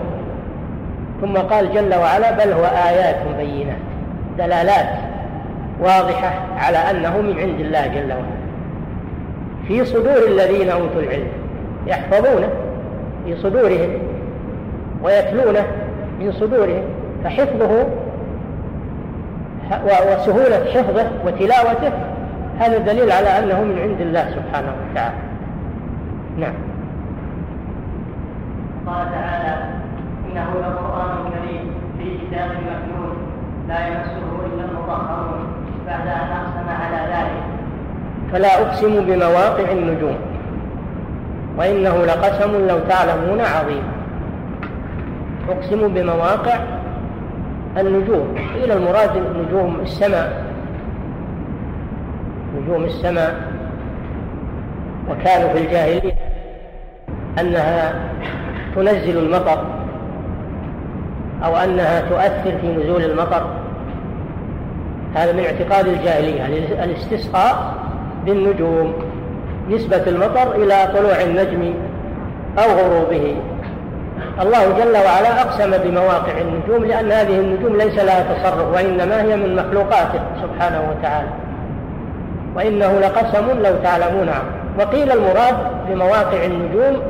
ثم 1.20 1.36
قال 1.36 1.74
جل 1.74 1.94
وعلا 1.94 2.30
بل 2.30 2.52
هو 2.52 2.64
آيات 2.64 3.16
بينات 3.38 3.76
دلالات 4.38 4.88
واضحة 5.80 6.32
على 6.56 6.78
أنه 6.78 7.20
من 7.20 7.38
عند 7.38 7.60
الله 7.60 7.86
جل 7.86 8.12
وعلا. 8.12 8.44
في 9.68 9.84
صدور 9.84 10.26
الذين 10.28 10.70
أوتوا 10.70 11.00
العلم. 11.00 11.43
يحفظونه 11.86 12.48
في 13.24 13.36
صدورهم 13.36 13.90
ويتلونه 15.02 15.66
من 16.20 16.32
صدورهم 16.32 16.82
فحفظه 17.24 17.86
وسهولة 19.84 20.64
حفظه 20.74 21.06
وتلاوته 21.26 21.92
هذا 22.58 22.78
دليل 22.78 23.12
على 23.12 23.28
أنه 23.38 23.64
من 23.64 23.78
عند 23.78 24.00
الله 24.00 24.30
سبحانه 24.30 24.72
وتعالى. 24.90 25.14
نعم. 26.38 26.54
قال 28.86 29.06
تعالى 29.12 29.56
إنه 30.32 30.46
لقرآن 30.60 31.16
كريم 31.30 31.70
في 31.98 32.26
كتاب 32.26 32.50
مكنون 32.50 33.16
لا 33.68 33.86
يمسه 33.86 34.26
إلا 34.46 34.64
المطهرون 34.64 35.46
بعد 35.86 36.06
أن 36.06 36.28
أقسم 36.32 36.68
على 36.68 37.12
ذلك. 37.12 37.42
فلا 38.32 38.62
أقسم 38.62 39.04
بمواقع 39.04 39.72
النجوم. 39.72 40.16
وإنه 41.58 42.04
لقسم 42.04 42.66
لو 42.68 42.78
تعلمون 42.78 43.40
عظيم. 43.40 43.82
أقسم 45.48 45.88
بمواقع 45.88 46.58
النجوم. 47.78 48.34
إلى 48.54 48.72
المراد 48.74 49.10
نجوم 49.16 49.80
السماء. 49.82 50.44
نجوم 52.56 52.84
السماء. 52.84 53.34
وكانوا 55.10 55.48
في 55.48 55.58
الجاهلية 55.58 56.14
أنها 57.40 57.94
تنزل 58.76 59.18
المطر 59.18 59.64
أو 61.44 61.56
أنها 61.56 62.00
تؤثر 62.00 62.58
في 62.60 62.76
نزول 62.76 63.02
المطر. 63.02 63.46
هذا 65.14 65.32
من 65.32 65.44
اعتقاد 65.44 65.88
الجاهلية. 65.88 66.46
الاستسقاء 66.84 67.74
بالنجوم. 68.26 68.92
نسبة 69.70 70.02
المطر 70.06 70.54
إلى 70.54 70.74
طلوع 70.94 71.22
النجم 71.22 71.74
أو 72.58 72.70
غروبه. 72.70 73.36
الله 74.42 74.78
جل 74.78 74.96
وعلا 74.96 75.40
أقسم 75.40 75.70
بمواقع 75.78 76.32
النجوم 76.40 76.84
لأن 76.84 77.12
هذه 77.12 77.40
النجوم 77.40 77.76
ليس 77.76 77.98
لها 77.98 78.34
تصرف 78.34 78.74
وإنما 78.74 79.22
هي 79.22 79.36
من 79.36 79.56
مخلوقاته 79.56 80.20
سبحانه 80.42 80.90
وتعالى. 80.90 81.28
وإنه 82.56 82.98
لقسم 83.00 83.62
لو 83.62 83.74
تعلمون 83.82 84.30
وقيل 84.78 85.12
المراد 85.12 85.56
بمواقع 85.88 86.44
النجوم 86.44 87.02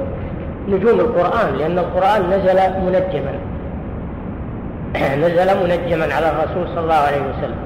نجوم 0.68 1.00
القرآن 1.00 1.56
لأن 1.58 1.78
القرآن 1.78 2.22
نزل 2.30 2.60
منجما. 2.86 3.34
نزل 5.26 5.62
منجما 5.62 6.14
على 6.14 6.26
الرسول 6.28 6.68
صلى 6.74 6.80
الله 6.80 6.94
عليه 6.94 7.20
وسلم 7.20 7.56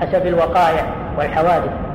حسب 0.00 0.26
الوقائع 0.26 0.84
والحوادث. 1.18 1.89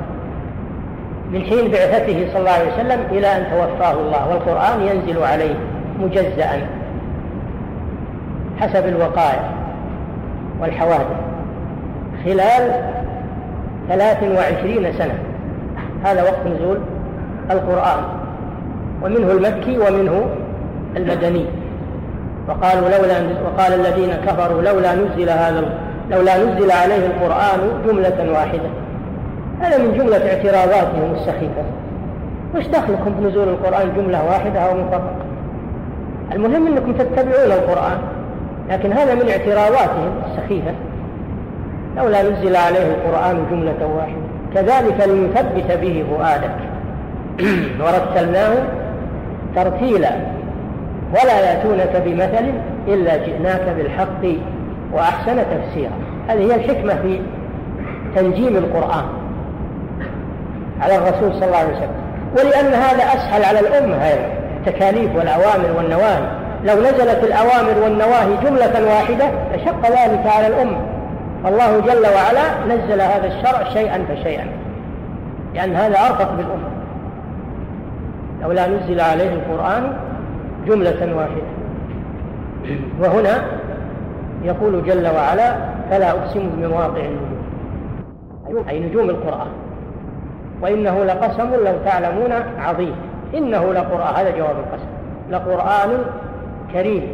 من 1.36 1.42
حين 1.42 1.72
بعثته 1.72 2.28
صلى 2.34 2.40
الله 2.40 2.52
عليه 2.52 2.74
وسلم 2.74 3.00
إلى 3.12 3.28
أن 3.28 3.46
توفاه 3.52 3.92
الله 3.92 4.30
والقرآن 4.30 4.82
ينزل 4.82 5.24
عليه 5.24 5.56
مجزأ 6.00 6.68
حسب 8.60 8.88
الوقائع 8.88 9.50
والحوادث 10.62 11.18
خلال 12.26 12.92
ثلاث 13.90 14.24
وعشرين 14.24 14.94
سنة. 14.94 15.20
هذا 16.04 16.24
وقت 16.24 16.48
نزول 16.56 16.78
القرآن 17.52 18.04
ومنه 19.04 19.32
المكي 19.32 19.78
ومنه 19.78 20.26
المدني. 20.98 21.46
وقالوا 22.48 22.90
لولا 22.90 23.16
وقال 23.46 23.74
الذين 23.74 24.10
كفروا 24.28 24.62
لولا 24.62 24.96
نزل 24.96 25.30
هذا 25.30 25.78
لولا 26.12 26.38
نزل 26.38 26.72
عليه 26.72 27.06
القرآن 27.06 27.60
جملة 27.88 28.32
واحدة. 28.32 28.70
هذا 29.62 29.78
من 29.78 29.98
جملة 29.98 30.30
اعتراضاتهم 30.30 31.14
السخيفة. 31.14 31.64
وش 32.56 32.68
دخلكم 32.68 33.14
بنزول 33.20 33.48
القرآن 33.48 33.94
جملة 33.96 34.26
واحدة 34.26 34.60
أو 34.60 34.74
مفرقة 34.74 35.26
المهم 36.32 36.68
أنكم 36.68 36.94
تتبعون 36.94 37.52
القرآن 37.52 37.98
لكن 38.70 38.94
هذا 38.94 39.16
من 39.16 39.30
اعتراضاتهم 39.30 40.12
السخيفة. 40.26 40.72
لولا 41.98 42.22
نزل 42.22 42.56
عليه 42.56 42.86
القرآن 42.86 43.46
جملة 43.52 43.88
واحدة. 43.96 44.26
كذلك 44.54 45.08
لنثبت 45.08 45.78
به 45.82 46.06
فؤادك. 46.10 46.56
ورتلناه 47.82 48.56
ترتيلا. 49.56 50.12
ولا 51.12 51.40
يأتونك 51.40 52.04
بمثل 52.06 52.52
إلا 52.88 53.18
جئناك 53.18 53.76
بالحق 53.78 54.26
وأحسن 54.94 55.36
تفسيرا. 55.38 55.92
هذه 56.28 56.40
هي 56.40 56.56
الحكمة 56.56 56.96
في 56.96 57.20
تنجيم 58.16 58.58
القرآن. 58.58 59.25
على 60.82 60.96
الرسول 60.96 61.34
صلى 61.34 61.46
الله 61.46 61.58
عليه 61.58 61.78
وسلم. 61.78 61.96
ولأن 62.38 62.74
هذا 62.74 63.04
أسهل 63.04 63.44
على 63.44 63.60
الأمة 63.60 63.96
هذه 63.96 64.28
التكاليف 64.58 65.16
والأوامر 65.16 65.78
والنواهي. 65.78 66.46
لو 66.64 66.74
نزلت 66.74 67.24
الأوامر 67.24 67.84
والنواهي 67.84 68.38
جملة 68.44 68.94
واحدة 68.94 69.26
لشق 69.56 69.86
ذلك 69.86 70.28
على 70.28 70.48
الأمة. 70.48 70.78
الله 71.46 71.80
جل 71.80 72.06
وعلا 72.06 72.76
نزل 72.76 73.02
هذا 73.02 73.28
الشرع 73.28 73.70
شيئا 73.74 74.06
فشيئا. 74.10 74.48
لأن 75.54 75.76
هذا 75.76 76.00
أرفق 76.00 76.32
بالأمة. 76.32 76.70
لولا 78.42 78.68
نزل 78.68 79.02
عليه 79.02 79.34
القرآن 79.34 79.94
جملة 80.68 81.16
واحدة. 81.16 81.56
وهنا 83.02 83.42
يقول 84.44 84.86
جل 84.86 85.08
وعلا 85.08 85.56
فلا 85.92 86.12
أقسم 86.12 86.50
بمواقع 86.58 87.02
النجوم. 87.02 88.68
أي 88.70 88.80
نجوم 88.80 89.10
القرآن. 89.10 89.48
وإنه 90.62 91.04
لقسم 91.04 91.50
لو 91.66 91.74
تعلمون 91.86 92.32
عظيم. 92.60 92.96
إنه 93.34 93.74
لقرآن 93.74 94.16
هذا 94.16 94.38
جواب 94.38 94.56
القسم. 94.60 94.88
لقرآن 95.32 95.90
كريم 96.74 97.08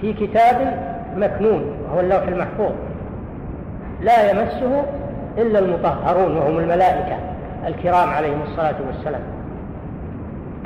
في 0.00 0.12
كتاب 0.12 0.56
مكنون 1.16 1.64
وهو 1.88 2.00
اللوح 2.00 2.22
المحفوظ. 2.22 2.72
لا 4.02 4.30
يمسه 4.30 4.82
إلا 5.38 5.58
المطهرون 5.58 6.36
وهم 6.36 6.58
الملائكة 6.58 7.16
الكرام 7.66 8.08
عليهم 8.10 8.42
الصلاة 8.42 8.74
والسلام. 8.86 9.22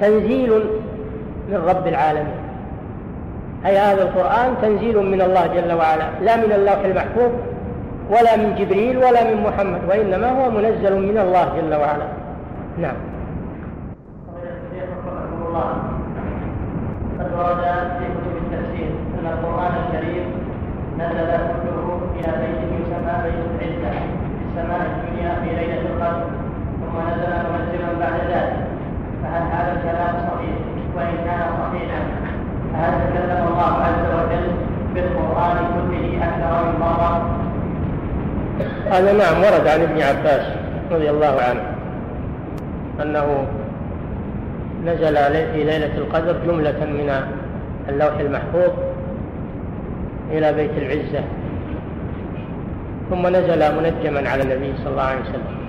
تنزيل 0.01 0.51
من 1.49 1.65
رب 1.69 1.87
العالمين. 1.87 2.35
أي 3.67 3.79
هذا 3.79 4.03
القرآن 4.03 4.55
تنزيل 4.63 4.99
من 4.99 5.21
الله 5.21 5.47
جل 5.47 5.73
وعلا 5.73 6.05
لا 6.23 6.37
من 6.37 6.53
اللوح 6.53 6.79
المحفوظ. 6.85 7.31
ولا 8.11 8.37
من 8.37 8.55
جبريل 8.59 8.97
ولا 8.99 9.25
من 9.25 9.43
محمد 9.43 9.81
وإنما 9.89 10.29
هو 10.31 10.51
منزل 10.51 10.95
من 11.09 11.19
الله 11.19 11.45
جل 11.57 11.75
وعلا. 11.75 12.09
نعم. 12.79 12.97
قد 17.21 17.31
ورد 17.39 17.65
في 17.99 18.05
كتب 18.17 18.35
التفسير 18.43 18.91
أن 19.19 19.27
القرآن 19.33 19.73
الكريم 19.83 20.27
نزل 20.99 21.31
كله 21.63 21.89
إلى 22.17 22.31
بيت 22.41 22.61
يسمى 22.81 23.15
بيت 23.25 23.41
العزة 23.55 23.91
في 24.37 24.43
السماء 24.49 24.81
الدنيا 24.91 25.31
في 25.41 25.49
ليلة 25.57 25.81
القدر 25.91 26.25
ثم 26.81 26.95
نزل 27.11 27.33
منزلا 27.53 27.91
بعد 28.01 28.21
ذلك 28.33 28.57
فهل 29.23 29.43
هذا 29.55 29.73
الكلام 29.77 30.15
صحيح؟ 30.29 30.57
وإن 30.97 31.17
كان 31.27 31.41
صحيحا 31.61 32.01
فهل 32.73 32.93
تكلم 33.05 33.47
الله 33.49 33.73
عز 33.87 34.05
وجل 34.19 34.47
بالقرآن 34.95 35.57
كله 35.75 36.19
أكثر 36.29 36.65
من 36.67 36.81
مرة؟ 36.81 37.41
هذا 38.91 39.13
نعم 39.13 39.39
ورد 39.43 39.69
عن 39.69 39.81
ابن 39.81 40.03
عباس 40.03 40.47
رضي 40.91 41.11
الله 41.11 41.41
عنه 41.49 41.63
أنه 43.03 43.47
نزل 44.87 45.17
في 45.53 45.65
ليلة 45.65 45.99
القدر 45.99 46.37
جملة 46.47 46.85
من 46.85 47.23
اللوح 47.89 48.19
المحفوظ 48.21 48.71
إلى 50.31 50.53
بيت 50.53 50.71
العزة 50.79 51.25
ثم 53.11 53.27
نزل 53.27 53.77
منجما 53.77 54.31
على 54.31 54.43
النبي 54.43 54.73
صلى 54.79 54.91
الله 54.93 55.03
عليه 55.03 55.21
وسلم. 55.21 55.61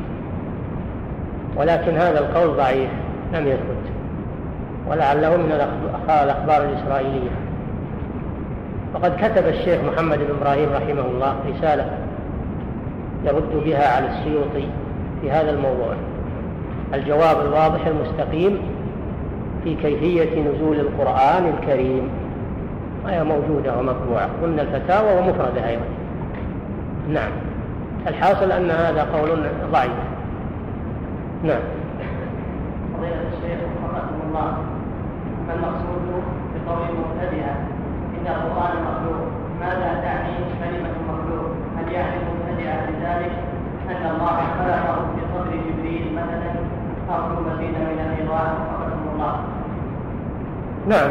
ولكن 1.56 1.98
هذا 1.98 2.20
القول 2.20 2.58
ضعيف 2.58 2.89
لم 3.34 3.48
يثبت. 3.48 3.86
ولعله 4.88 5.38
من 5.38 5.52
الأخبار 6.24 6.64
الإسرائيلية. 6.64 7.30
وقد 8.94 9.16
كتب 9.18 9.48
الشيخ 9.48 9.80
محمد 9.94 10.18
بن 10.18 10.36
إبراهيم 10.42 10.70
رحمه 10.74 11.06
الله 11.06 11.36
رسالة 11.58 11.86
يرد 13.26 13.63
بها 13.65 13.95
على 13.95 14.07
السيوطي 14.07 14.67
في 15.22 15.32
هذا 15.32 15.49
الموضوع. 15.49 15.93
الجواب 16.93 17.45
الواضح 17.45 17.88
المستقيم 17.88 18.59
في 19.63 19.76
كيفية 19.76 20.41
نزول 20.41 20.80
القرآن 20.80 21.53
الكريم. 21.57 22.09
وهي 23.05 23.24
موجودة 23.24 23.80
ومطبوعة. 23.80 24.30
قلنا 24.43 24.61
الفتاوى 24.61 25.19
ومفردة 25.19 25.69
أيضا. 25.69 25.86
نعم. 27.09 27.32
الحاصل 28.07 28.51
أن 28.51 28.72
هذا 28.72 29.03
قول 29.03 29.43
ضعيف. 29.72 29.91
نعم. 31.43 31.61
فضيلة 32.97 33.22
الشيخ 33.34 33.59
رحمه 33.93 34.22
الله 34.28 34.57
ما 35.47 35.53
المقصود 35.53 36.24
بقول 36.55 36.88
المبتدئة 36.89 37.51
إن 38.17 38.28
القرآن 38.28 38.74
مخلوق 38.84 39.28
ماذا 39.59 40.01
تعني 40.03 40.36
كلمة 40.61 40.93
مخلوق 41.09 41.47
هل 41.78 41.91
يعني 41.91 42.30
بذلك 42.89 43.32
أن 43.89 44.11
الله 44.11 44.38
خلقه 44.59 44.95
في 45.15 45.22
صدر 45.34 45.51
جبريل 45.51 46.13
مثلا 46.13 46.51
أو 47.09 47.22
مزيد 47.30 47.69
من 47.69 47.99
الإضاءة 48.09 48.53
رحمه 48.82 49.13
الله. 49.13 49.34
نعم. 50.88 51.09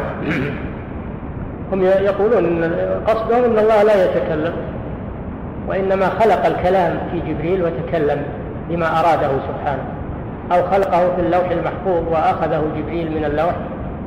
هم 1.73 1.83
يقولون 1.83 2.45
إن 2.45 2.73
قصدهم 3.07 3.43
إن 3.43 3.59
الله 3.59 3.83
لا 3.83 4.05
يتكلم 4.05 4.53
وإنما 5.67 6.09
خلق 6.09 6.45
الكلام 6.45 6.97
في 7.11 7.33
جبريل 7.33 7.63
وتكلم 7.63 8.23
بما 8.69 8.99
أراده 8.99 9.29
سبحانه. 9.47 9.83
أو 10.51 10.63
خلقه 10.63 11.15
في 11.15 11.21
اللوح 11.21 11.49
المحفوظ 11.49 12.03
وأخذه 12.11 12.63
جبريل 12.77 13.11
من 13.11 13.25
اللوح 13.25 13.53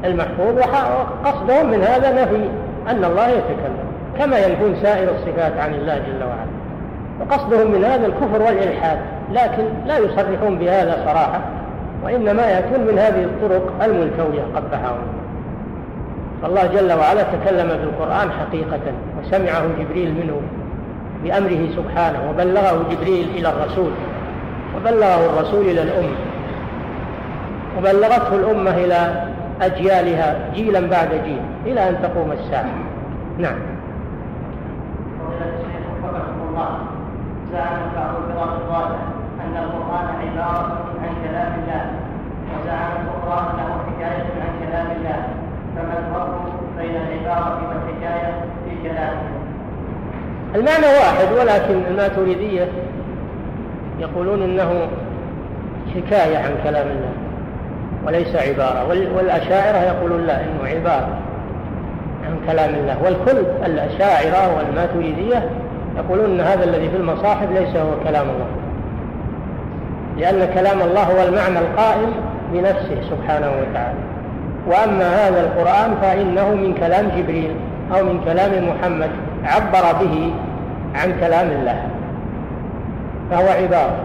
المحفوظ 0.04 0.58
وقصدهم 0.58 1.70
من 1.70 1.82
هذا 1.82 2.22
نفي 2.22 2.48
أن 2.90 3.04
الله 3.04 3.28
يتكلم. 3.28 3.84
كما 4.18 4.38
ينفون 4.38 4.76
سائر 4.82 5.08
الصفات 5.10 5.52
عن 5.58 5.74
الله 5.74 5.98
جل 5.98 6.24
وعلا. 6.24 6.33
وقصدهم 7.20 7.70
من 7.70 7.84
هذا 7.84 8.06
الكفر 8.06 8.42
والإلحاد 8.42 8.98
لكن 9.32 9.64
لا 9.86 9.98
يصرحون 9.98 10.58
بهذا 10.58 11.02
صراحة 11.04 11.40
وإنما 12.04 12.42
يأتون 12.42 12.80
من 12.80 12.98
هذه 12.98 13.24
الطرق 13.24 13.84
الملتويه 13.84 14.42
قبحهم 14.56 14.98
فالله 16.42 16.66
جل 16.66 16.92
وعلا 16.92 17.22
تكلم 17.22 17.68
بالقرآن 17.68 18.30
حقيقة 18.30 18.80
وسمعه 19.20 19.62
جبريل 19.78 20.14
منه 20.14 20.40
بأمره 21.24 21.68
سبحانه 21.76 22.30
وبلغه 22.30 22.84
جبريل 22.90 23.28
إلى 23.36 23.48
الرسول 23.48 23.90
وبلغه 24.76 25.26
الرسول 25.26 25.60
إلى 25.66 25.82
الأمة 25.82 26.16
وبلغته 27.78 28.36
الأمة 28.36 28.70
إلى 28.70 29.24
أجيالها 29.62 30.36
جيلا 30.54 30.80
بعد 30.80 31.08
جيل 31.24 31.40
إلى 31.66 31.88
أن 31.88 31.96
تقوم 32.02 32.32
الساعة. 32.32 32.70
نعم. 33.38 33.73
زعم 37.54 37.80
بعض 37.96 38.14
الفرق 38.16 38.52
الضالة 38.60 38.98
أن 39.44 39.56
القرآن 39.64 40.06
عبارة 40.22 40.78
عن 41.02 41.14
كلام 41.24 41.52
الله 41.60 41.84
وزعم 42.50 42.92
الأخرى 43.02 43.50
أنه 43.50 43.78
حكاية 43.86 44.26
عن 44.42 44.66
كلام 44.66 44.86
الله. 44.96 45.22
فما 45.76 45.98
الفرق 45.98 46.40
بين 46.78 46.90
العبارة 46.96 47.58
والحكاية 47.68 48.32
في 48.64 48.88
كلامه؟ 48.88 49.22
المعنى 50.54 50.86
واحد 50.86 51.32
ولكن 51.32 51.86
الماتريدية 51.90 52.68
يقولون 53.98 54.42
إنه 54.42 54.88
حكاية 55.94 56.38
عن 56.38 56.54
كلام 56.64 56.86
الله 56.86 57.12
وليس 58.06 58.36
عبارة. 58.36 58.88
والأشاعرة 58.88 59.76
يقولون 59.76 60.26
لا 60.26 60.40
إنه 60.40 60.68
عبارة 60.68 61.18
عن 62.26 62.38
كلام 62.46 62.74
الله. 62.74 63.02
والكل 63.04 63.38
الأشاعرة 63.66 64.56
والماتريدية 64.56 65.50
يقولون 65.96 66.30
أن 66.30 66.40
هذا 66.40 66.64
الذي 66.64 66.90
في 66.90 66.96
المصاحف 66.96 67.50
ليس 67.50 67.76
هو 67.76 67.90
كلام 68.04 68.26
الله. 68.26 68.46
لأن 70.18 70.54
كلام 70.54 70.82
الله 70.82 71.02
هو 71.02 71.28
المعنى 71.28 71.58
القائم 71.58 72.12
بنفسه 72.52 72.96
سبحانه 73.10 73.50
وتعالى. 73.50 73.98
وأما 74.66 75.28
هذا 75.28 75.40
القرآن 75.40 75.94
فإنه 76.02 76.54
من 76.54 76.74
كلام 76.74 77.08
جبريل 77.16 77.56
أو 77.94 78.04
من 78.04 78.20
كلام 78.24 78.68
محمد 78.68 79.10
عبر 79.44 80.04
به 80.04 80.32
عن 80.94 81.12
كلام 81.20 81.50
الله. 81.50 81.82
فهو 83.30 83.48
عبارة. 83.48 83.96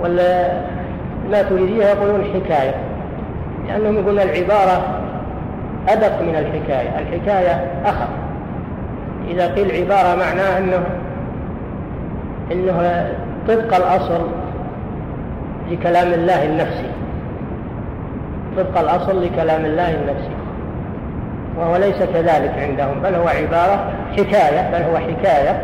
والماتريدية 0.00 1.84
يقولون 1.84 2.24
حكاية. 2.34 2.74
لأنهم 3.68 3.94
يقولون 3.94 4.20
العبارة 4.20 4.82
أدق 5.88 6.22
من 6.22 6.36
الحكاية. 6.36 6.98
الحكاية 6.98 7.64
أخف. 7.84 8.08
إذا 9.30 9.54
قيل 9.54 9.82
عبارة 9.82 10.16
معناه 10.16 10.58
أنه 10.58 10.82
أنه 12.52 13.08
طبق 13.48 13.76
الأصل 13.76 14.26
لكلام 15.70 16.12
الله 16.12 16.44
النفسي. 16.44 16.90
طبق 18.56 18.78
الأصل 18.78 19.24
لكلام 19.24 19.64
الله 19.64 19.94
النفسي. 19.94 20.36
وهو 21.58 21.76
ليس 21.76 21.96
كذلك 21.96 22.54
عندهم 22.58 23.02
بل 23.02 23.14
هو 23.14 23.28
عبارة 23.28 23.92
حكاية 24.12 24.70
بل 24.72 24.82
هو 24.82 24.96
حكاية. 24.96 25.62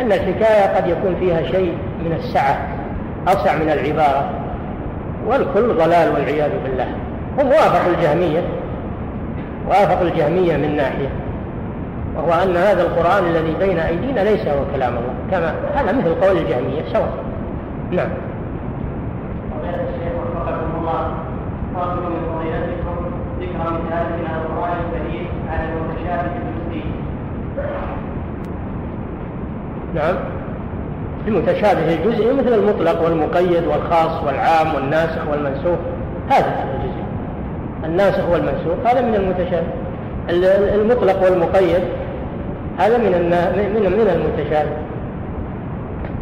أن 0.00 0.12
الحكاية 0.12 0.76
قد 0.76 0.88
يكون 0.88 1.16
فيها 1.20 1.42
شيء 1.42 1.74
من 2.04 2.12
السعة 2.12 2.58
أوسع 3.28 3.56
من 3.56 3.70
العبارة. 3.70 4.30
والكل 5.26 5.74
ضلال 5.74 6.12
والعياذ 6.14 6.50
بالله. 6.64 6.86
هم 7.38 7.46
وافقوا 7.46 7.92
الجهمية 7.98 8.40
وافقوا 9.68 10.08
الجهمية 10.08 10.56
من 10.56 10.76
ناحية. 10.76 11.08
وهو 12.16 12.32
أن 12.42 12.56
هذا 12.56 12.82
القرآن 12.82 13.24
الذي 13.24 13.54
بين 13.60 13.78
أيدينا 13.78 14.20
ليس 14.20 14.48
هو 14.48 14.64
كلام 14.74 14.92
الله 14.92 15.14
كما 15.30 15.54
هذا 15.74 15.92
مثل 15.92 16.14
قول 16.14 16.36
الجهمية 16.36 16.82
سواء. 16.92 17.12
نعم. 17.90 18.08
من 21.74 22.16
فضيلتكم 22.34 22.96
ذكر 23.40 23.58
مثال 23.58 24.06
من 24.18 24.26
القرآن 24.36 24.76
الكريم 24.84 25.26
على 25.50 25.68
المتشابه 25.68 26.30
الجزئي 26.36 26.90
نعم. 29.94 30.14
المتشابه 31.28 31.94
الجزئي 31.94 32.32
مثل 32.32 32.52
المطلق 32.52 33.04
والمقيد 33.04 33.66
والخاص 33.66 34.24
والعام 34.24 34.74
والناسخ 34.74 35.28
والمنسوخ 35.30 35.78
هذا 36.30 36.64
الجزئي 36.74 37.04
الناسخ 37.84 38.28
والمنسوخ 38.28 38.86
هذا 38.86 39.00
من 39.00 39.14
المتشابه. 39.14 39.66
المطلق 40.74 41.24
والمقيد 41.24 41.82
هذا 42.78 42.98
من 42.98 43.10
من 43.56 43.92
من 43.92 44.08
المتشابه 44.14 44.76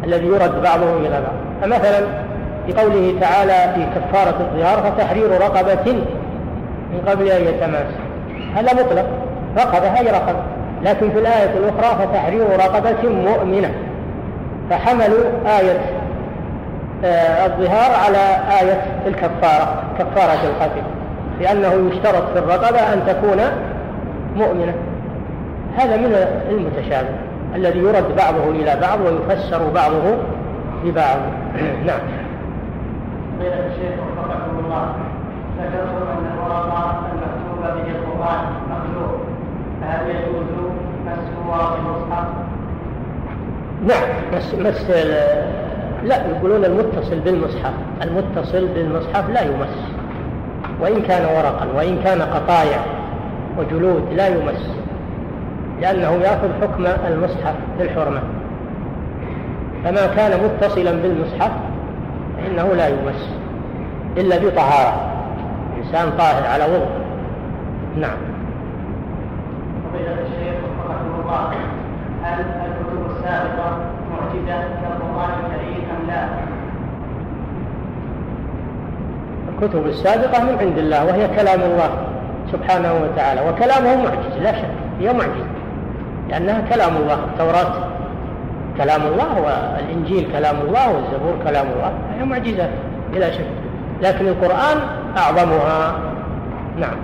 الذي 0.03 0.27
يرد 0.27 0.61
بعضه 0.63 0.97
إلى 0.97 1.09
بعض. 1.09 1.33
فمثلا 1.61 1.99
في 2.67 2.73
قوله 2.73 3.19
تعالى 3.21 3.73
في 3.75 3.85
كفارة 3.99 4.35
الظهار 4.39 4.91
فتحرير 4.91 5.31
رقبة 5.31 5.93
من 6.93 7.01
قبل 7.07 7.27
أن 7.27 7.41
يتماس. 7.41 7.87
هذا 8.55 8.73
مطلق. 8.73 9.05
رقبة 9.57 9.87
هي 9.87 10.11
رقبة. 10.11 10.39
لكن 10.83 11.09
في 11.09 11.19
الآية 11.19 11.49
الأخرى 11.57 12.05
فتحرير 12.05 12.43
رقبة 12.59 13.09
مؤمنة. 13.09 13.71
فحملوا 14.69 15.23
آية 15.59 15.79
آه 17.05 17.45
الظهار 17.45 17.91
على 18.05 18.39
آية 18.61 18.81
الكفارة 19.07 19.83
كفارة 19.99 20.39
القتل. 20.43 20.81
لأنه 21.41 21.89
يشترط 21.91 22.23
في 22.33 22.39
الرقبة 22.39 22.93
أن 22.93 23.01
تكون 23.07 23.41
مؤمنة. 24.35 24.73
هذا 25.77 25.97
من 25.97 26.15
المتشابه 26.49 27.09
الذي 27.55 27.79
يرد 27.79 28.15
بعضه 28.17 28.49
إلى 28.49 28.77
بعض 28.81 28.99
ويفسر 29.01 29.69
بعضه 29.69 30.17
ببعض. 30.83 31.17
نعم. 31.87 31.99
فضيلة 33.37 33.67
الشيخ 33.67 33.99
وفقكم 33.99 34.65
الله 34.65 34.93
ذكرتم 35.57 36.07
أن 36.11 36.31
الورقة 36.33 37.01
المكتوب 37.11 37.61
به 37.61 37.91
القرآن 37.91 38.45
مخلوق 38.69 39.19
فهل 39.81 40.09
يجوز 40.09 40.45
مس 41.05 41.47
ورق 41.49 41.77
المصحف؟ 41.79 42.27
نعم. 43.87 44.09
مس 44.33 44.55
مس 44.55 44.89
لا 46.03 46.27
يقولون 46.27 46.65
المتصل 46.65 47.19
بالمصحف. 47.19 47.73
المتصل 48.01 48.67
بالمصحف 48.67 49.29
لا 49.29 49.41
يمس. 49.41 49.77
وإن 50.81 51.01
كان 51.01 51.25
ورقا 51.25 51.67
وإن 51.75 51.99
كان 52.03 52.21
قطايع 52.21 52.79
وجلود 53.57 54.13
لا 54.13 54.27
يمس. 54.27 54.82
لأنه 55.83 56.11
يأخذ 56.11 56.49
حكم 56.61 56.85
المصحف 57.07 57.55
للحرمة 57.79 58.21
فما 59.83 60.07
كان 60.15 60.39
متصلا 60.43 60.91
بالمصحف 60.91 61.51
فإنه 62.37 62.73
لا 62.75 62.87
يمس 62.87 63.29
إلا 64.17 64.37
بطهارة. 64.37 64.93
إنسان 65.77 66.11
طاهر 66.17 66.47
على 66.47 66.63
وضوء. 66.63 66.87
نعم. 67.97 68.17
هل 72.23 72.39
الكتب 72.39 73.11
السابقة 73.11 73.77
معجزة 74.11 74.63
كالقرآن 74.81 75.29
الكريم 75.45 75.83
أم 75.91 76.07
لا؟ 76.07 76.27
الكتب 79.49 79.87
السابقة 79.87 80.43
من 80.43 80.57
عند 80.59 80.77
الله 80.77 81.05
وهي 81.05 81.27
كلام 81.27 81.61
الله 81.61 81.89
سبحانه 82.51 82.93
وتعالى 82.93 83.41
وكلامه 83.49 83.95
معجز 84.03 84.37
لا 84.41 84.51
شك 84.53 84.69
هي 84.99 85.13
معجزة. 85.13 85.52
لأنها 86.33 86.61
كلام 86.69 86.97
الله 86.97 87.13
التوراة 87.13 87.73
كلام 88.77 89.01
الله 89.01 89.31
والإنجيل 89.41 90.31
كلام 90.31 90.55
الله 90.61 90.85
والزبور 90.93 91.35
كلام 91.43 91.67
الله 91.75 91.91
هي 92.17 92.25
معجزة 92.25 92.69
بلا 93.13 93.31
شك. 93.31 93.45
لكن 94.01 94.27
القرآن 94.27 94.77
أعظمها. 95.17 95.95
نعم. 96.79 96.97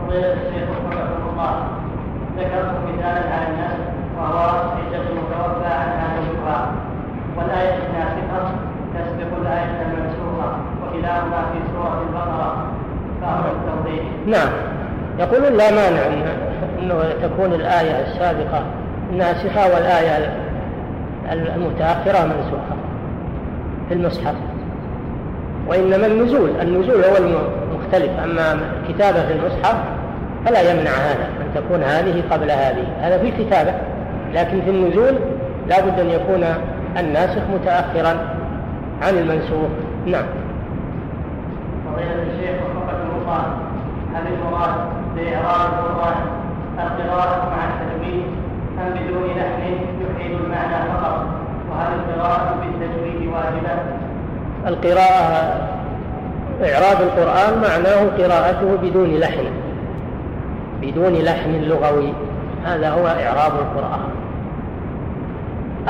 فضيلة 0.00 0.32
الشيخ 0.32 0.68
وفقكم 0.70 1.22
الله 1.32 1.54
ذكرت 2.38 2.74
مثالا 2.88 3.34
على 3.34 3.46
الناس 3.50 3.76
وهو 4.18 4.38
عدة 4.38 5.02
المتوفى 5.10 5.66
عنها 5.66 6.06
زوجها 6.16 6.72
والآية 7.36 7.74
الناسخة 7.74 8.50
تسبق 8.94 9.30
الآية 9.40 9.82
المنسوخة 9.82 10.48
وكلاهما 10.82 11.40
في 11.52 11.58
سورة 11.72 12.02
البقرة 12.08 12.66
فأمر 13.20 13.46
التوضيح. 13.50 14.04
نعم. 14.26 14.75
يقولون 15.18 15.52
لا 15.52 15.70
مانع 15.70 16.00
أنه 16.82 17.02
تكون 17.22 17.52
الآية 17.52 18.02
السابقة 18.02 18.62
ناسخة 19.12 19.74
والآية 19.74 20.32
المتأخرة 21.32 22.24
منسوخة 22.24 22.76
في 23.88 23.94
المصحف. 23.94 24.34
وإنما 25.68 26.06
النزول 26.06 26.50
النزول 26.62 27.04
هو 27.04 27.16
المختلف. 27.16 28.10
أما 28.24 28.60
كتابة 28.88 29.26
في 29.26 29.32
المصحف 29.32 29.76
فلا 30.46 30.70
يمنع 30.70 30.90
هذا 30.90 31.28
أن 31.40 31.62
تكون 31.62 31.82
هذه 31.82 32.22
قبل 32.30 32.50
هذه. 32.50 32.84
هذا 33.00 33.18
في 33.18 33.28
الكتابة 33.28 33.72
لكن 34.34 34.60
في 34.60 34.70
النزول 34.70 35.14
لا 35.68 35.80
بد 35.80 36.00
أن 36.00 36.10
يكون 36.10 36.44
الناسخ 36.98 37.42
متأخرا 37.54 38.16
عن 39.02 39.18
المنسوخ. 39.18 39.70
نعم. 40.06 40.24
فضيلة 41.86 42.22
الشيخ 42.22 42.56
وفقكم 42.62 43.20
الله 43.22 43.42
هل 44.14 44.22
المراد 44.32 44.95
القرآن. 45.18 46.16
القراءة 46.78 47.50
مع 47.50 47.64
التجويد 47.64 48.24
أم 48.78 48.90
بدون 48.90 49.30
لحن 49.36 49.62
يفيد 50.00 50.30
المعنى 50.40 50.90
فقط. 50.92 51.26
وهل 51.70 51.92
القراءة 51.94 52.54
بالتجويد 52.60 53.28
واجبة؟ 53.32 53.82
القراءة 54.66 55.68
إعراب 56.64 57.00
القرآن 57.00 57.62
معناه 57.62 58.06
قراءته 58.18 58.76
بدون 58.82 59.16
لحن. 59.16 59.44
بدون 60.82 61.12
لحن 61.12 61.50
لغوي. 61.50 62.12
هذا 62.64 62.90
هو 62.90 63.06
إعراب 63.06 63.52
القرآن. 63.52 64.00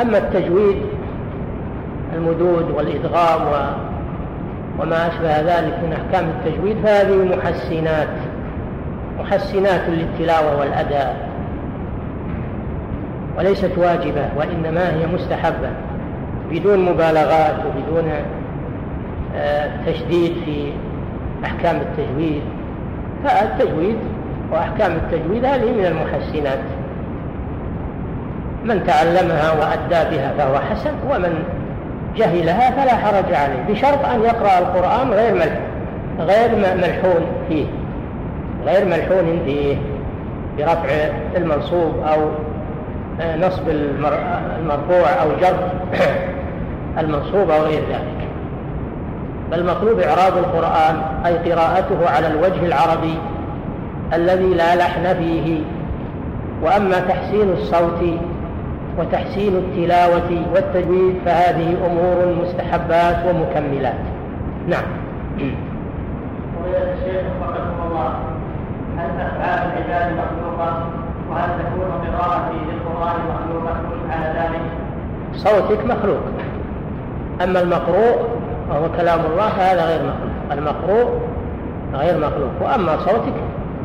أما 0.01 0.19
التجويد 0.19 0.83
المدود 2.15 2.71
والإدغام 2.71 3.41
وما 4.79 5.09
أشبه 5.09 5.41
ذلك 5.41 5.75
من 5.83 5.93
أحكام 5.93 6.29
التجويد 6.29 6.77
فهذه 6.85 7.37
محسنات. 7.37 8.09
محسنات 9.19 9.81
للتلاوة 9.89 10.61
والأداء. 10.61 11.29
وليست 13.39 13.73
واجبة 13.77 14.29
وإنما 14.37 14.95
هي 14.95 15.07
مستحبة 15.07 15.71
بدون 16.51 16.79
مبالغات 16.79 17.55
وبدون 17.67 18.13
آه، 19.37 19.71
تشديد 19.87 20.33
في 20.45 20.73
أحكام 21.45 21.77
التجويد. 21.77 22.43
فالتجويد 23.25 23.97
وأحكام 24.53 24.93
التجويد 24.93 25.45
هذه 25.45 25.73
من 25.73 25.87
المحسنات. 25.87 26.59
من 28.65 28.85
تعلمها 28.87 29.53
وأدى 29.53 30.17
بها 30.17 30.33
فهو 30.39 30.59
حسن 30.59 30.91
ومن 31.11 31.45
جهلها 32.17 32.71
فلا 32.71 32.97
حرج 32.97 33.35
عليه 33.35 33.63
بشرط 33.69 34.05
أن 34.05 34.21
يقرأ 34.21 34.59
القرآن 34.59 35.11
غير 35.11 35.35
ملحون 35.35 35.61
غير 36.21 36.77
ملحون 36.77 37.27
فيه. 37.49 37.67
غير 38.67 38.85
ملحون 38.85 39.41
فيه 39.45 39.77
برفع 40.59 40.89
المنصوب 41.37 41.93
أو 42.07 42.21
آه، 43.21 43.37
نصب 43.37 43.69
المرفوع 44.61 45.23
أو 45.23 45.29
جر 45.41 45.69
المنصوب 47.01 47.51
أو 47.51 47.63
غير 47.63 47.81
ذلك. 47.81 48.29
بل 49.53 49.67
مطلوب 49.67 50.01
إعراب 50.01 50.39
القرآن 50.39 50.97
أي 51.27 51.53
قراءته 51.53 52.11
على 52.11 52.27
الوجه 52.27 52.67
العربي 52.67 53.19
الذي 54.13 54.55
لا 54.55 54.77
لحن 54.77 55.15
فيه. 55.15 55.61
وأما 56.63 57.01
تحسين 57.01 57.53
الصوت 57.53 58.05
وتحسين 58.99 59.57
التلاوة 59.57 60.43
والتجويد 60.55 61.15
فهذه 61.27 61.77
أمور 61.87 62.35
مستحبات 62.43 63.17
ومكملات. 63.27 63.95
نعم. 64.69 64.85
ويا 66.65 66.95
وفقكم 67.41 67.87
الله 67.91 68.36
هل 68.99 69.21
أفعال 69.21 69.69
العباد 69.73 70.13
مخلوقة؟ 70.13 70.87
وهل 71.31 71.49
تكون 71.59 72.17
قراءتي 72.19 72.57
للقرآن 72.69 73.17
مخلوقة 73.29 73.77
على 74.11 74.39
ذلك؟ 74.39 74.61
صوتك 75.35 75.85
مخلوق. 75.85 76.21
أما 77.43 77.61
المقروء 77.61 78.29
وهو 78.71 78.89
كلام 78.97 79.21
الله 79.33 79.49
فهذا 79.49 79.85
غير 79.85 80.01
مخلوق. 80.01 80.53
المقروء 80.53 81.21
غير 81.95 82.19
مخلوق. 82.19 82.51
وأما 82.61 82.97
صوتك 82.97 83.35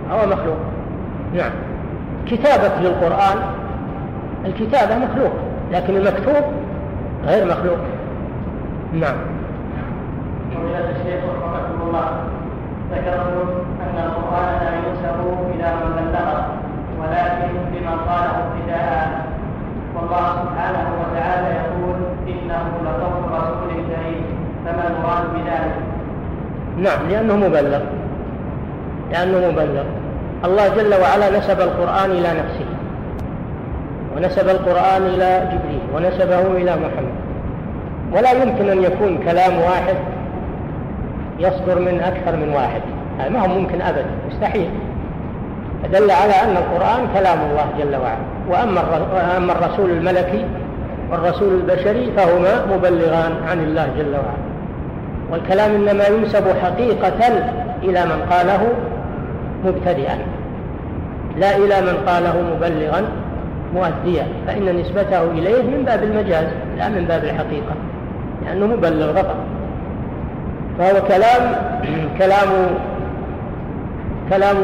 فهو 0.10 0.26
مخلوق. 0.28 0.58
نعم. 1.34 1.52
كتابة 2.28 2.82
للقرآن 2.82 3.38
الكتابة 4.46 4.98
مخلوق 4.98 5.32
لكن 5.72 5.96
المكتوب 5.96 6.44
غير 7.26 7.46
مخلوق. 7.46 7.78
نعم. 8.94 9.16
فضيلة 10.56 10.90
الشيخ 10.90 11.24
رحمكم 11.24 11.88
الله 11.88 12.08
ذكرتم 12.92 13.50
أن 13.84 13.98
القرآن 14.06 14.50
لا 14.62 14.72
ينسب 14.76 15.18
إلى 15.56 15.68
من 15.76 15.92
بلغه 15.96 16.48
ولكن 17.00 17.48
لمن 17.74 17.98
قاله 18.08 18.36
ابتداء 18.48 19.26
والله 20.12 20.32
سبحانه 20.44 20.88
وتعالى 21.02 21.48
يقول 21.48 21.96
إنه 22.28 22.64
لقول 22.86 23.32
رسول 23.32 23.70
كريم. 23.70 24.26
فما 24.66 24.88
المراد 24.88 25.24
بذلك؟ 25.36 25.76
نعم 26.78 27.10
لأنه 27.10 27.36
مبلغ. 27.36 27.82
لأنه 29.12 29.52
مبلغ. 29.52 29.84
الله 30.46 30.68
جل 30.68 30.94
وعلا 31.02 31.38
نسب 31.38 31.62
القرآن 31.62 32.12
إلى 32.12 32.30
نفسه. 32.42 32.66
ونسب 34.16 34.50
القرآن 34.50 35.02
إلى 35.02 35.50
جبريل. 35.52 35.82
ونسبه 35.96 36.42
إلى 36.42 36.76
محمد. 36.76 37.16
ولا 38.14 38.32
يمكن 38.32 38.70
أن 38.70 38.84
يكون 38.84 39.18
كلام 39.18 39.62
واحد 39.62 39.96
يصدر 41.40 41.80
من 41.80 42.02
أكثر 42.02 42.36
من 42.36 42.54
واحد. 42.54 42.82
هذا 43.20 43.30
ما 43.30 43.40
هو 43.40 43.48
ممكن 43.48 43.82
أبدا. 43.82 44.12
مستحيل. 44.28 44.70
دل 45.94 46.12
على 46.12 46.34
أن 46.44 46.58
القرآن 46.58 47.08
كلام 47.14 47.40
الله 47.40 47.66
جل 47.80 47.96
وعلا. 47.96 48.26
وأما 48.52 49.52
الرسول 49.54 49.90
الملكي 49.90 50.46
والرسول 51.12 51.54
البشري 51.54 52.12
فهما 52.18 52.66
مبلغان 52.76 53.32
عن 53.50 53.60
الله 53.60 53.88
جل 53.98 54.12
وعلا. 54.12 54.52
والكلام 55.32 55.72
إنما 55.72 56.08
ينسب 56.08 56.44
حقيقة 56.64 57.28
إلى 57.84 58.06
من 58.06 58.22
قاله 58.32 58.68
مبتدئا 59.66 60.18
لا 61.38 61.58
إلى 61.58 61.82
من 61.82 61.98
قاله 62.08 62.34
مبلغا 62.56 63.04
مؤديا 63.76 64.28
فإن 64.48 64.80
نسبته 64.80 65.24
إليه 65.24 65.64
من 65.64 65.84
باب 65.86 66.04
المجاز 66.04 66.48
لا 66.78 66.90
من 66.90 67.06
باب 67.06 67.24
الحقيقة 67.24 67.76
لأنه 68.46 68.66
مبلغ 68.66 69.14
فقط. 69.14 69.36
فهو 70.80 71.02
كلام 71.08 71.56
كلام 72.20 72.50
كلام 74.32 74.58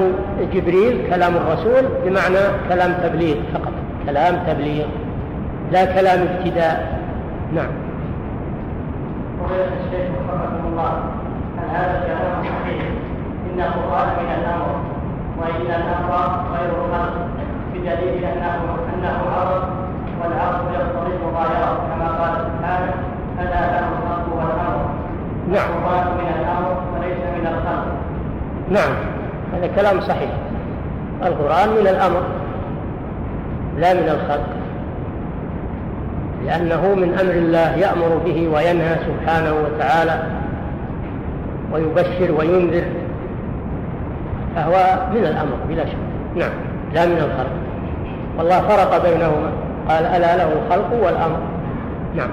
جبريل 0.54 1.10
كلام 1.10 1.34
الرسول 1.36 1.84
بمعنى 2.06 2.44
كلام 2.70 2.92
تبليغ 3.04 3.36
فقط. 3.54 3.74
كلام 4.06 4.36
تبليغ 4.48 4.86
لا 5.72 5.86
كلام 5.86 6.20
ابتداء. 6.28 7.02
نعم. 7.54 7.72
الشيخ 9.48 10.08
وفقكم 10.16 10.64
الله 10.72 10.92
هل 11.58 11.70
هذا 11.76 11.94
الكلام 12.00 12.44
صحيح؟ 12.44 12.82
إن 13.48 13.60
القرآن 13.62 14.08
من 14.20 14.30
الأمر 14.40 14.72
وإن 15.40 15.68
الأمر 15.82 16.12
غير 16.54 16.70
الخلق 16.80 17.14
بدليل 17.74 18.26
أنه 18.26 18.60
أنه 18.94 19.18
عرض 19.36 19.64
والعرض 20.22 20.74
يقتضي 20.74 21.16
المغايره 21.16 21.72
كما 21.90 22.08
قال 22.08 22.34
سبحانه 22.48 22.94
الا 23.40 23.62
له 23.74 23.88
الخلق 23.98 24.28
والأمر. 24.38 24.86
نعم. 25.52 25.70
القرآن 25.70 26.08
من 26.18 26.28
الأمر 26.40 26.72
وليس 26.94 27.22
من 27.38 27.48
الخلق. 27.48 27.86
نعم. 28.70 29.17
هذا 29.54 29.68
كلام 29.76 30.02
صحيح. 30.02 30.30
القرآن 31.26 31.70
من 31.70 31.88
الأمر 31.88 32.24
لا 33.78 33.94
من 33.94 34.10
الخلق. 34.10 34.50
لأنه 36.46 36.96
من 36.96 37.18
أمر 37.22 37.32
الله 37.32 37.76
يأمر 37.76 38.22
به 38.26 38.50
وينهى 38.54 38.96
سبحانه 38.96 39.54
وتعالى 39.54 40.24
ويبشر 41.74 42.32
وينذر. 42.40 42.84
فهو 44.56 44.74
من 45.14 45.26
الأمر 45.26 45.58
بلا 45.70 45.86
شك. 45.86 45.98
نعم 46.36 46.52
لا 46.94 47.06
من 47.06 47.18
الخلق. 47.18 47.52
والله 48.38 48.60
فرق 48.62 49.04
بينهما. 49.04 49.52
قال 49.90 50.06
ألا 50.06 50.38
له 50.38 50.54
الخلق 50.54 51.06
والأمر. 51.06 51.40
نعم. 52.16 52.30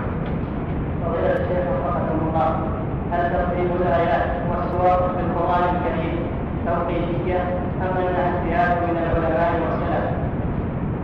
هل 3.13 3.33
ترتيب 3.33 3.69
الآيات 3.81 4.27
والسور 4.51 5.09
في 5.15 5.21
القرآن 5.21 5.63
الكريم؟ 5.77 6.24
أم 6.69 7.97
أنها 7.97 8.29
اجتهاد 8.29 8.77
من 8.83 8.97
العلماء 8.97 9.53
والسلف؟ 9.63 10.05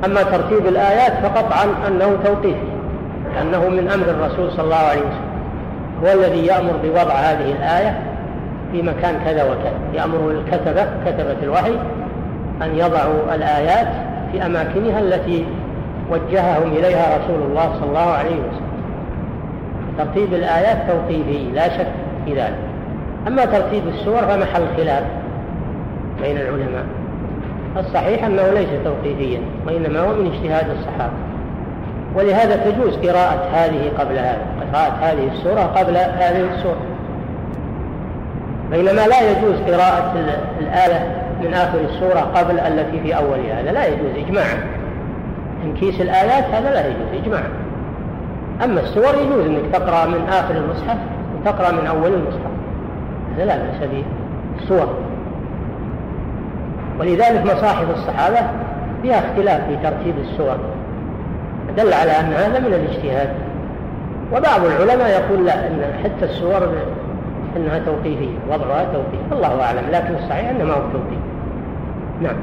أما 0.05 0.23
ترتيب 0.23 0.67
الآيات 0.67 1.13
فقطعا 1.13 1.65
أنه 1.89 2.19
توقيفي 2.25 2.71
لأنه 3.35 3.69
من 3.69 3.89
أمر 3.89 4.07
الرسول 4.11 4.53
صلى 4.53 4.65
الله 4.65 4.77
عليه 4.77 5.01
وسلم. 5.01 5.31
هو 6.05 6.13
الذي 6.13 6.47
يأمر 6.47 6.73
بوضع 6.83 7.15
هذه 7.15 7.53
الآية 7.53 7.99
في 8.73 8.83
مكان 8.83 9.15
كذا 9.25 9.45
وكذا. 9.45 9.79
يأمر 9.95 10.31
الكتبة 10.31 10.85
كتبة 11.07 11.37
الوحي 11.43 11.75
أن 12.63 12.75
يضعوا 12.75 13.35
الآيات 13.35 13.89
في 14.33 14.47
أماكنها 14.47 15.01
التي 15.01 15.47
وجههم 16.11 16.73
إليها 16.73 17.19
رسول 17.19 17.43
الله 17.43 17.75
صلى 17.81 17.89
الله 17.89 18.11
عليه 18.13 18.37
وسلم. 18.37 18.71
ترتيب 19.99 20.35
الآيات 20.35 20.77
توقيفي 20.91 21.51
لا 21.55 21.69
شك 21.69 21.93
في 22.25 22.35
ذلك. 22.35 22.59
أما 23.27 23.45
ترتيب 23.45 23.89
السور 23.89 24.19
فمحل 24.19 24.67
خلاف. 24.77 25.05
بين 26.23 26.37
العلماء. 26.37 26.85
الصحيح 27.77 28.25
أنه 28.25 28.51
ليس 28.51 28.69
توقيفيا 28.85 29.41
وإنما 29.67 30.01
هو 30.01 30.13
من 30.15 30.33
اجتهاد 30.33 30.71
الصحابة. 30.71 31.13
ولهذا 32.15 32.57
تجوز 32.57 32.97
قراءة 32.97 33.49
هذه 33.53 33.91
قبل 33.99 34.19
هذا 34.19 34.43
قراءة 34.73 34.93
هذه 35.01 35.29
السورة 35.33 35.61
قبل 35.61 35.97
هذه 35.97 36.49
السورة. 36.55 36.81
بينما 38.71 39.07
لا 39.07 39.31
يجوز 39.31 39.61
قراءة 39.61 40.15
الآية 40.61 41.17
من 41.43 41.55
آخر 41.55 41.79
السورة 41.81 42.21
قبل 42.21 42.61
التي 42.61 43.01
في 43.01 43.17
أولها 43.17 43.61
هذا 43.61 43.73
لا 43.73 43.87
يجوز 43.87 44.27
إجماعا. 44.27 44.59
تنكيس 45.63 46.01
الآيات 46.01 46.45
هذا 46.45 46.75
لا 46.75 46.87
يجوز 46.87 47.23
إجماعا. 47.23 47.51
أما 48.65 48.81
السور 48.81 49.15
يجوز 49.15 49.47
أنك 49.47 49.73
تقرأ 49.73 50.07
من 50.07 50.29
آخر 50.29 50.55
المصحف 50.55 50.99
وتقرأ 51.41 51.73
من 51.73 51.87
أول 51.87 52.15
المصحف. 52.15 52.51
هذا 53.37 53.45
لا 53.45 53.57
بأس 53.57 53.91
به. 53.91 54.05
السور. 54.63 54.95
ولذلك 57.01 57.45
مصاحف 57.45 57.91
الصحابة 57.91 58.41
فيها 59.03 59.19
اختلاف 59.19 59.67
في 59.67 59.77
ترتيب 59.77 60.15
السور 60.19 60.57
دل 61.77 61.93
على 61.93 62.11
أن 62.11 62.33
هذا 62.33 62.59
من 62.59 62.67
الاجتهاد. 62.67 63.29
وبعض 64.33 64.65
العلماء 64.65 65.09
يقول 65.09 65.47
لا 65.47 65.67
إن 65.67 65.83
حتى 66.05 66.25
السور 66.25 66.69
أنها 67.57 67.79
توقيفية 67.79 68.39
وضعها 68.49 68.85
توقيف 68.85 69.33
الله 69.33 69.63
أعلم 69.63 69.91
لكن 69.91 70.15
الصحيح 70.15 70.51
أنه 70.51 70.65
ما 70.65 70.73
هو 70.73 70.81
توقيف 70.93 71.21
نعم. 72.21 72.37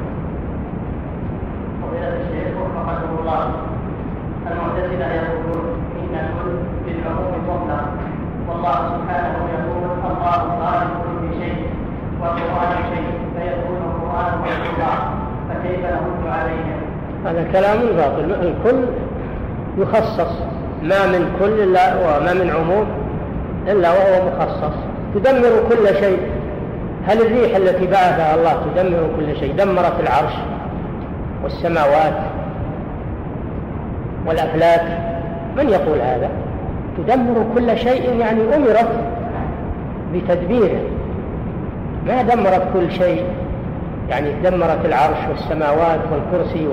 الشيخ 1.93 2.53
وفقكم 2.61 3.19
الله 3.19 3.51
المعتزلة 4.51 5.13
يقولون 5.13 5.65
إن 5.99 6.15
الكل 6.15 6.57
بالعموم 6.85 7.33
مطلق 7.47 7.85
والله 8.49 8.73
سبحانه 8.73 9.37
يقول 9.53 9.77
الله 10.11 10.47
فكيف 15.49 15.85
عليهم؟ 16.27 16.77
هذا 17.25 17.47
كلام 17.53 17.77
باطل. 17.97 18.31
الكل 18.41 18.83
يخصص. 19.77 20.41
ما 20.83 21.05
من 21.05 21.37
كل 21.39 21.61
إلا 21.61 21.95
وما 21.95 22.33
من 22.33 22.49
عموم 22.49 22.87
إلا 23.67 23.91
وهو 23.91 24.27
مخصص. 24.27 24.75
تدمر 25.15 25.63
كل 25.69 25.95
شيء. 25.95 26.19
هل 27.07 27.21
الريح 27.21 27.55
التي 27.55 27.87
بعثها 27.87 28.35
الله 28.35 28.53
تدمر 28.75 29.09
كل 29.17 29.39
شيء؟ 29.39 29.53
دمرت 29.53 29.99
العرش 29.99 30.33
والسماوات 31.43 32.17
والأفلاك. 34.25 34.99
من 35.57 35.69
يقول 35.69 36.01
هذا؟ 36.01 36.29
تدمر 36.97 37.45
كل 37.55 37.77
شيء 37.77 38.15
يعني 38.15 38.55
أمرت 38.55 38.89
بتدبيره. 40.13 40.81
ما 42.07 42.21
دمرت 42.21 42.63
كل 42.73 42.91
شيء. 42.91 43.23
يعني 44.09 44.31
دمرت 44.43 44.85
العرش 44.85 45.17
والسماوات 45.29 45.99
والكرسي 46.11 46.67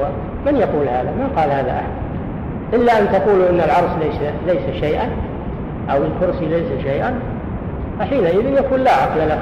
من 0.47 0.56
يقول 0.56 0.89
هذا؟ 0.89 1.11
ما 1.19 1.40
قال 1.40 1.51
هذا 1.51 1.70
أحد. 1.70 2.05
إلا 2.73 2.98
أن 2.98 3.09
تقولوا 3.12 3.51
إن 3.51 3.61
العرش 3.61 3.90
ليس, 4.01 4.16
ليس 4.47 4.81
شيئا 4.81 5.09
أو 5.90 5.98
الكرسي 6.05 6.44
ليس 6.44 6.82
شيئا 6.82 7.15
فحينئذ 7.98 8.59
يكون 8.59 8.81
لا 8.81 8.90
عقل 8.90 9.28
له. 9.28 9.39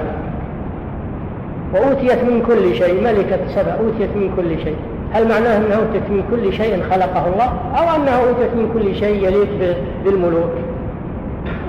وأوتيت 1.75 2.25
من 2.25 2.43
كل 2.47 2.75
شيء 2.75 3.05
ملكة 3.05 3.39
سبع 3.49 3.75
أوتيت 3.81 4.17
من 4.17 4.33
كل 4.37 4.65
شيء. 4.65 4.77
هل 5.13 5.29
معناه 5.29 5.57
أنها 5.57 5.77
أوتيت 5.77 6.11
من 6.11 6.23
كل 6.31 6.53
شيء 6.53 6.83
خلقه 6.91 7.27
الله؟ 7.27 7.53
أو 7.79 7.97
أنها 7.97 8.21
أوتيت 8.29 8.55
من 8.55 8.71
كل 8.75 8.95
شيء 8.95 9.27
يليق 9.27 9.77
بالملوك؟ 10.05 10.53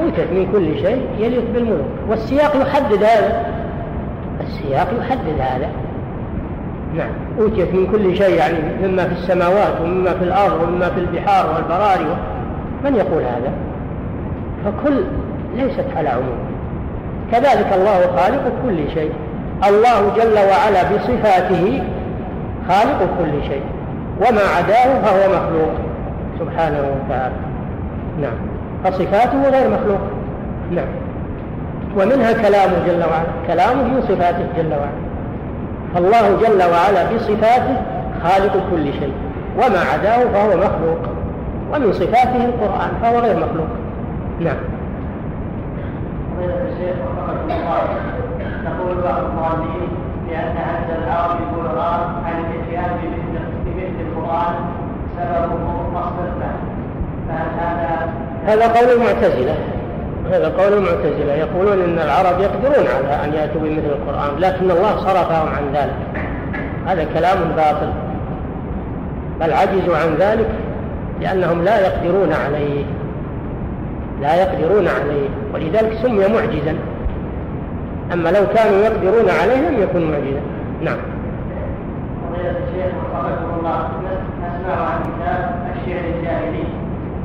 أوتيت 0.02 0.32
من 0.32 0.50
كل 0.52 0.80
شيء 0.80 1.02
يليق 1.20 1.44
بالملوك. 1.54 1.86
والسياق 2.10 2.56
يحدد 2.62 3.04
هذا. 3.04 3.46
السياق 4.42 4.88
يحدد 5.00 5.40
هذا. 5.40 5.70
نعم. 6.94 7.10
أوتيت 7.40 7.74
من 7.74 7.88
كل 7.92 8.18
شيء 8.18 8.36
يعني 8.36 8.58
مما 8.84 9.04
في 9.04 9.12
السماوات 9.12 9.82
ومما 9.82 10.14
في 10.14 10.24
الأرض 10.24 10.64
ومما 10.64 10.90
في 10.90 11.00
البحار 11.00 11.46
والبراري 11.56 12.18
من 12.86 12.96
يقول 12.96 13.24
هذا؟ 13.24 13.52
فكل 14.66 15.04
ليست 15.56 15.86
على 15.98 16.10
عموم. 16.10 16.38
كذلك 17.32 17.74
الله 17.74 18.00
خالق 18.18 18.52
كل 18.66 18.92
شيء. 18.94 19.12
الله 19.70 20.16
جل 20.18 20.38
وعلا 20.38 20.84
بصفاته 20.84 21.84
خالق 22.68 23.00
كل 23.20 23.48
شيء. 23.48 23.64
وما 24.20 24.42
عداه 24.58 25.02
فهو 25.02 25.30
مخلوق. 25.30 25.74
سبحانه 26.40 26.80
وتعالى. 26.80 27.36
نعم. 28.22 28.36
فصفاته 28.84 29.50
غير 29.50 29.70
مخلوق. 29.70 30.02
نعم. 30.72 30.88
ومنها 31.98 32.34
كلامه 32.34 32.74
جل 32.88 33.04
وعلا. 33.12 33.48
كلامه 33.48 33.84
من 33.84 34.02
صفاته 34.02 34.46
جل 34.58 34.74
وعلا. 34.74 35.13
فالله 35.94 36.38
جل 36.42 36.64
وعلا 36.72 37.16
بصفاته 37.16 37.76
خالق 38.24 38.54
كل 38.72 38.94
شيء 38.94 39.14
وما 39.58 39.80
عداه 39.94 40.26
فهو 40.34 40.58
مخلوق 40.58 41.00
ومن 41.74 41.94
صفاته 41.94 42.46
القرآن 42.46 42.90
فهو 43.02 43.20
غير 43.20 43.36
مخلوق. 43.36 43.68
نعم. 44.40 44.58
يقول 48.66 49.02
بعض 49.04 49.18
القائلين 49.18 49.90
بأن 50.28 50.58
عجز 50.58 51.04
العرب 51.04 51.38
القرآن 51.40 52.02
عن 52.26 52.46
الاتيان 52.46 52.98
بمثل 53.66 54.02
القرآن 54.08 54.54
سببه 55.18 55.90
مصدر 55.94 56.52
فهل 57.30 57.48
هذا 57.60 58.14
هذا 58.46 58.68
قول 58.68 58.90
المعتزلة 58.90 59.56
هذا 60.32 60.48
قول 60.58 60.74
المعتزلة. 60.74 61.34
يقولون 61.34 61.82
إن 61.82 62.00
العرب 62.00 62.40
يقدرون 62.40 62.88
على 62.88 63.26
أن 63.26 63.34
يأتوا 63.34 63.62
بمثل 63.62 63.86
القرآن 63.86 64.40
لكن 64.40 64.72
الله 64.72 64.98
صرفهم 64.98 65.48
عن 65.48 65.64
ذلك. 65.74 66.26
هذا 66.88 67.04
كلام 67.14 67.38
باطل. 67.56 67.94
بل 69.40 69.54
عجزوا 69.54 69.98
عن 69.98 70.16
ذلك 70.20 70.50
لأنهم 71.22 71.64
لا 71.64 71.80
يقدرون 71.80 72.34
عليه. 72.34 72.84
لا 74.22 74.36
يقدرون 74.36 74.88
عليه. 74.88 75.30
ولذلك 75.54 75.94
سمي 76.02 76.28
معجزا. 76.28 76.76
أما 78.14 78.30
لو 78.30 78.46
كانوا 78.56 78.78
يقدرون 78.78 79.30
عليه 79.42 79.70
لم 79.70 79.84
يكن 79.84 80.12
معجزا. 80.12 80.42
نعم. 80.82 80.98
فضيلة 82.30 82.50
الشيخ 82.50 82.94
الله 83.60 83.88
نسمع 84.44 84.76
عن 84.86 85.00
كتاب 85.02 85.56
الشعر 85.76 86.06
الجاهلي 86.16 86.64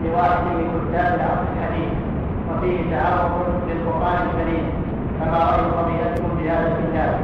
لواحد 0.04 0.42
من 0.42 0.88
كتاب 0.88 1.14
العصر 1.14 1.42
الحديث. 1.56 2.07
وفيه 2.50 2.96
تعارض 2.96 3.30
للقرآن 3.68 4.18
الكريم 4.26 4.64
فما 5.20 5.38
رأي 5.38 5.62
بهذا 6.42 6.72
الكتاب؟ 6.78 7.18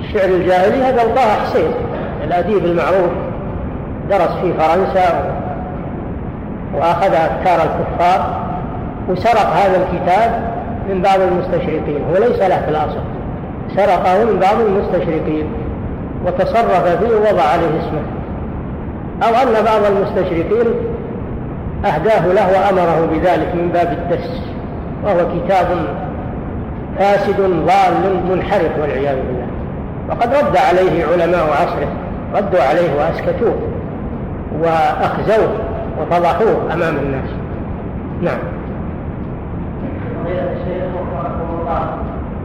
الشعر 0.00 0.28
الجاهلي 0.28 0.82
هذا 0.82 1.14
طه 1.14 1.42
حسين 1.44 1.70
الأديب 2.24 2.64
المعروف 2.64 3.10
درس 4.10 4.30
في 4.42 4.52
فرنسا 4.54 5.34
وأخذ 6.74 7.14
أفكار 7.14 7.60
الكفار 7.62 8.42
وسرق 9.08 9.50
هذا 9.50 9.76
الكتاب 9.82 10.52
من 10.88 11.02
بعض 11.02 11.20
المستشرقين 11.20 12.04
هو 12.10 12.14
ليس 12.14 12.38
له 12.38 12.62
في 12.62 12.68
الأصل 12.70 13.00
سرقه 13.76 14.24
من 14.24 14.38
بعض 14.38 14.60
المستشرقين 14.60 15.46
وتصرف 16.26 16.86
فيه 16.86 17.14
ووضع 17.16 17.42
عليه 17.42 17.80
اسمه 17.80 18.02
أو 19.22 19.48
أن 19.48 19.64
بعض 19.64 19.80
المستشرقين 19.84 20.74
أهداه 21.84 22.26
له 22.26 22.48
وأمره 22.48 23.08
بذلك 23.12 23.54
من 23.54 23.70
باب 23.72 23.92
الدس 23.92 24.40
وهو 25.04 25.18
كتاب 25.18 25.66
فاسد 26.98 27.40
ضال 27.40 28.22
منحرف 28.30 28.78
والعياذ 28.80 29.16
بالله. 29.16 29.46
وقد 30.08 30.34
رد 30.34 30.56
عليه 30.56 31.04
علماء 31.06 31.44
عصره 31.50 31.88
ردوا 32.34 32.62
عليه 32.62 32.94
وأسكتوه 32.98 33.54
وأخزوه 34.60 35.52
وفضحوه 36.00 36.72
أمام 36.72 36.96
الناس. 36.96 37.30
نعم. 38.22 38.38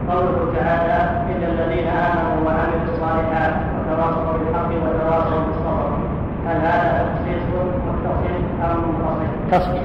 قوله 0.08 0.52
تعالى 0.56 1.10
إن 1.30 1.42
الذين 1.52 1.88
آمنوا 1.88 2.46
وعملوا 2.46 2.84
الصالحات 2.92 3.54
وتواصوا 3.74 4.32
بالحق 4.32 4.68
وتواصوا 4.68 5.40
بالصبر. 5.46 5.90
هل 6.46 6.56
هذا 6.56 7.06
تصل 9.52 9.78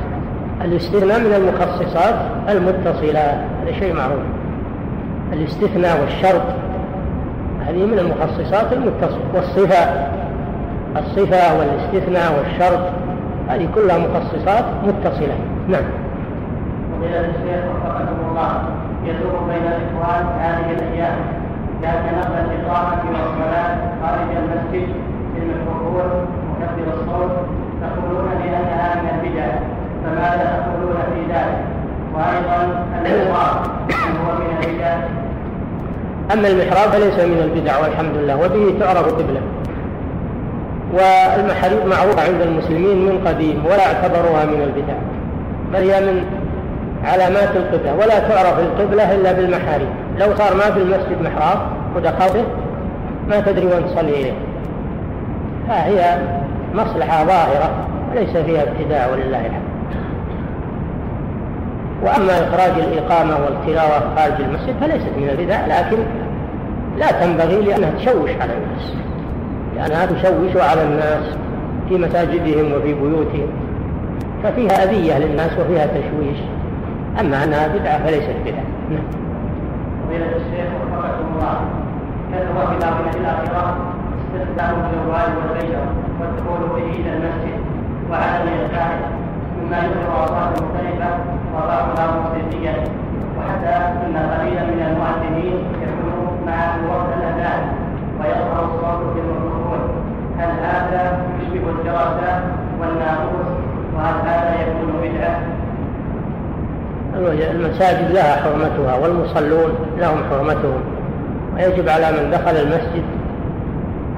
الاستثناء 0.62 1.20
من 1.20 1.34
المخصصات 1.34 2.16
المتصلات 2.50 3.38
هذا 3.62 3.72
شيء 3.80 3.94
معروف. 3.94 4.24
الاستثناء 5.34 6.02
والشرط 6.02 6.42
هذه 7.68 7.86
من 7.86 8.00
المخصصات 8.00 8.74
المتصلة. 8.74 9.22
والصفة 9.34 9.84
الصفة 10.98 11.60
والاستثناء 11.60 12.40
والشرط 12.40 12.82
هذه 13.50 13.68
كلها 13.76 13.98
مخصصات 13.98 14.66
متصلة. 14.84 15.36
نعم. 15.70 15.84
فضيلة 16.92 17.20
الشيخ 17.20 17.64
وفقكم 17.72 18.30
الله 18.30 18.64
يدور 19.06 19.40
بين 19.50 19.68
الإخوان 19.68 20.26
هذه 20.40 20.72
الأيام 20.72 21.16
لأن 21.82 22.18
نقل 22.20 22.46
الإقامة 22.52 23.02
والصلاة 23.10 23.78
خارج 24.02 24.28
المسجد 24.38 24.88
في 25.34 25.42
الميكروفون 25.42 26.28
مكبر 26.62 26.94
الصوت. 26.94 27.63
تقولون 27.84 28.30
بأنها 28.44 28.96
من 28.96 29.10
البدع 29.14 29.46
فماذا 30.04 30.66
تقولون 30.66 30.98
في 31.14 31.34
ذلك؟ 31.34 31.58
وأيضا 32.14 32.86
الإقامة 33.02 33.62
هو 34.26 34.36
من 34.40 34.58
البدع 34.64 34.96
أما 36.34 36.48
المحراب 36.48 36.90
فليس 36.90 37.20
من 37.20 37.42
البدع 37.44 37.80
والحمد 37.80 38.16
لله 38.16 38.36
وبه 38.36 38.80
تعرف 38.80 39.14
قبلة. 39.14 39.42
والمحاريب 40.94 41.86
معروفة 41.86 42.22
عند 42.24 42.42
المسلمين 42.42 43.06
من 43.06 43.28
قديم 43.28 43.66
ولا 43.66 43.88
اعتبروها 43.88 44.46
من 44.46 44.62
البدع 44.62 44.94
بل 45.74 45.90
هي 45.90 46.02
من 46.02 46.24
علامات 47.04 47.50
القبلة 47.56 47.96
ولا 47.96 48.20
تعرف 48.20 48.60
القبلة 48.60 49.16
إلا 49.16 49.32
بالمحاريب. 49.34 49.88
لو 50.20 50.36
صار 50.36 50.56
ما 50.56 50.72
في 50.72 50.80
المسجد 50.80 51.22
محراب 51.22 51.60
ودخلته 51.96 52.44
ما 53.30 53.40
تدري 53.40 53.66
وين 53.66 53.86
تصلي 53.86 54.22
إليه. 54.22 54.34
فهي 55.68 56.18
مصلحة 56.74 57.26
ظاهرة 57.26 57.88
وليس 58.12 58.38
فيها 58.38 58.64
ابتداع 58.64 59.08
ولله 59.08 59.40
الحمد. 59.46 59.74
وأما 62.04 62.48
إخراج 62.48 62.80
الإقامة 62.80 63.36
والتلاوة 63.46 64.16
خارج 64.16 64.42
المسجد 64.42 64.76
فليست 64.82 65.12
من 65.18 65.30
البدع 65.30 65.66
لكن 65.66 65.98
لا 66.98 67.12
تنبغي 67.12 67.62
لأنها 67.62 67.92
تشوش 67.92 68.30
على 68.42 68.54
الناس. 68.54 68.94
لأنها 69.76 70.06
تشوش 70.06 70.62
على 70.62 70.84
الناس 70.84 71.38
في 71.90 71.98
مساجدهم 71.98 72.74
وفي 72.74 72.94
بيوتهم 72.94 73.48
ففيها 74.44 74.84
أذية 74.84 75.18
للناس 75.18 75.52
وفيها 75.60 75.86
تشويش. 75.86 76.38
أما 77.20 77.44
أنها 77.44 77.68
بدعة 77.68 78.06
فليست 78.06 78.36
بدعة. 78.46 78.64
نعم. 78.90 79.24
الشيخ 80.12 80.68
الله. 81.36 81.60
الآخرة 83.20 83.93
استخدام 84.34 84.76
الجوال 84.86 85.30
والغيره 85.38 85.86
والدخول 86.20 86.62
به 86.76 86.90
إلى 87.00 87.10
المسجد. 87.14 87.60
وعدم 88.12 88.48
الإرجاع 88.48 88.90
مما 89.58 89.78
يظهر 89.78 90.26
أصوات 90.26 90.62
مختلفة 90.62 91.10
وبعضها 91.56 92.06
موسيقيا 92.18 92.74
وحتى 93.38 93.76
أن 94.06 94.18
قليلا 94.18 94.64
من 94.64 94.82
المؤذنين 94.90 95.56
يكون 95.82 96.38
مع 96.46 96.76
وقت 96.90 97.10
الأذان 97.18 97.62
ويظهر 98.20 98.66
الصوت 98.66 99.14
في 99.14 99.20
الميكروفون 99.20 99.80
هل 100.40 100.50
هذا 100.50 101.18
يشبه 101.42 101.70
الدراسة 101.70 102.42
والناقوس 102.82 103.48
وهل 103.96 104.16
هذا 104.28 104.56
يكون 104.62 104.94
بدعة؟ 105.04 105.40
المساجد 107.52 108.12
لها 108.12 108.36
حرمتها 108.36 108.96
والمصلون 108.96 109.72
لهم 109.98 110.18
حرمتهم. 110.30 110.82
ويجب 111.56 111.90
على 111.90 112.12
من 112.12 112.32
دخل 112.32 112.56
المسجد 112.56 113.04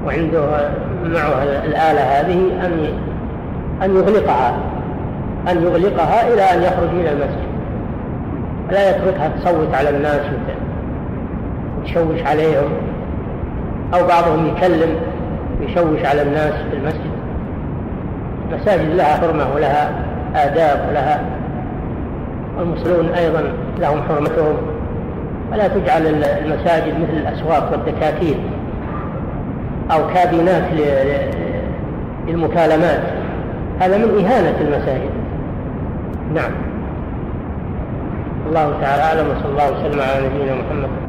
وعنده 0.06 0.70
معه 1.04 1.42
الآلة 1.42 2.00
هذه 2.00 2.66
أن 2.66 2.88
أن 3.82 3.96
يغلقها 3.96 4.56
أن 5.48 5.62
يغلقها 5.62 6.28
إلى 6.34 6.42
أن 6.42 6.62
يخرج 6.62 6.90
من 6.90 7.06
المسجد. 7.06 7.46
لا 8.70 8.90
يتركها 8.90 9.28
تصوت 9.28 9.74
على 9.74 9.90
الناس 9.90 10.20
وتشوش 11.80 12.22
عليهم 12.26 12.70
أو 13.94 14.06
بعضهم 14.06 14.46
يكلم 14.46 14.96
يشوش 15.60 16.04
على 16.04 16.22
الناس 16.22 16.52
في 16.70 16.76
المسجد. 16.76 17.10
المساجد 18.50 18.94
لها 18.94 19.16
حرمة 19.16 19.54
ولها 19.54 19.90
آداب 20.34 20.86
ولها 20.88 21.20
والمصلون 22.58 23.08
أيضا 23.08 23.42
لهم 23.78 24.02
حرمتهم. 24.08 24.56
فلا 25.50 25.68
تجعل 25.68 26.06
المساجد 26.24 26.94
مثل 27.00 27.16
الأسواق 27.16 27.72
والدكاكين. 27.72 28.36
أو 29.90 30.14
كابينات 30.14 30.62
للمكالمات 32.28 33.00
هذا 33.80 33.96
من 33.96 34.24
إهانة 34.24 34.60
المساجد. 34.60 35.10
نعم. 36.34 36.50
الله 38.48 38.80
تعالى 38.80 39.02
أعلم 39.02 39.26
وصلى 39.30 39.50
الله 39.50 39.72
وسلم 39.72 40.00
على 40.00 40.26
نبينا 40.26 40.54
محمد. 40.54 41.05